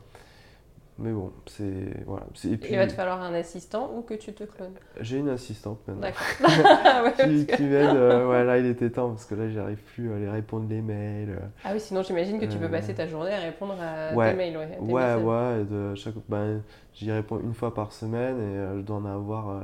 Mais 1.02 1.12
bon, 1.12 1.32
c'est 1.48 2.04
voilà. 2.06 2.26
Et 2.46 2.58
puis, 2.58 2.72
il 2.72 2.78
va 2.78 2.88
te 2.88 2.94
falloir 2.94 3.22
un 3.22 3.34
assistant 3.34 3.92
ou 3.96 4.02
que 4.02 4.14
tu 4.14 4.34
te 4.34 4.44
clones 4.44 4.74
J'ai 5.00 5.18
une 5.18 5.30
assistante 5.30 5.80
maintenant. 5.88 6.02
D'accord. 6.02 7.14
qui, 7.18 7.46
qui 7.46 7.64
m'aide. 7.64 7.96
Euh, 7.96 8.28
ouais, 8.30 8.44
là, 8.44 8.58
il 8.58 8.66
était 8.66 8.90
temps 8.90 9.10
parce 9.10 9.26
que 9.26 9.36
là, 9.36 9.50
j'arrive 9.50 9.82
plus 9.94 10.12
à 10.12 10.16
aller 10.16 10.30
répondre 10.30 10.68
les 10.70 10.82
mails. 10.82 11.40
Ah 11.64 11.72
oui, 11.74 11.80
sinon, 11.80 12.04
j'imagine 12.04 12.40
que 12.40 12.46
tu 12.46 12.58
peux 12.58 12.70
passer 12.70 12.94
ta 12.94 13.08
journée 13.08 13.34
à 13.34 13.40
répondre 13.40 13.76
à 13.82 14.14
ouais. 14.16 14.32
tes 14.32 14.38
mails. 14.38 14.58
Ouais, 14.58 14.78
ouais, 14.80 15.16
ouais. 15.16 15.64
De 15.66 15.96
chaque, 15.96 16.16
ben, 16.30 16.62
j'y 16.94 17.12
réponds 17.12 17.40
une 17.40 17.54
fois 17.54 17.74
par 17.74 17.92
semaine 17.92 18.38
et 18.40 18.78
je 18.78 18.82
dois 18.82 18.98
en 18.98 19.06
avoir 19.06 19.62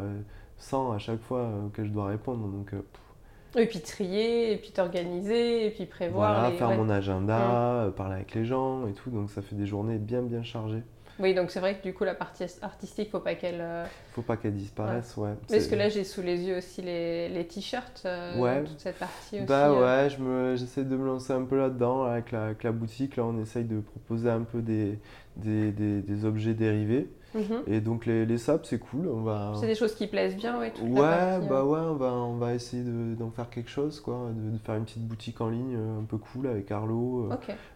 100 0.57 0.91
à 0.91 0.97
chaque 0.97 1.21
fois 1.21 1.49
que 1.73 1.83
je 1.83 1.89
dois 1.89 2.07
répondre. 2.07 2.47
Donc, 2.47 2.73
et 3.55 3.65
puis 3.65 3.79
trier, 3.79 4.53
et 4.53 4.57
puis 4.57 4.71
t'organiser, 4.71 5.67
et 5.67 5.71
puis 5.71 5.85
prévoir. 5.85 6.41
Voilà, 6.41 6.55
faire 6.55 6.71
mon 6.71 6.89
agenda, 6.89 7.83
euh, 7.83 7.91
parler 7.91 8.15
avec 8.15 8.35
les 8.35 8.45
gens 8.45 8.87
et 8.87 8.93
tout. 8.93 9.09
Donc 9.09 9.29
ça 9.29 9.41
fait 9.41 9.55
des 9.55 9.65
journées 9.65 9.97
bien 9.97 10.21
bien 10.21 10.43
chargées. 10.43 10.83
Oui, 11.19 11.33
donc 11.33 11.49
c'est 11.49 11.59
vrai 11.59 11.75
que 11.77 11.83
du 11.83 11.93
coup 11.93 12.03
la 12.03 12.13
partie 12.13 12.45
artistique, 12.61 13.09
faut 13.09 13.19
pas 13.19 13.35
qu'elle. 13.35 13.59
Euh, 13.59 13.85
faut 14.13 14.21
pas 14.21 14.37
qu'elle 14.37 14.53
disparaisse, 14.53 15.17
ouais. 15.17 15.33
Parce 15.49 15.67
que 15.67 15.75
là 15.75 15.89
j'ai 15.89 16.03
sous 16.03 16.21
les 16.21 16.41
yeux 16.41 16.57
aussi 16.57 16.81
les, 16.81 17.27
les 17.29 17.47
t-shirts, 17.47 18.03
euh, 18.05 18.37
ouais. 18.39 18.63
toute 18.63 18.79
cette 18.79 18.99
partie 18.99 19.37
aussi. 19.37 19.45
Bah 19.45 19.73
ouais, 19.73 20.09
je 20.09 20.21
me, 20.21 20.55
j'essaie 20.55 20.83
de 20.83 20.95
me 20.95 21.05
lancer 21.05 21.33
un 21.33 21.43
peu 21.43 21.57
là-dedans 21.57 22.03
avec 22.03 22.31
la, 22.31 22.45
avec 22.45 22.63
la 22.63 22.71
boutique. 22.71 23.15
Là, 23.15 23.25
on 23.25 23.41
essaye 23.41 23.63
de 23.63 23.79
proposer 23.79 24.29
un 24.29 24.43
peu 24.43 24.61
des, 24.61 24.99
des, 25.37 25.71
des, 25.71 26.01
des 26.01 26.25
objets 26.25 26.53
dérivés. 26.53 27.09
Mhm. 27.35 27.63
Et 27.67 27.81
donc 27.81 28.05
les, 28.05 28.25
les 28.25 28.37
sables, 28.37 28.65
c'est 28.65 28.79
cool. 28.79 29.07
On 29.07 29.21
va... 29.21 29.53
C'est 29.59 29.67
des 29.67 29.75
choses 29.75 29.95
qui 29.95 30.07
plaisent 30.07 30.35
bien, 30.35 30.59
ouais. 30.59 30.73
ouais, 30.81 30.99
bah 30.99 31.39
hein. 31.51 31.63
ouais, 31.63 31.79
on 31.79 31.95
va, 31.95 32.13
on 32.13 32.35
va 32.37 32.53
essayer 32.53 32.83
d'en 32.83 33.31
faire 33.31 33.49
quelque 33.49 33.69
chose, 33.69 33.99
quoi, 33.99 34.29
de, 34.33 34.57
faire 34.59 34.75
une 34.75 34.85
petite 34.85 35.07
boutique 35.07 35.41
en 35.41 35.49
ligne 35.49 35.75
euh, 35.75 35.99
un 35.99 36.03
peu 36.03 36.17
cool 36.17 36.47
avec 36.47 36.71
Arlo, 36.71 37.29
euh, 37.31 37.35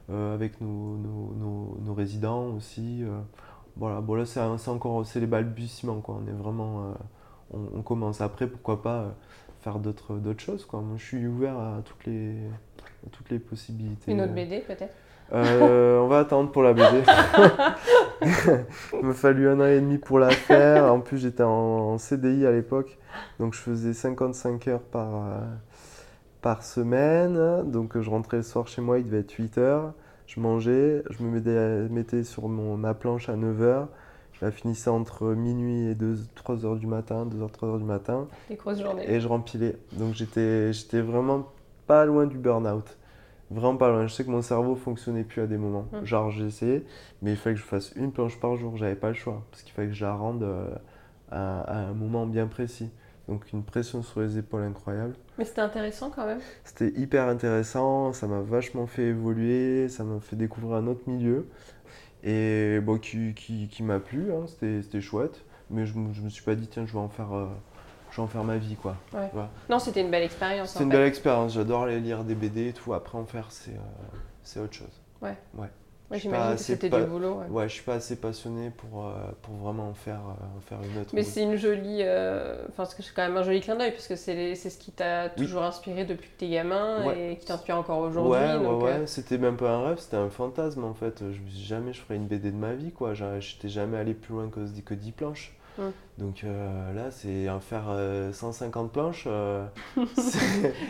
euh, 0.09 0.33
avec 0.33 0.61
nos, 0.61 0.97
nos, 0.97 1.77
nos, 1.83 1.93
résidents 1.93 2.47
aussi. 2.55 3.03
voilà, 3.75 4.01
bon 4.01 4.15
là 4.15 4.25
c'est 4.25 4.39
encore 4.69 5.05
c'est 5.05 5.19
les 5.19 5.27
balbutiements, 5.27 6.01
quoi. 6.01 6.21
On 6.23 6.27
est 6.27 6.35
vraiment, 6.35 6.93
on, 7.53 7.81
commence 7.81 8.21
après, 8.21 8.47
pourquoi 8.47 8.81
pas 8.81 9.15
faire 9.61 9.79
d'autres 9.79 10.15
d'autres 10.15 10.41
choses, 10.41 10.65
quoi. 10.65 10.81
Moi, 10.81 10.95
je 10.97 11.05
suis 11.05 11.27
ouvert 11.27 11.57
à 11.59 11.81
toutes 11.83 12.05
les, 12.05 12.37
à 13.05 13.09
toutes 13.11 13.29
les 13.29 13.39
possibilités. 13.39 14.11
Une 14.11 14.21
autre 14.21 14.33
BD 14.33 14.59
peut-être? 14.61 14.95
Euh, 15.33 15.99
on 15.99 16.07
va 16.07 16.19
attendre 16.19 16.51
pour 16.51 16.63
la 16.63 16.73
BD. 16.73 17.03
Il 18.93 19.05
m'a 19.05 19.13
fallu 19.13 19.47
un 19.47 19.59
an 19.59 19.65
et 19.65 19.79
demi 19.79 19.97
pour 19.97 20.19
la 20.19 20.29
faire. 20.29 20.91
En 20.91 20.99
plus, 20.99 21.19
j'étais 21.19 21.43
en, 21.43 21.97
CDI 21.97 22.45
à 22.45 22.51
l'époque. 22.51 22.97
Donc, 23.39 23.53
je 23.53 23.59
faisais 23.59 23.93
55 23.93 24.67
heures 24.67 24.81
par, 24.81 25.15
euh, 25.15 25.39
par 26.41 26.63
semaine. 26.63 27.63
Donc, 27.69 27.99
je 27.99 28.09
rentrais 28.09 28.37
le 28.37 28.43
soir 28.43 28.67
chez 28.67 28.81
moi, 28.81 28.99
il 28.99 29.05
devait 29.05 29.19
être 29.19 29.31
8 29.31 29.57
heures. 29.57 29.93
Je 30.27 30.39
mangeais, 30.39 31.03
je 31.09 31.23
me 31.23 31.89
mettais, 31.89 32.23
sur 32.23 32.47
mon, 32.47 32.77
ma 32.77 32.93
planche 32.93 33.29
à 33.29 33.35
9 33.35 33.61
heures. 33.61 33.87
Je 34.33 34.45
la 34.45 34.51
finissais 34.51 34.89
entre 34.89 35.27
minuit 35.27 35.89
et 35.89 35.95
2, 35.95 36.17
3 36.35 36.65
heures 36.65 36.75
du 36.75 36.87
matin, 36.87 37.25
2 37.25 37.41
heures, 37.41 37.51
3 37.51 37.69
heures 37.69 37.77
du 37.79 37.85
matin. 37.85 38.27
Des 38.49 38.55
grosses 38.55 38.81
journées. 38.81 39.09
Et 39.09 39.19
je 39.19 39.27
rempilais. 39.27 39.77
Donc, 39.93 40.13
j'étais 40.13 41.01
vraiment 41.01 41.47
pas 41.87 42.05
loin 42.05 42.25
du 42.25 42.37
burn-out 42.37 42.97
vraiment 43.51 43.77
pas 43.77 43.89
loin. 43.89 44.07
Je 44.07 44.13
sais 44.13 44.23
que 44.23 44.29
mon 44.29 44.41
cerveau 44.41 44.75
fonctionnait 44.75 45.23
plus 45.23 45.41
à 45.41 45.47
des 45.47 45.57
moments. 45.57 45.87
Hum. 45.93 46.05
Genre, 46.05 46.31
j'ai 46.31 46.45
essayé, 46.45 46.85
mais 47.21 47.31
il 47.31 47.37
fallait 47.37 47.55
que 47.55 47.61
je 47.61 47.65
fasse 47.65 47.91
une 47.95 48.11
planche 48.11 48.39
par 48.39 48.55
jour. 48.55 48.77
J'avais 48.77 48.95
pas 48.95 49.09
le 49.09 49.13
choix 49.13 49.45
parce 49.51 49.63
qu'il 49.63 49.73
fallait 49.73 49.89
que 49.89 49.93
je 49.93 50.05
la 50.05 50.13
rende 50.13 50.43
euh, 50.43 50.73
à, 51.31 51.77
un 51.77 51.93
moment 51.93 52.25
bien 52.25 52.47
précis. 52.47 52.89
Donc, 53.27 53.51
une 53.53 53.63
pression 53.63 54.01
sur 54.01 54.21
les 54.21 54.37
épaules 54.37 54.63
incroyable. 54.63 55.13
Mais 55.37 55.45
c'était 55.45 55.61
intéressant 55.61 56.09
quand 56.09 56.25
même. 56.25 56.39
C'était 56.63 56.91
hyper 56.99 57.27
intéressant. 57.27 58.13
Ça 58.13 58.27
m'a 58.27 58.41
vachement 58.41 58.87
fait 58.87 59.07
évoluer. 59.07 59.89
Ça 59.89 60.03
m'a 60.03 60.19
fait 60.19 60.35
découvrir 60.35 60.75
un 60.77 60.87
autre 60.87 61.03
milieu. 61.07 61.47
Et 62.23 62.79
bon, 62.81 62.97
qui, 62.97 63.33
qui, 63.33 63.67
qui 63.67 63.83
m'a 63.83 63.99
plu. 63.99 64.31
Hein. 64.33 64.45
C'était 64.47 65.01
chouette. 65.01 65.43
Mais 65.69 65.85
je, 65.85 65.93
je 65.93 66.21
me 66.21 66.29
suis 66.29 66.43
pas 66.43 66.55
dit, 66.55 66.67
tiens, 66.67 66.85
je 66.85 66.93
vais 66.93 66.99
en 66.99 67.09
faire. 67.09 67.33
Euh, 67.33 67.47
je 68.11 68.17
vais 68.17 68.23
en 68.23 68.27
faire 68.27 68.43
ma 68.43 68.57
vie, 68.57 68.75
quoi. 68.75 68.95
Non, 69.69 69.79
c'était 69.79 70.01
une 70.01 70.11
belle 70.11 70.23
expérience. 70.23 70.71
C'est 70.71 70.83
une 70.83 70.89
belle 70.89 71.07
expérience. 71.07 71.53
J'adore 71.53 71.83
aller 71.83 71.99
lire 71.99 72.23
des 72.23 72.35
BD 72.35 72.67
et 72.67 72.73
tout. 72.73 72.93
Après, 72.93 73.17
en 73.17 73.25
faire, 73.25 73.47
c'est 73.49 73.71
euh, 73.71 74.63
autre 74.63 74.73
chose. 74.73 75.01
Ouais. 75.21 75.37
Ouais. 75.57 75.67
J'imagine 76.13 76.57
que 76.57 76.61
c'était 76.61 76.89
du 76.89 77.03
boulot. 77.05 77.35
Ouais. 77.35 77.47
ouais. 77.47 77.69
je 77.69 77.75
suis 77.75 77.83
pas 77.83 77.93
assez 77.93 78.17
passionné 78.17 78.69
pour, 78.69 79.05
euh, 79.05 79.13
pour 79.41 79.55
vraiment 79.55 79.87
en 79.87 79.93
faire, 79.93 80.19
euh, 80.19 80.57
en 80.57 80.59
faire 80.59 80.79
une 80.83 80.99
autre. 80.99 81.11
Mais 81.13 81.23
c'est 81.23 81.41
une 81.41 81.55
jolie. 81.55 82.01
Enfin, 82.67 82.83
c'est 82.83 83.13
quand 83.15 83.21
même 83.21 83.37
un 83.37 83.43
joli 83.43 83.61
clin 83.61 83.77
d'œil, 83.77 83.91
parce 83.91 84.07
que 84.09 84.17
c'est 84.17 84.55
ce 84.55 84.77
qui 84.77 84.91
t'a 84.91 85.29
toujours 85.29 85.63
inspiré 85.63 86.03
depuis 86.03 86.29
que 86.29 86.37
t'es 86.37 86.49
gamin 86.49 87.13
et 87.13 87.37
qui 87.37 87.45
t'inspire 87.45 87.77
encore 87.77 87.99
aujourd'hui. 87.99 88.33
Ouais, 88.33 88.57
ouais, 88.57 88.83
ouais. 88.83 89.07
C'était 89.07 89.37
même 89.37 89.55
pas 89.55 89.69
un 89.69 89.87
rêve, 89.87 89.99
c'était 89.99 90.17
un 90.17 90.29
fantasme 90.29 90.83
en 90.83 90.93
fait. 90.93 91.19
Je 91.19 91.39
me 91.39 91.49
suis 91.49 91.65
jamais 91.65 91.93
je 91.93 92.01
ferais 92.01 92.17
une 92.17 92.27
BD 92.27 92.51
de 92.51 92.57
ma 92.57 92.73
vie, 92.73 92.91
quoi. 92.91 93.13
J'étais 93.13 93.69
jamais 93.69 93.97
allé 93.97 94.13
plus 94.13 94.33
loin 94.33 94.49
que, 94.49 94.59
que 94.81 94.93
10 94.93 95.11
planches. 95.13 95.55
Donc 96.17 96.43
euh, 96.43 96.93
là, 96.93 97.11
c'est 97.11 97.49
en 97.49 97.59
faire 97.59 97.85
150 98.33 98.85
euh, 98.85 98.89
planches. 98.89 99.23
Euh, 99.27 99.65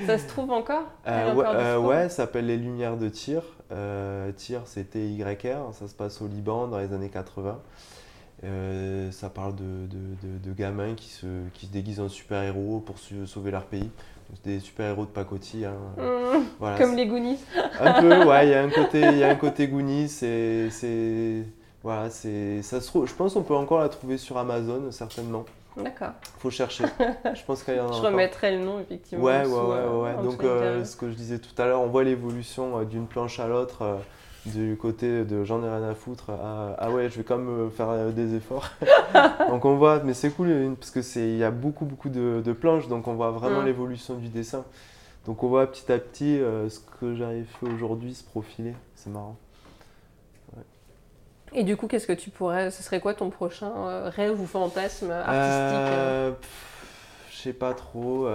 ça 0.06 0.18
se 0.18 0.28
trouve 0.28 0.52
encore, 0.52 0.86
ouais, 1.06 1.76
ouais, 1.76 2.04
ça 2.04 2.10
s'appelle 2.10 2.48
Les 2.48 2.58
Lumières 2.58 2.98
de 2.98 3.10
Tir. 3.10 3.44
Tir, 4.36 4.62
c'est 4.66 4.92
T-Y-R. 4.92 5.74
Ça 5.74 5.88
se 5.88 5.96
passe 5.96 6.22
au 6.22 6.28
Liban 6.28 6.68
dans 6.68 6.80
les 6.80 6.94
années 6.94 7.10
80. 7.10 7.60
ça 9.12 9.30
parle 9.30 9.56
de, 9.56 9.88
de, 9.88 10.38
de, 10.44 10.54
gamins 10.54 10.96
qui 10.96 11.10
se, 11.10 11.28
qui 11.54 11.68
se 11.68 11.72
déguisent 11.72 12.02
en 12.02 12.10
super-héros 12.10 12.80
pour 12.80 12.98
sauver 13.00 13.52
leur 13.52 13.66
pays. 13.66 13.90
Des 14.46 14.62
super-héros 14.62 15.04
de 15.04 15.12
pacotille. 15.12 15.66
Hein. 15.66 15.76
Mmh. 15.98 16.78
Comme 16.78 16.96
les 16.96 17.06
Goonies. 17.06 17.40
un 17.82 18.02
peu, 18.02 18.26
ouais, 18.26 18.48
il 18.48 18.52
y 18.52 18.54
a 18.54 18.64
un 18.64 18.70
côté, 18.84 19.02
il 19.02 19.18
y 19.18 19.24
a 19.24 19.30
un 19.30 19.36
côté 19.36 19.68
Goonies. 19.68 20.08
C'est 20.08 21.46
voilà, 21.84 22.10
c'est, 22.10 22.62
ça 22.62 22.80
se 22.80 22.88
trouve, 22.88 23.08
je 23.08 23.14
pense 23.14 23.34
qu'on 23.34 23.42
peut 23.42 23.56
encore 23.56 23.80
la 23.80 23.90
trouver 23.90 24.18
sur 24.18 24.38
Amazon, 24.38 24.92
certainement. 24.92 25.46
D'accord. 25.78 26.12
Faut 26.40 26.50
chercher. 26.50 26.86
je 27.34 27.44
pense 27.44 27.64
qu'il 27.64 27.76
y 27.76 27.80
en 27.80 27.90
a 27.90 27.94
Je 27.94 28.02
remettrai 28.02 28.58
le 28.58 28.64
nom, 28.64 28.80
effectivement. 28.80 29.24
Ouais, 29.24 29.46
ouais, 29.46 29.54
ouais. 29.54 30.16
ouais. 30.16 30.24
Donc, 30.24 30.44
euh, 30.44 30.84
ce 30.84 30.96
que 30.96 31.10
je 31.10 31.16
disais 31.16 31.40
tout 31.40 31.60
à 31.60 31.66
l'heure, 31.66 31.82
on 31.82 31.88
voit 31.88 32.04
l'évolution 32.04 32.80
euh, 32.80 32.84
d'une 32.84 33.08
planche 33.08 33.40
à 33.40 33.48
l'autre. 33.48 33.82
Euh, 33.82 33.96
du 34.48 34.76
côté 34.76 35.24
de 35.24 35.44
j'en 35.44 35.64
ai 35.64 35.70
rien 35.70 35.88
à 35.88 35.94
foutre 35.94 36.32
ah 36.32 36.90
ouais 36.90 37.12
je 37.12 37.18
vais 37.18 37.24
quand 37.24 37.38
même 37.38 37.70
faire 37.70 38.12
des 38.12 38.34
efforts 38.34 38.72
donc 39.50 39.66
on 39.66 39.76
voit 39.76 40.02
mais 40.04 40.16
c'est 40.16 40.32
cool 40.32 40.76
parce 40.80 40.90
que 40.90 41.04
c'est 41.04 41.30
il 41.30 41.38
y 41.38 41.44
a 41.44 41.52
beaucoup 41.52 41.86
beaucoup 41.86 42.10
de, 42.10 42.42
de, 42.44 42.52
planches 42.52 42.88
donc 42.88 43.08
on 43.08 43.14
voit 43.14 43.30
vraiment 43.30 43.62
mm. 43.62 43.66
l'évolution 43.66 44.16
du 44.16 44.30
dessin 44.30 44.66
donc 45.28 45.44
on 45.44 45.48
voit 45.48 45.68
petit 45.68 45.92
à 45.92 46.00
petit 46.00 46.40
ce 46.40 46.80
que 47.00 47.14
j'arrive 47.14 47.46
fait 47.60 47.68
aujourd'hui 47.68 48.16
se 48.16 48.24
profiler 48.24 48.74
c'est 48.96 49.12
marrant 49.12 49.38
et 51.54 51.64
du 51.64 51.76
coup, 51.76 51.88
qu'est-ce 51.88 52.08
que 52.08 52.14
tu 52.14 52.30
pourrais. 52.30 52.72
Ce 52.72 52.84
serait 52.84 53.00
quoi 53.00 53.14
ton 53.14 53.30
prochain 53.30 53.72
euh, 53.76 54.10
rêve 54.10 54.40
ou 54.40 54.46
fantasme 54.46 55.12
artistique 55.12 55.36
euh 55.36 56.30
euh, 56.30 56.32
Je 57.30 57.38
sais 57.38 57.54
pas 57.54 57.74
trop. 57.74 58.28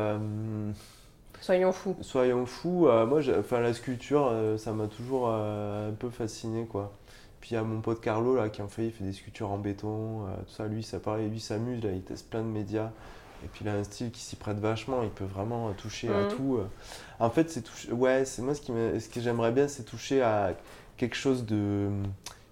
Soyons 1.41 1.73
fous. 1.73 1.97
Soyons 2.01 2.47
fous. 2.47 2.89
moi, 3.07 3.21
enfin, 3.39 3.61
la 3.61 3.73
sculpture, 3.73 4.33
ça 4.59 4.73
m'a 4.73 4.87
toujours 4.87 5.29
un 5.29 5.93
peu 5.99 6.11
fasciné, 6.11 6.67
quoi. 6.67 6.93
Puis 7.41 7.51
il 7.51 7.55
y 7.55 7.59
a 7.59 7.63
mon 7.63 7.81
pote 7.81 8.01
Carlo 8.01 8.35
là, 8.35 8.49
qui 8.49 8.61
en 8.63 8.69
fait, 8.69 8.87
il 8.87 8.93
fait 8.93 9.05
des 9.05 9.13
sculptures 9.13 9.51
en 9.51 9.59
béton, 9.59 10.27
tout 10.47 10.53
ça. 10.53 10.67
Lui, 10.67 10.83
ça 10.83 10.99
paraît, 10.99 11.27
lui 11.27 11.41
s'amuse, 11.41 11.83
là, 11.85 11.91
il 11.93 12.03
teste 12.03 12.29
plein 12.29 12.43
de 12.43 12.49
médias. 12.49 12.91
Et 13.45 13.49
puis 13.49 13.65
il 13.65 13.69
a 13.69 13.75
un 13.75 13.85
style 13.85 14.11
qui 14.11 14.21
s'y 14.21 14.35
prête 14.35 14.59
vachement, 14.59 15.03
il 15.03 15.11
peut 15.11 15.27
vraiment 15.27 15.71
toucher 15.75 16.09
à 16.09 16.23
mmh. 16.23 16.29
tout. 16.29 16.59
En 17.21 17.31
fait, 17.31 17.51
c'est 17.51 17.93
ouais, 17.93 18.25
c'est 18.25 18.43
moi 18.43 18.55
ce, 18.55 18.61
qui 18.61 18.73
ce 18.73 19.09
que 19.09 19.21
j'aimerais 19.21 19.53
bien, 19.53 19.69
c'est 19.69 19.85
toucher 19.85 20.23
à 20.23 20.55
quelque 20.97 21.15
chose 21.17 21.45
de 21.45 21.91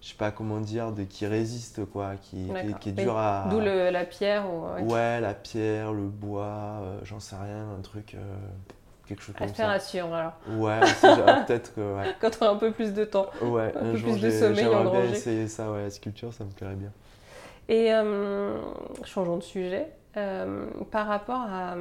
je 0.05 0.11
sais 0.11 0.17
pas 0.17 0.29
comment 0.29 0.59
dire, 0.59 0.91
de, 0.91 1.01
qui 1.03 1.25
résiste, 1.25 1.83
quoi, 1.85 2.11
qui, 2.21 2.47
qui, 2.79 2.89
est 2.89 2.91
Oui. 2.95 3.03
dur 3.03 3.17
à. 3.17 3.47
D'où 3.49 3.59
le- 3.59 3.89
la 3.89 4.05
pierre 4.05 4.43
ou 4.47 4.93
ouais. 4.93 5.19
La 5.19 5.33
pierre, 5.33 5.93
le 5.93 6.03
bois, 6.03 6.43
euh, 6.45 6.99
j'en 7.01 7.19
sais 7.19 7.35
rien, 7.35 7.65
un 7.75 7.81
truc, 7.81 8.13
euh, 8.13 8.19
quelque 9.07 9.23
chose 9.23 9.33
comme 9.35 9.47
ça. 9.47 9.71
Aspiration 9.71 10.13
alors. 10.13 10.33
Ouais, 10.59 10.79
ah, 11.01 11.43
peut-être 11.47 11.73
que, 11.73 11.81
ouais. 11.97 12.15
Quand 12.21 12.29
on 12.39 12.45
a 12.45 12.49
un 12.51 12.55
peu 12.57 12.69
plus 12.71 12.93
de 12.93 13.03
temps. 13.03 13.25
Ouais, 13.41 13.73
Un 13.75 13.79
un, 13.79 13.91
peu 13.93 13.95
jour, 13.95 14.11
plus 14.11 14.21
de 14.21 14.29
sommeil 14.29 14.55
j'aimerais 14.57 14.91
bien 14.91 15.11
essayer 15.11 15.47
ça, 15.47 15.71
ouais, 15.71 15.81
la 15.81 15.89
sculpture, 15.89 16.31
ça 16.31 16.43
me 16.43 16.51
plairait 16.51 16.75
bien. 16.75 16.91
Et 17.67 17.91
euh, 17.91 18.61
changeons 19.05 19.37
de 19.37 19.43
sujet. 19.43 19.87
Par 20.91 21.07
rapport 21.07 21.41
à, 21.49 21.73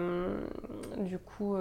du 0.97 1.19
coup, 1.19 1.57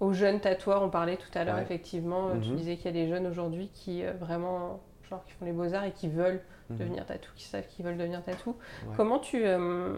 aux 0.00 0.12
jeunes 0.12 0.38
tatoueurs, 0.40 0.82
on 0.82 0.90
parlait 0.90 1.16
tout 1.16 1.30
à 1.38 1.44
l'heure, 1.44 1.56
Ouais. 1.56 1.62
effectivement, 1.62 2.32
tu 2.42 2.50
Mhm. 2.50 2.56
disais 2.56 2.76
qu'il 2.76 2.84
y 2.84 2.88
a 2.88 2.92
des 3.04 3.08
jeunes 3.08 3.26
aujourd'hui 3.26 3.70
qui 3.72 4.04
vraiment, 4.20 4.80
genre, 5.10 5.24
qui 5.24 5.32
font 5.32 5.44
les 5.44 5.52
beaux-arts 5.52 5.84
et 5.84 5.92
qui 5.92 6.08
veulent 6.08 6.40
Mhm. 6.70 6.78
devenir 6.78 7.06
tatou, 7.06 7.30
qui 7.36 7.44
savent 7.44 7.66
qu'ils 7.68 7.84
veulent 7.84 7.96
devenir 7.96 8.22
tatou. 8.24 8.50
Ouais. 8.50 8.94
Comment 8.96 9.18
tu. 9.18 9.42
euh, 9.44 9.94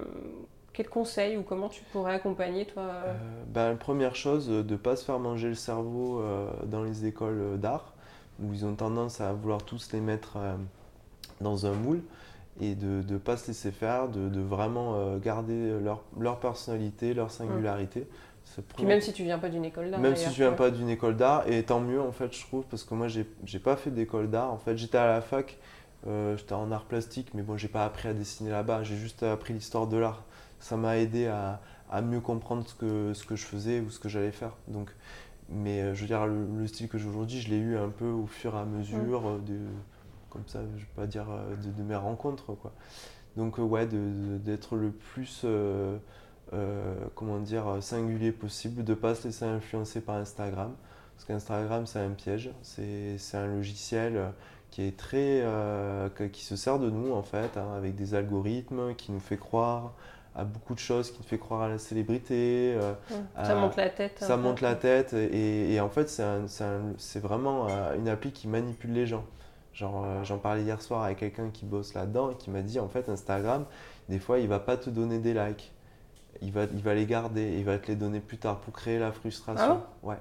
quel 0.75 0.89
conseil 0.89 1.37
ou 1.37 1.43
comment 1.43 1.69
tu 1.69 1.83
pourrais 1.93 2.15
accompagner, 2.15 2.65
toi 2.67 2.83
euh, 2.83 3.05
Euh, 3.15 3.45
ben, 3.49 3.77
première 3.77 4.15
chose, 4.15 4.47
de 4.49 4.63
ne 4.63 4.77
pas 4.77 4.95
se 4.97 5.05
faire 5.05 5.19
manger 5.19 5.49
le 5.49 5.55
cerveau 5.55 6.21
euh, 6.21 6.49
dans 6.67 6.85
les 6.85 7.05
écoles 7.07 7.59
d'art, 7.59 7.95
où 8.41 8.53
ils 8.53 8.65
ont 8.65 8.75
tendance 8.75 9.21
à 9.21 9.33
vouloir 9.33 9.63
tous 9.65 9.93
les 9.93 10.01
mettre 10.01 10.37
dans 11.41 11.67
un 11.67 11.73
moule, 11.73 12.03
et 12.61 12.75
de 12.75 13.03
ne 13.13 13.19
pas 13.19 13.37
se 13.37 13.49
laisser 13.49 13.71
faire, 13.73 14.09
de, 14.09 14.29
de 14.29 14.41
vraiment 14.41 15.17
garder 15.19 15.79
leur, 15.81 16.03
leur 16.19 16.39
personnalité, 16.39 17.15
leur 17.15 17.31
singularité. 17.31 18.01
C'est 18.03 18.28
Puis 18.77 18.87
même 18.87 19.01
si 19.01 19.13
tu 19.13 19.23
viens 19.23 19.39
pas 19.39 19.49
d'une 19.49 19.65
école 19.65 19.91
d'art. 19.91 20.01
Même 20.01 20.17
si 20.17 20.29
tu 20.31 20.41
viens 20.41 20.51
ouais. 20.51 20.57
pas 20.57 20.71
d'une 20.71 20.89
école 20.89 21.17
d'art, 21.17 21.49
et 21.49 21.63
tant 21.63 21.81
mieux 21.81 22.01
en 22.01 22.13
fait, 22.13 22.33
je 22.35 22.41
trouve, 22.45 22.65
parce 22.65 22.85
que 22.85 22.95
moi 22.95 23.07
j'ai 23.09 23.59
pas 23.59 23.77
fait 23.77 23.91
d'école 23.91 24.31
d'art. 24.31 24.53
En 24.53 24.59
fait, 24.59 24.77
j'étais 24.77 24.99
à 24.99 25.07
la 25.07 25.21
fac, 25.21 25.59
euh, 26.07 26.37
j'étais 26.37 26.55
en 26.55 26.71
art 26.73 26.85
plastique, 26.85 27.35
mais 27.35 27.43
bon, 27.43 27.57
j'ai 27.57 27.69
pas 27.69 27.85
appris 27.85 28.09
à 28.09 28.15
dessiner 28.15 28.51
là-bas, 28.51 28.83
j'ai 28.83 28.97
juste 28.97 29.23
appris 29.23 29.55
l'histoire 29.55 29.87
de 29.87 29.97
l'art. 29.97 30.25
Ça 30.61 30.77
m'a 30.77 30.99
aidé 30.99 31.27
à, 31.27 31.61
à 31.91 32.03
mieux 32.03 32.21
comprendre 32.21 32.67
ce 32.67 32.75
que, 32.75 33.13
ce 33.15 33.25
que 33.25 33.37
je 33.37 33.45
faisais 33.45 33.81
ou 33.81 33.91
ce 33.91 33.99
que 33.99 34.09
j'allais 34.09 34.33
faire. 34.33 34.57
Donc, 34.67 34.91
mais 35.49 35.81
euh, 35.83 35.95
je 35.95 36.01
veux 36.03 36.07
dire, 36.09 36.27
le, 36.27 36.47
le 36.59 36.67
style 36.67 36.89
que 36.89 36.99
j'ai 36.99 37.09
aujourd'hui, 37.09 37.41
je 37.41 37.49
l'ai 37.51 37.59
eu 37.59 37.77
un 37.77 37.91
peu 37.91 38.09
au 38.09 38.27
fur 38.27 38.55
et 38.55 38.59
à 38.59 38.65
mesure, 38.65 39.29
euh, 39.29 39.39
de, 39.39 39.59
comme 40.31 40.47
ça, 40.47 40.61
je 40.77 40.81
vais 40.81 40.91
pas 40.97 41.07
dire 41.07 41.27
de, 41.63 41.71
de 41.71 41.83
mes 41.83 41.97
rencontres, 41.97 42.55
quoi. 42.55 42.73
Donc, 43.37 43.59
ouais, 43.59 43.87
d'être 43.87 44.77
le 44.77 44.91
plus. 44.91 45.43
euh, 45.45 45.97
euh, 46.53 46.95
comment 47.15 47.39
dire, 47.39 47.65
singulier 47.81 48.33
possible, 48.33 48.85
de 48.85 48.93
ne 48.93 48.97
pas 48.97 49.15
se 49.15 49.25
laisser 49.29 49.45
influencer 49.45 50.01
par 50.01 50.17
Instagram. 50.17 50.73
Parce 51.17 51.25
qu'Instagram, 51.27 51.87
c'est 51.87 51.99
un 52.01 52.11
piège, 52.11 52.51
c'est 52.63 53.19
un 53.35 53.47
logiciel 53.47 54.17
euh, 54.17 54.29
qui 54.71 54.83
est 54.83 54.97
très. 54.97 55.41
euh, 55.43 56.09
qui 56.33 56.45
se 56.45 56.55
sert 56.57 56.79
de 56.79 56.91
nous, 56.91 57.13
en 57.13 57.23
fait, 57.23 57.57
hein, 57.57 57.75
avec 57.77 57.95
des 57.97 58.15
algorithmes, 58.15 58.95
qui 58.95 59.11
nous 59.13 59.21
fait 59.21 59.37
croire 59.39 59.95
à 60.37 60.45
beaucoup 60.45 60.75
de 60.75 60.79
choses, 60.79 61.11
qui 61.11 61.19
nous 61.19 61.25
fait 61.27 61.39
croire 61.39 61.63
à 61.63 61.69
la 61.69 61.79
célébrité. 61.79 62.75
euh. 62.77 62.93
Ça 63.35 63.57
euh, 63.57 63.61
monte 63.61 63.77
la 63.77 63.89
tête. 63.89 64.19
ça 64.21 64.37
monte 64.37 64.61
la 64.61 64.77
tête 64.77 65.13
et, 65.13 65.75
et 65.75 65.81
en 65.81 65.89
fait 65.89 66.09
c'est 66.09 67.19
vraiment 67.19 67.67
euh, 67.69 67.97
une 67.97 68.09
appli 68.09 68.31
qui 68.31 68.47
manipule 68.47 68.93
les 68.93 69.07
gens. 69.07 69.25
Genre 69.73 70.05
euh, 70.05 70.23
j'en 70.25 70.39
parlais 70.39 70.63
hier 70.63 70.81
soir 70.81 71.03
avec 71.03 71.19
quelqu'un 71.19 71.51
qui 71.51 71.65
bosse 71.65 71.93
là-dedans 71.95 72.31
et 72.31 72.37
qui 72.37 72.51
m'a 72.51 72.63
dit 72.63 72.79
en 72.79 72.89
fait 72.89 73.09
Instagram 73.09 73.65
des 74.09 74.21
fois 74.21 74.39
il 74.39 74.47
va 74.47 74.61
pas 74.61 74.77
te 74.77 74.91
donner 74.91 75.19
des 75.19 75.35
likes. 75.35 75.73
Il 76.43 76.53
va, 76.53 76.65
il 76.73 76.83
va 76.83 76.95
les 76.95 77.07
garder, 77.07 77.55
il 77.59 77.65
va 77.65 77.79
te 77.79 77.89
les 77.89 77.97
donner 77.97 78.21
plus 78.21 78.39
tard 78.39 78.59
pour 78.59 78.73
créer 78.73 78.99
la 78.99 79.11
frustration. 79.13 79.81
ouais. 80.03 80.17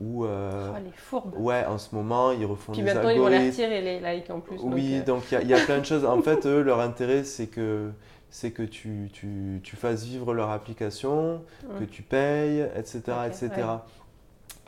Ou 0.00 0.24
euh, 0.24 0.70
Oh, 0.72 0.78
les 0.84 0.90
fourbes. 0.96 1.34
ouais 1.38 1.64
en 1.66 1.78
ce 1.78 1.94
moment 1.94 2.32
ils 2.32 2.44
refont 2.46 2.72
Puis 2.72 2.82
des 2.82 2.92
maintenant, 2.92 3.10
ils 3.10 3.20
vont 3.20 3.28
les 3.28 3.46
retirer, 3.50 3.80
les 3.80 4.00
likes 4.00 4.28
en 4.30 4.40
plus. 4.40 4.58
Oui, 4.60 5.00
donc, 5.02 5.22
euh, 5.22 5.26
il 5.30 5.32
y 5.32 5.36
a- 5.36 5.42
il 5.42 5.48
y, 5.50 5.54
a 5.54 5.64
plein 5.64 5.78
de 5.78 5.84
choses. 5.84 6.04
En 6.04 6.20
fait, 6.20 6.44
eux, 6.46 6.62
leur 6.62 6.80
intérêt, 6.80 7.22
c'est 7.22 7.46
que, 7.46 7.90
c'est 8.28 8.50
que 8.50 8.64
tu, 8.64 9.08
tu, 9.12 9.60
tu 9.62 9.76
fasses 9.76 10.02
vivre 10.04 10.34
leur 10.34 10.50
application, 10.50 11.42
Mm. 11.62 11.78
que 11.78 11.84
tu 11.84 12.02
payes, 12.02 12.66
etc. 12.76 13.02
Etc. 13.28 13.50
ouais. 13.56 13.62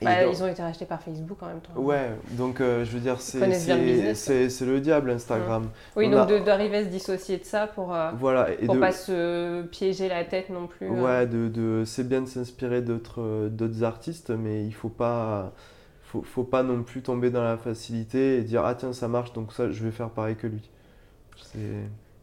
Bah, 0.03 0.25
donc- 0.25 0.35
Ils 0.35 0.43
ont 0.43 0.47
été 0.47 0.61
rachetés 0.63 0.85
par 0.85 1.01
Facebook 1.03 1.43
en 1.43 1.47
même 1.47 1.61
temps. 1.61 1.73
Ouais, 1.81 2.11
donc 2.33 2.61
euh, 2.61 2.85
je 2.85 2.91
veux 2.93 3.01
dire, 3.01 3.19
c'est 3.21 3.41
le 3.41 4.79
diable, 4.81 5.11
Instagram. 5.11 5.71
Oui, 5.97 6.07
On 6.09 6.11
donc 6.11 6.31
a- 6.31 6.41
d'arriver 6.41 6.77
à 6.79 6.85
se 6.85 6.89
dissocier 6.91 7.39
de 7.39 7.45
ça 7.45 7.67
pour, 7.67 7.95
euh, 7.95 8.11
Voilà, 8.19 8.49
pour 8.67 8.75
de, 8.75 8.81
pas 8.81 8.93
se 8.93 9.63
piéger 9.63 10.09
la 10.09 10.25
tête 10.25 10.51
non 10.51 10.67
plus. 10.67 10.87
euh. 10.87 11.03
ouais, 11.03 11.27
de, 11.27 11.49
de- 11.49 11.85
c'est 11.87 12.07
bien 12.07 12.21
de 12.21 12.27
s'inspirer 12.27 12.83
d'autres 12.83 13.23
euh, 13.23 13.49
d'autres 13.49 13.85
artistes, 13.85 14.29
mais 14.31 14.65
il 14.67 14.73
faut 14.75 14.91
pas, 14.91 15.53
faut, 16.03 16.23
faut 16.23 16.45
pas 16.45 16.63
non 16.63 16.83
plus 16.83 17.01
tomber 17.01 17.31
dans 17.31 17.43
la 17.43 17.57
facilité 17.57 18.37
et 18.39 18.43
dire 18.43 18.65
ah 18.67 18.75
tiens 18.75 18.93
ça 18.93 19.09
marche 19.09 19.33
donc 19.33 19.53
ça 19.55 19.71
je 19.71 19.83
vais 19.83 19.91
faire 19.93 20.11
pareil 20.11 20.37
que 20.37 20.47
lui. 20.47 20.69
C'est 21.53 21.59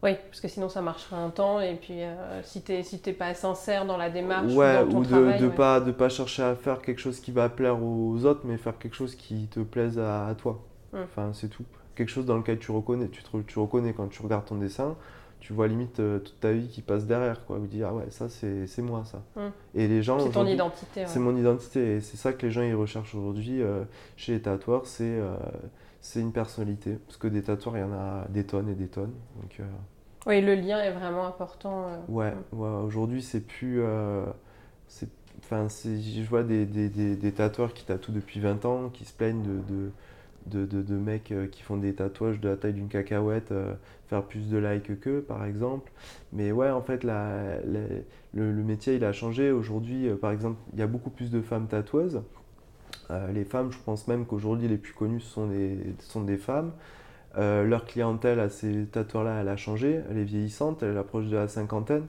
Oui, 0.04 0.16
parce 0.28 0.42
que 0.42 0.48
sinon 0.48 0.68
ça 0.68 0.82
marchera 0.82 1.16
un 1.16 1.30
temps 1.30 1.60
et 1.60 1.76
puis 1.76 2.02
euh, 2.02 2.42
si 2.42 2.60
t'es 2.60 2.82
si 2.82 2.98
t'es 2.98 3.14
pas 3.14 3.32
sincère 3.32 3.86
dans 3.86 3.96
la 3.96 4.10
démarche 4.10 4.52
ouais, 4.52 4.82
ou 4.82 4.86
dans 4.86 4.90
ton 4.90 4.98
ou 4.98 5.04
de 5.04 5.38
de 5.38 5.46
ouais. 5.46 5.54
pas 5.54 5.80
de 5.80 5.92
pas 5.92 6.10
chercher 6.10 6.42
à 6.42 6.54
faire 6.54 6.82
quelque 6.82 7.00
chose 7.00 7.20
qui 7.20 7.32
va 7.32 7.48
plaire 7.48 7.82
aux 7.82 8.22
autres, 8.26 8.42
mais 8.44 8.58
faire 8.58 8.76
quelque 8.76 8.96
chose 8.96 9.14
qui 9.14 9.46
te 9.46 9.60
plaise 9.60 9.98
à, 9.98 10.26
à 10.26 10.34
toi. 10.34 10.60
Mm. 10.92 10.98
Enfin 11.04 11.30
c'est 11.32 11.48
tout. 11.48 11.64
Quelque 11.94 12.10
chose 12.10 12.26
dans 12.26 12.36
lequel 12.36 12.58
tu 12.58 12.70
reconnais, 12.70 13.08
tu 13.08 13.22
te, 13.22 13.36
tu 13.46 13.58
reconnais 13.58 13.94
quand 13.94 14.08
tu 14.08 14.20
regardes 14.20 14.44
ton 14.44 14.56
dessin. 14.56 14.94
Tu 15.40 15.52
vois 15.52 15.68
limite 15.68 16.00
euh, 16.00 16.18
toute 16.18 16.40
ta 16.40 16.52
vie 16.52 16.68
qui 16.68 16.80
passe 16.80 17.04
derrière, 17.04 17.44
quoi. 17.44 17.58
Ou 17.58 17.66
dire, 17.66 17.88
ah 17.90 17.94
ouais, 17.94 18.06
ça 18.10 18.28
c'est 18.28 18.66
c'est 18.66 18.82
moi, 18.82 19.04
ça. 19.06 19.22
Mm. 19.36 19.52
Et 19.74 19.88
les 19.88 20.02
gens 20.02 20.18
C'est 20.20 20.32
ton 20.32 20.46
identité. 20.46 21.00
ouais. 21.00 21.06
C'est 21.06 21.18
mon 21.18 21.34
identité 21.34 21.96
et 21.96 22.00
c'est 22.02 22.18
ça 22.18 22.34
que 22.34 22.44
les 22.44 22.52
gens 22.52 22.62
ils 22.62 22.74
recherchent 22.74 23.14
aujourd'hui 23.14 23.62
euh, 23.62 23.84
chez 24.18 24.32
les 24.32 24.42
tatoueurs, 24.42 24.84
c'est 24.84 25.18
c'est 26.02 26.20
une 26.20 26.32
personnalité. 26.32 26.98
Parce 27.06 27.16
que 27.16 27.26
des 27.28 27.42
tatoueurs, 27.42 27.78
il 27.78 27.80
y 27.80 27.84
en 27.84 27.94
a 27.94 28.26
des 28.28 28.44
tonnes 28.44 28.68
et 28.68 28.74
des 28.74 28.88
tonnes. 28.88 29.14
Donc, 29.40 29.60
Oui, 30.26 30.40
le 30.40 30.54
lien 30.54 30.80
est 30.82 30.90
vraiment 30.92 31.26
important. 31.26 31.88
euh. 31.88 31.96
ouais, 32.08 32.32
aujourd'hui 32.52 33.22
c'est 33.22 33.46
plus. 33.46 33.80
euh, 33.82 34.24
Enfin, 35.40 35.66
je 35.68 36.22
vois 36.22 36.42
des, 36.42 36.64
des, 36.64 36.88
des, 36.88 37.32
tatoueurs 37.32 37.74
qui 37.74 37.84
tatouent 37.84 38.12
depuis 38.12 38.40
20 38.40 38.64
ans, 38.64 38.88
qui 38.88 39.04
se 39.04 39.12
plaignent 39.12 39.42
de, 39.42 40.64
de, 40.64 40.82
de, 40.82 40.94
mecs 40.94 41.32
euh, 41.32 41.48
qui 41.48 41.60
font 41.62 41.76
des 41.76 41.94
tatouages 41.94 42.40
de 42.40 42.48
la 42.48 42.56
taille 42.56 42.72
d'une 42.72 42.88
cacahuète, 42.88 43.52
faire 44.08 44.22
plus 44.22 44.48
de 44.48 44.56
likes 44.56 44.98
qu'eux, 45.00 45.20
par 45.20 45.44
exemple. 45.44 45.92
Mais 46.32 46.50
ouais, 46.50 46.70
en 46.70 46.80
fait, 46.80 47.04
le, 47.04 48.62
métier, 48.62 48.94
il 48.94 49.04
a 49.04 49.12
changé. 49.12 49.50
Aujourd'hui, 49.50 50.08
par 50.20 50.32
exemple, 50.32 50.58
il 50.72 50.78
y 50.78 50.82
a 50.82 50.86
beaucoup 50.86 51.10
plus 51.10 51.30
de 51.30 51.42
femmes 51.42 51.66
tatoueuses. 51.66 52.22
Les 53.34 53.44
femmes, 53.44 53.70
je 53.70 53.78
pense 53.84 54.08
même 54.08 54.24
qu'aujourd'hui, 54.24 54.68
les 54.68 54.78
plus 54.78 54.94
connues, 54.94 55.20
sont 55.20 55.48
des, 55.48 55.76
sont 55.98 56.22
des 56.22 56.38
femmes. 56.38 56.72
Euh, 57.36 57.64
leur 57.64 57.84
clientèle 57.84 58.38
à 58.40 58.48
ces 58.48 58.86
tatoueurs-là, 58.86 59.40
elle 59.40 59.48
a 59.48 59.56
changé. 59.56 60.00
Elle 60.10 60.18
est 60.18 60.24
vieillissante, 60.24 60.82
elle 60.82 60.96
approche 60.98 61.26
de 61.26 61.36
la 61.36 61.48
cinquantaine. 61.48 62.06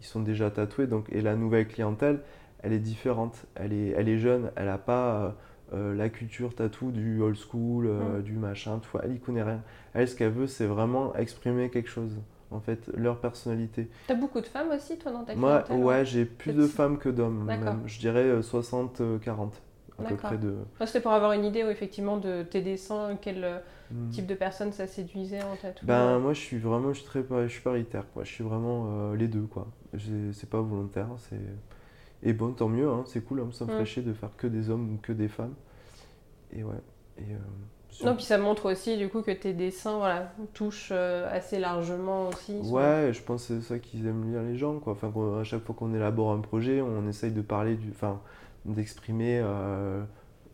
Ils 0.00 0.06
sont 0.06 0.20
déjà 0.20 0.50
tatoués. 0.50 0.86
Donc, 0.86 1.06
et 1.10 1.22
la 1.22 1.34
nouvelle 1.36 1.66
clientèle, 1.66 2.20
elle 2.62 2.72
est 2.72 2.78
différente. 2.78 3.46
Elle 3.54 3.72
est, 3.72 3.88
elle 3.96 4.08
est 4.08 4.18
jeune. 4.18 4.50
Elle 4.56 4.66
n'a 4.66 4.78
pas 4.78 5.14
euh, 5.16 5.30
euh, 5.74 5.94
la 5.94 6.08
culture 6.10 6.54
tatou 6.54 6.90
du 6.90 7.20
old 7.22 7.36
school, 7.36 7.86
euh, 7.86 8.18
Mm. 8.18 8.22
du 8.22 8.32
machin. 8.34 8.78
Tout. 8.80 8.98
Elle 9.02 9.14
y 9.14 9.18
connaît 9.18 9.42
rien. 9.42 9.62
Elle, 9.94 10.06
ce 10.08 10.14
qu'elle 10.14 10.32
veut, 10.32 10.46
c'est 10.46 10.66
vraiment 10.66 11.14
exprimer 11.16 11.70
quelque 11.70 11.88
chose. 11.90 12.16
En 12.52 12.60
fait, 12.60 12.88
leur 12.96 13.18
personnalité. 13.18 13.88
T'as 14.06 14.14
beaucoup 14.14 14.40
de 14.40 14.46
femmes 14.46 14.68
aussi, 14.70 14.96
toi, 14.98 15.10
dans 15.10 15.24
ta 15.24 15.34
Moi, 15.34 15.62
clientèle 15.62 15.84
ouais, 15.84 16.04
j'ai 16.04 16.24
plus 16.24 16.52
de 16.52 16.66
femmes 16.68 16.96
que 16.98 17.08
d'hommes. 17.08 17.50
Je 17.86 17.98
dirais 17.98 18.22
euh, 18.22 18.40
60-40. 18.40 19.50
À 19.98 20.02
peu 20.02 20.14
D'accord. 20.14 20.30
près 20.30 20.38
de. 20.38 20.54
Moi, 20.78 20.86
C'était 20.86 21.00
pour 21.00 21.12
avoir 21.12 21.32
une 21.32 21.44
idée, 21.44 21.60
effectivement, 21.60 22.18
de 22.18 22.42
tes 22.42 22.60
dessins, 22.60 23.16
quel 23.20 23.44
euh, 23.44 23.58
Mm. 23.90 24.10
type 24.10 24.26
de 24.26 24.34
personne 24.34 24.72
ça 24.72 24.86
séduisait 24.88 25.42
en 25.42 25.54
tatou. 25.56 25.86
Ben 25.86 26.18
moi 26.18 26.32
je 26.32 26.40
suis 26.40 26.58
vraiment 26.58 26.92
je 26.92 26.98
suis 26.98 27.06
très 27.06 27.22
je 27.30 27.46
suis 27.52 27.60
paritaire 27.62 28.04
quoi. 28.12 28.24
Je 28.24 28.32
suis 28.32 28.42
vraiment 28.42 28.86
euh, 28.90 29.16
les 29.16 29.28
deux 29.28 29.42
quoi. 29.42 29.68
C'est 30.32 30.50
pas 30.50 30.60
volontaire, 30.60 31.06
c'est 31.18 31.38
et 32.22 32.32
bon 32.32 32.52
tant 32.52 32.68
mieux 32.68 32.88
hein, 32.90 33.04
c'est 33.06 33.20
cool 33.24 33.40
hein, 33.40 33.48
ça 33.52 33.64
me 33.64 33.70
ferait 33.70 33.82
Mm. 33.82 33.86
chier 33.86 34.02
de 34.02 34.12
faire 34.12 34.30
que 34.36 34.48
des 34.48 34.70
hommes 34.70 34.94
ou 34.94 34.98
que 35.00 35.12
des 35.12 35.28
femmes. 35.28 35.54
Et 36.52 36.62
ouais. 36.64 36.74
Et, 37.18 37.32
euh, 37.32 38.04
Non, 38.04 38.14
puis 38.14 38.24
ça 38.24 38.36
montre 38.38 38.70
aussi, 38.70 38.98
du 38.98 39.08
coup, 39.08 39.22
que 39.22 39.30
tes 39.30 39.54
dessins, 39.54 39.96
voilà, 39.98 40.32
touchent 40.52 40.90
euh, 40.92 41.28
assez 41.30 41.58
largement 41.58 42.28
aussi. 42.28 42.52
Ouais, 42.60 43.10
je 43.12 43.22
pense 43.22 43.46
que 43.46 43.60
c'est 43.60 43.66
ça 43.66 43.78
qu'ils 43.78 44.06
aiment 44.06 44.30
lire 44.30 44.42
les 44.42 44.56
gens 44.56 44.78
quoi. 44.80 44.92
Enfin 44.94 45.12
à 45.40 45.44
chaque 45.44 45.62
fois 45.64 45.74
qu'on 45.74 45.94
élabore 45.94 46.32
un 46.32 46.40
projet, 46.40 46.80
on 46.80 47.08
essaye 47.08 47.32
de 47.32 47.42
parler 47.42 47.76
du 47.76 47.90
enfin 47.90 48.20
d'exprimer 48.74 49.40
euh, 49.42 50.02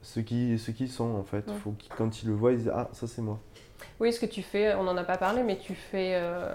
ce 0.03 0.21
qui 0.21 0.59
ce 0.59 0.71
qu'ils 0.71 0.91
sont 0.91 1.15
en 1.15 1.25
fait. 1.25 1.47
Ouais. 1.49 1.55
Faut 1.63 1.73
qu'ils 1.73 1.93
quand 1.95 2.23
ils 2.23 2.29
le 2.29 2.35
voient, 2.35 2.53
ils 2.53 2.59
disent 2.59 2.73
ah 2.75 2.89
ça 2.93 3.07
c'est 3.07 3.23
moi. 3.23 3.39
Oui, 4.01 4.13
ce 4.13 4.21
que 4.21 4.27
tu 4.27 4.43
fais, 4.43 4.75
on 4.75 4.85
n'en 4.85 4.97
a 4.97 5.05
pas 5.05 5.17
parlé, 5.19 5.43
mais 5.43 5.59
tu 5.59 5.75
fais, 5.75 6.13
euh, 6.15 6.55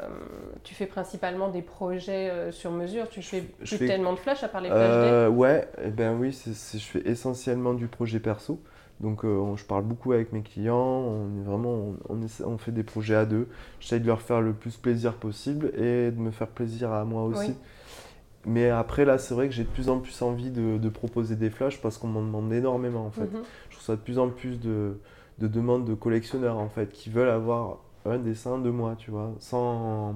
tu 0.64 0.74
fais 0.74 0.86
principalement 0.86 1.50
des 1.50 1.62
projets 1.62 2.30
euh, 2.30 2.52
sur 2.52 2.72
mesure. 2.72 3.10
Tu 3.10 3.22
fais 3.22 3.44
je 3.62 3.76
plus 3.76 3.78
fais- 3.78 3.88
tellement 3.88 4.14
de 4.14 4.20
flash 4.20 4.44
à 4.44 4.48
part 4.48 4.62
les 4.62 4.70
flash 4.70 5.30
ouais, 5.32 5.68
eh 5.84 5.90
ben 5.90 6.18
oui, 6.18 6.32
je 6.46 6.78
fais 6.80 7.02
essentiellement 7.06 7.74
du 7.74 7.88
projet 7.88 8.20
perso. 8.20 8.62
Donc 9.00 9.24
on- 9.24 9.56
je 9.56 9.64
parle 9.66 9.84
beaucoup 9.84 10.12
avec 10.14 10.34
mes 10.34 10.42
clients, 10.42 10.76
on 10.76 11.40
est 11.40 11.44
vraiment, 11.44 11.70
on, 11.74 11.96
on 12.10 12.22
essaie- 12.24 12.44
on 12.44 12.58
fait 12.58 12.72
des 12.72 12.84
projets 12.84 13.16
à 13.16 13.26
deux. 13.26 13.48
J'essaie 13.80 14.00
de 14.00 14.08
leur 14.08 14.22
faire 14.22 14.42
le 14.42 14.54
plus 14.54 14.76
plaisir 14.78 15.14
possible 15.14 15.72
et 15.78 16.12
de 16.12 16.20
me 16.20 16.32
faire 16.32 16.48
plaisir 16.48 16.92
à 16.92 17.06
moi 17.06 17.24
aussi. 17.24 17.50
Oui. 17.50 17.56
Mais 18.48 18.70
après 18.70 19.04
là, 19.04 19.18
c'est 19.18 19.34
vrai 19.34 19.48
que 19.48 19.54
j'ai 19.54 19.64
de 19.64 19.70
plus 19.70 19.90
en 19.90 20.00
plus 20.00 20.22
envie 20.22 20.50
de, 20.50 20.78
de 20.78 20.90
proposer 20.90 21.36
des 21.36 21.50
flashs 21.50 21.82
parce 21.82 21.98
qu'on 21.98 22.08
m'en 22.08 22.22
demande 22.22 22.52
énormément 22.54 23.06
en 23.06 23.12
fait. 23.12 23.32
Mhm. 23.32 23.44
Je 23.70 23.78
reçois 23.78 23.96
de 23.98 24.02
plus 24.02 24.18
en 24.18 24.30
plus 24.30 24.60
de, 24.60 24.98
de 25.40 25.48
demandes 25.48 25.86
de 25.86 25.94
collectionneurs 25.94 26.58
en 26.58 26.70
fait 26.70 26.90
qui 26.92 27.10
veulent 27.10 27.30
avoir 27.30 27.80
un 28.06 28.18
dessin 28.18 28.58
de 28.58 28.70
moi, 28.70 28.96
tu 28.98 29.12
vois, 29.12 29.34
sans, 29.40 30.16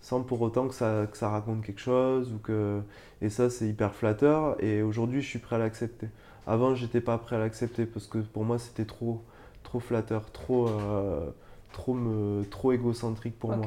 sans 0.00 0.22
pour 0.22 0.42
autant 0.42 0.68
que 0.68 0.74
ça, 0.74 1.06
que 1.10 1.16
ça 1.16 1.30
raconte 1.30 1.62
quelque 1.64 1.80
chose. 1.80 2.32
Ou 2.32 2.38
que... 2.38 2.80
Et 3.22 3.30
ça, 3.30 3.50
c'est 3.50 3.66
hyper 3.66 3.94
flatteur. 3.94 4.62
Et 4.62 4.82
aujourd'hui, 4.82 5.22
je 5.22 5.28
suis 5.28 5.38
prêt 5.38 5.56
à 5.56 5.58
l'accepter. 5.58 6.08
Avant, 6.46 6.74
j'étais 6.74 7.00
pas 7.00 7.16
prêt 7.18 7.36
à 7.36 7.38
l'accepter 7.38 7.86
parce 7.86 8.06
que 8.06 8.18
pour 8.18 8.44
moi, 8.44 8.58
c'était 8.58 8.84
trop, 8.84 9.22
trop 9.62 9.80
flatteur, 9.80 10.30
trop, 10.32 10.68
euh, 10.68 11.30
trop, 11.72 11.94
me, 11.94 12.44
trop 12.44 12.72
égocentrique 12.72 13.38
pour 13.38 13.56
moi. 13.56 13.66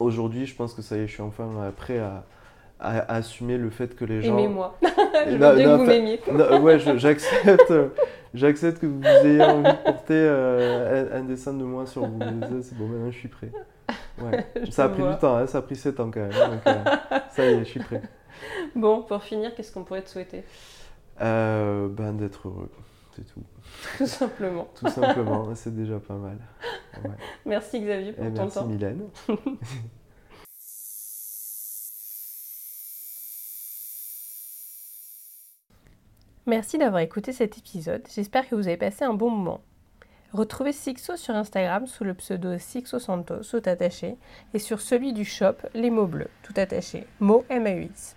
Aujourd'hui, 0.00 0.46
je 0.46 0.54
pense 0.56 0.74
que 0.74 0.82
ça 0.82 0.96
y 0.96 1.00
est, 1.00 1.06
je 1.06 1.12
suis 1.12 1.22
enfin 1.22 1.48
prêt 1.76 1.98
à, 1.98 2.24
à, 2.78 3.14
assumer 3.14 3.58
le 3.58 3.70
fait 3.70 3.94
que 3.96 4.04
les 4.04 4.22
gens. 4.22 4.36
Aimez-moi. 4.36 4.76
je 4.82 5.30
veux 5.30 5.54
bien 5.54 5.64
que 5.64 5.76
vous 5.76 5.84
m'aimiez. 5.84 6.20
ouais, 6.60 6.78
j'accepte. 6.78 7.72
J'accepte 8.36 8.80
que 8.80 8.86
vous 8.86 9.02
ayez 9.02 9.42
envie 9.42 9.62
de 9.62 9.82
porter 9.82 10.14
euh, 10.14 11.18
un, 11.18 11.24
dessin 11.24 11.54
de 11.54 11.64
moi 11.64 11.86
sur 11.86 12.06
vous. 12.06 12.18
C'est 12.60 12.76
bon, 12.76 12.86
maintenant 12.86 13.10
je 13.10 13.18
suis 13.18 13.28
prêt. 13.28 13.50
Ouais. 14.20 14.46
ça 14.70 14.84
a 14.84 14.88
pris 14.90 15.02
du 15.02 15.16
temps, 15.18 15.36
hein, 15.36 15.46
ça 15.46 15.58
a 15.58 15.62
pris 15.62 15.76
7 15.76 16.00
ans 16.00 16.10
quand 16.10 16.20
même. 16.20 16.30
Donc, 16.30 16.66
euh, 16.66 16.84
ça 17.30 17.46
y 17.46 17.54
est, 17.54 17.58
je 17.60 17.64
suis 17.64 17.80
prêt. 17.80 18.02
Bon, 18.74 19.02
pour 19.02 19.22
finir, 19.22 19.54
qu'est-ce 19.54 19.72
qu'on 19.72 19.84
pourrait 19.84 20.02
te 20.02 20.10
souhaiter? 20.10 20.44
Euh, 21.22 21.88
ben, 21.88 22.12
D'être 22.12 22.48
heureux, 22.48 22.70
c'est 23.14 23.24
tout. 23.24 23.40
Tout 23.96 24.06
simplement. 24.06 24.68
tout 24.78 24.88
simplement, 24.88 25.54
c'est 25.54 25.74
déjà 25.74 25.98
pas 25.98 26.14
mal. 26.14 26.36
Merci 27.46 27.80
Xavier 27.80 28.12
pour 28.12 28.26
ton 28.26 28.32
merci 28.32 28.58
temps. 28.58 28.66
Merci 28.66 28.74
Mylène. 28.74 29.08
Merci 36.48 36.78
d'avoir 36.78 37.02
écouté 37.02 37.32
cet 37.32 37.58
épisode, 37.58 38.06
j'espère 38.14 38.48
que 38.48 38.54
vous 38.54 38.68
avez 38.68 38.76
passé 38.76 39.04
un 39.04 39.14
bon 39.14 39.30
moment. 39.30 39.62
Retrouvez 40.32 40.70
Sixo 40.70 41.16
sur 41.16 41.34
Instagram 41.34 41.88
sous 41.88 42.04
le 42.04 42.14
pseudo 42.14 42.56
Sixo 42.56 43.00
Santos, 43.00 43.42
tout 43.50 43.62
attaché, 43.64 44.16
et 44.54 44.60
sur 44.60 44.80
celui 44.80 45.12
du 45.12 45.24
shop 45.24 45.54
Les 45.74 45.90
mots 45.90 46.06
bleus, 46.06 46.30
tout 46.44 46.52
attaché, 46.56 47.04
mots 47.18 47.44
MAUX. 47.50 48.14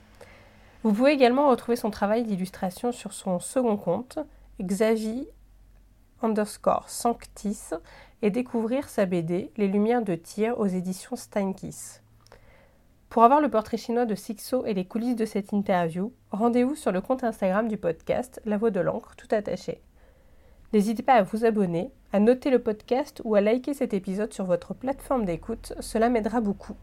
Vous 0.84 0.94
pouvez 0.94 1.14
également 1.14 1.50
retrouver 1.50 1.76
son 1.76 1.90
travail 1.90 2.22
d'illustration 2.22 2.92
sur 2.92 3.14
son 3.14 3.40
second 3.40 3.78
compte, 3.78 4.20
Xavier 4.62 5.28
underscore 6.22 6.88
Sanctis, 6.88 7.72
et 8.22 8.30
découvrir 8.30 8.90
sa 8.90 9.08
BD 9.08 9.50
Les 9.58 9.68
Lumières 9.68 10.04
de 10.04 10.14
Tir 10.14 10.60
aux 10.60 10.68
éditions 10.68 11.16
Steinkiss. 11.16 12.04
Pour 13.10 13.24
avoir 13.24 13.42
le 13.42 13.50
portrait 13.50 13.78
chinois 13.78 14.06
de 14.06 14.14
Sixo 14.14 14.68
et 14.68 14.76
les 14.76 14.86
coulisses 14.86 15.16
de 15.16 15.26
cette 15.26 15.52
interview, 15.52 16.14
rendez-vous 16.30 16.76
sur 16.76 16.92
le 16.92 17.02
compte 17.02 17.24
Instagram 17.24 17.68
du 17.68 17.76
podcast 17.76 18.40
La 18.46 18.56
Voix 18.56 18.70
de 18.70 18.80
l'encre, 18.80 19.16
tout 19.16 19.28
attaché. 19.32 19.82
N'hésitez 20.74 21.02
pas 21.02 21.16
à 21.16 21.24
vous 21.24 21.44
abonner, 21.44 21.90
à 22.14 22.20
noter 22.20 22.52
le 22.52 22.60
podcast 22.60 23.20
ou 23.26 23.34
à 23.34 23.42
liker 23.42 23.74
cet 23.74 23.96
épisode 23.96 24.32
sur 24.32 24.46
votre 24.46 24.76
plateforme 24.76 25.26
d'écoute, 25.26 25.74
cela 25.80 26.10
m'aidera 26.10 26.40
beaucoup. 26.40 26.76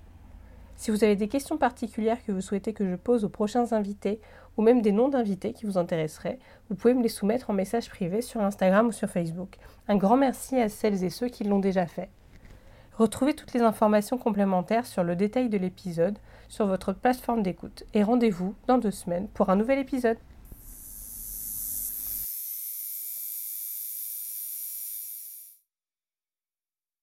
Si 0.74 0.91
vous 0.91 1.05
avez 1.05 1.14
des 1.14 1.29
questions 1.29 1.59
particulières 1.59 2.24
que 2.24 2.33
vous 2.33 2.41
souhaitez 2.41 2.72
que 2.72 2.91
je 2.91 2.97
pose 2.97 3.24
aux 3.24 3.29
prochains 3.29 3.72
invités 3.72 4.20
ou 4.57 4.62
même 4.62 4.83
des 4.83 4.91
noms 4.91 5.09
d'invités 5.09 5.53
qui 5.53 5.64
vous 5.64 5.79
intéresseraient, 5.79 6.41
vous 6.68 6.74
pouvez 6.74 6.95
me 6.95 7.05
les 7.05 7.09
soumettre 7.09 7.51
en 7.51 7.55
message 7.55 7.89
privé 7.89 8.20
sur 8.20 8.41
Instagram 8.41 8.89
ou 8.89 8.93
sur 8.93 9.09
Facebook. 9.09 9.59
Un 9.87 9.97
grand 9.97 10.16
merci 10.16 10.57
à 10.57 10.68
celles 10.68 11.05
et 11.05 11.11
ceux 11.11 11.29
qui 11.29 11.45
l'ont 11.45 11.61
déjà 11.61 11.87
fait. 11.87 12.11
Retrouvez 12.99 13.34
toutes 13.34 13.53
les 13.53 13.61
informations 13.61 14.16
complémentaires 14.16 14.86
sur 14.86 15.05
le 15.05 15.16
détail 15.16 15.51
de 15.51 15.59
l'épisode 15.59 16.18
sur 16.49 16.66
votre 16.66 16.94
plateforme 16.94 17.42
d'écoute 17.42 17.84
et 17.92 18.03
rendez-vous 18.03 18.55
dans 18.68 18.78
deux 18.78 18.90
semaines 18.90 19.28
pour 19.28 19.51
un 19.51 19.57
nouvel 19.57 19.78
épisode. 19.78 20.16